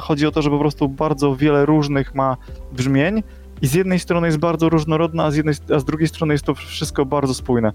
[0.00, 2.36] chodzi o to, że po prostu bardzo wiele różnych ma
[2.72, 3.22] brzmień
[3.62, 6.44] i z jednej strony jest bardzo różnorodna, a z, jednej, a z drugiej strony jest
[6.44, 7.72] to wszystko bardzo spójne.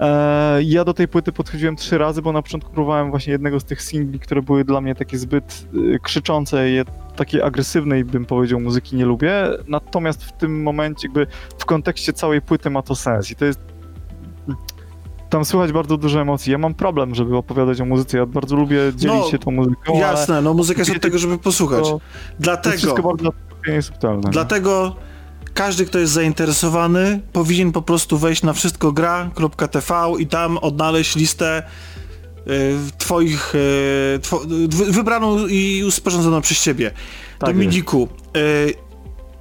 [0.00, 3.64] E, ja do tej płyty podchodziłem trzy razy, bo na początku próbowałem właśnie jednego z
[3.64, 5.68] tych singli, które były dla mnie takie zbyt
[6.02, 6.64] krzyczące,
[7.16, 9.32] takiej agresywnej, bym powiedział, muzyki nie lubię.
[9.68, 11.26] Natomiast w tym momencie, jakby
[11.58, 13.60] w kontekście całej płyty ma to sens i to jest
[15.30, 16.52] tam słychać bardzo dużo emocji.
[16.52, 18.18] Ja mam problem, żeby opowiadać o muzyce.
[18.18, 19.98] Ja bardzo lubię dzielić no, się tą muzyką.
[19.98, 21.84] Jasne, no muzyka jest od tego, żeby posłuchać.
[21.84, 22.00] To,
[22.40, 22.76] dlatego.
[23.16, 23.32] To
[23.80, 24.30] subtelne.
[24.30, 24.96] Dlatego
[25.54, 31.62] każdy, kto jest zainteresowany, powinien po prostu wejść na wszystko gra.tv i tam odnaleźć listę
[32.98, 36.90] twoich, e, two, wy- wybraną i sporządzoną przez ciebie.
[37.38, 38.40] Tak Dominiku, e,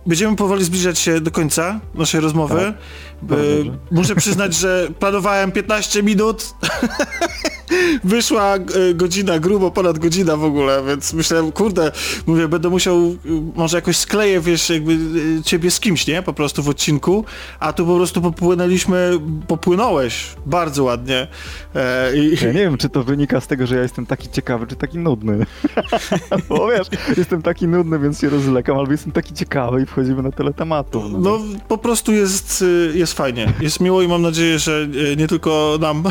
[0.05, 2.55] będziemy powoli zbliżać się do końca naszej rozmowy.
[2.59, 2.73] Tak.
[3.21, 3.45] Dobrze.
[3.91, 6.45] muszę przyznać, że planowałem 15 minut.
[8.03, 11.91] Wyszła e, godzina, grubo ponad godzina w ogóle, więc myślałem, kurde,
[12.27, 13.15] mówię, będę musiał, e,
[13.55, 14.93] może jakoś skleję, wiesz, jakby
[15.39, 16.21] e, ciebie z kimś, nie?
[16.21, 17.25] Po prostu w odcinku,
[17.59, 19.11] a tu po prostu popłynęliśmy,
[19.47, 21.27] popłynąłeś bardzo ładnie.
[21.75, 24.67] E, i, Ja nie wiem, czy to wynika z tego, że ja jestem taki ciekawy,
[24.67, 25.45] czy taki nudny.
[26.49, 26.87] Bo wiesz,
[27.17, 31.03] jestem taki nudny, więc się rozlekam, albo jestem taki ciekawy i wchodzimy na tyle tematów.
[31.19, 34.87] No po prostu jest, jest fajnie, jest miło i mam nadzieję, że
[35.17, 36.03] nie tylko nam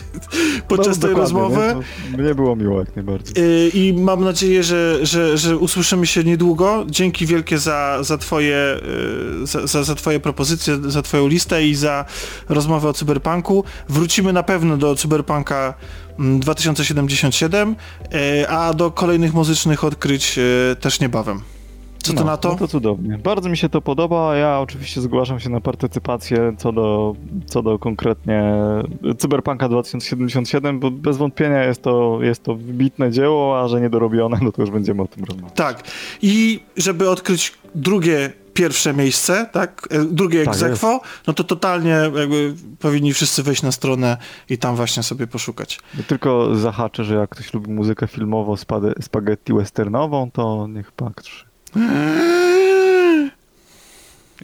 [0.68, 1.76] podczas No, tej rozmowy.
[2.10, 2.18] Nie?
[2.18, 3.44] Mnie było miło jak najbardziej.
[3.44, 6.84] Y, I mam nadzieję, że, że, że usłyszymy się niedługo.
[6.88, 8.76] Dzięki wielkie za, za, twoje,
[9.42, 12.04] y, za, za, za twoje propozycje, za twoją listę i za
[12.48, 13.64] rozmowę o cyberpunku.
[13.88, 15.74] Wrócimy na pewno do cyberpunka
[16.18, 17.76] mm, 2077,
[18.14, 20.38] y, a do kolejnych muzycznych odkryć
[20.80, 21.42] też niebawem.
[22.02, 22.48] Co ty no, na to?
[22.48, 23.18] No to cudownie.
[23.18, 24.36] Bardzo mi się to podoba.
[24.36, 27.16] Ja oczywiście zgłaszam się na partycypację co do,
[27.46, 28.54] co do konkretnie
[29.18, 34.52] Cyberpunka 2077, bo bez wątpienia jest to, jest to wybitne dzieło, a że niedorobione, no
[34.52, 35.56] to już będziemy o tym rozmawiać.
[35.56, 35.82] Tak.
[36.22, 42.54] I żeby odkryć drugie pierwsze miejsce, tak, e, drugie Tak aequo, no to totalnie jakby
[42.78, 44.16] powinni wszyscy wejść na stronę
[44.48, 45.80] i tam właśnie sobie poszukać.
[45.98, 48.54] Ja Tylko zahaczę, że jak ktoś lubi muzykę filmową,
[49.00, 51.51] spaghetti westernową, to niech patrzy.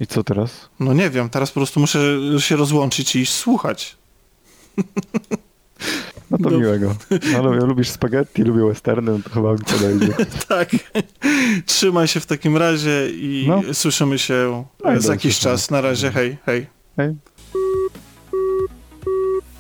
[0.01, 0.69] I co teraz?
[0.81, 1.99] No nie wiem, teraz po prostu muszę
[2.39, 3.97] się rozłączyć i iść słuchać.
[6.31, 6.59] No to No.
[6.59, 6.95] miłego.
[7.37, 10.15] Ale ja lubisz spaghetti, lubię westerny, no to chyba mi podejdzie.
[10.49, 10.69] Tak.
[11.67, 13.75] Trzymaj się w takim razie i No.
[13.75, 15.71] słyszymy się No za jakiś czas.
[15.71, 16.67] Na razie, hej, hej.
[16.97, 17.15] Hej.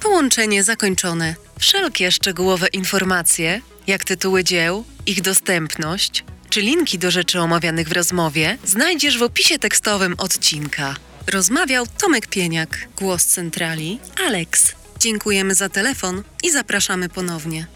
[0.02, 1.34] Połączenie zakończone.
[1.58, 8.58] Wszelkie szczegółowe informacje, jak tytuły dzieł, ich dostępność, czy linki do rzeczy omawianych w rozmowie,
[8.64, 10.96] znajdziesz w opisie tekstowym odcinka.
[11.32, 14.72] Rozmawiał Tomek Pieniak, głos centrali, Alex.
[14.98, 17.66] Dziękujemy za telefon i zapraszamy ponownie.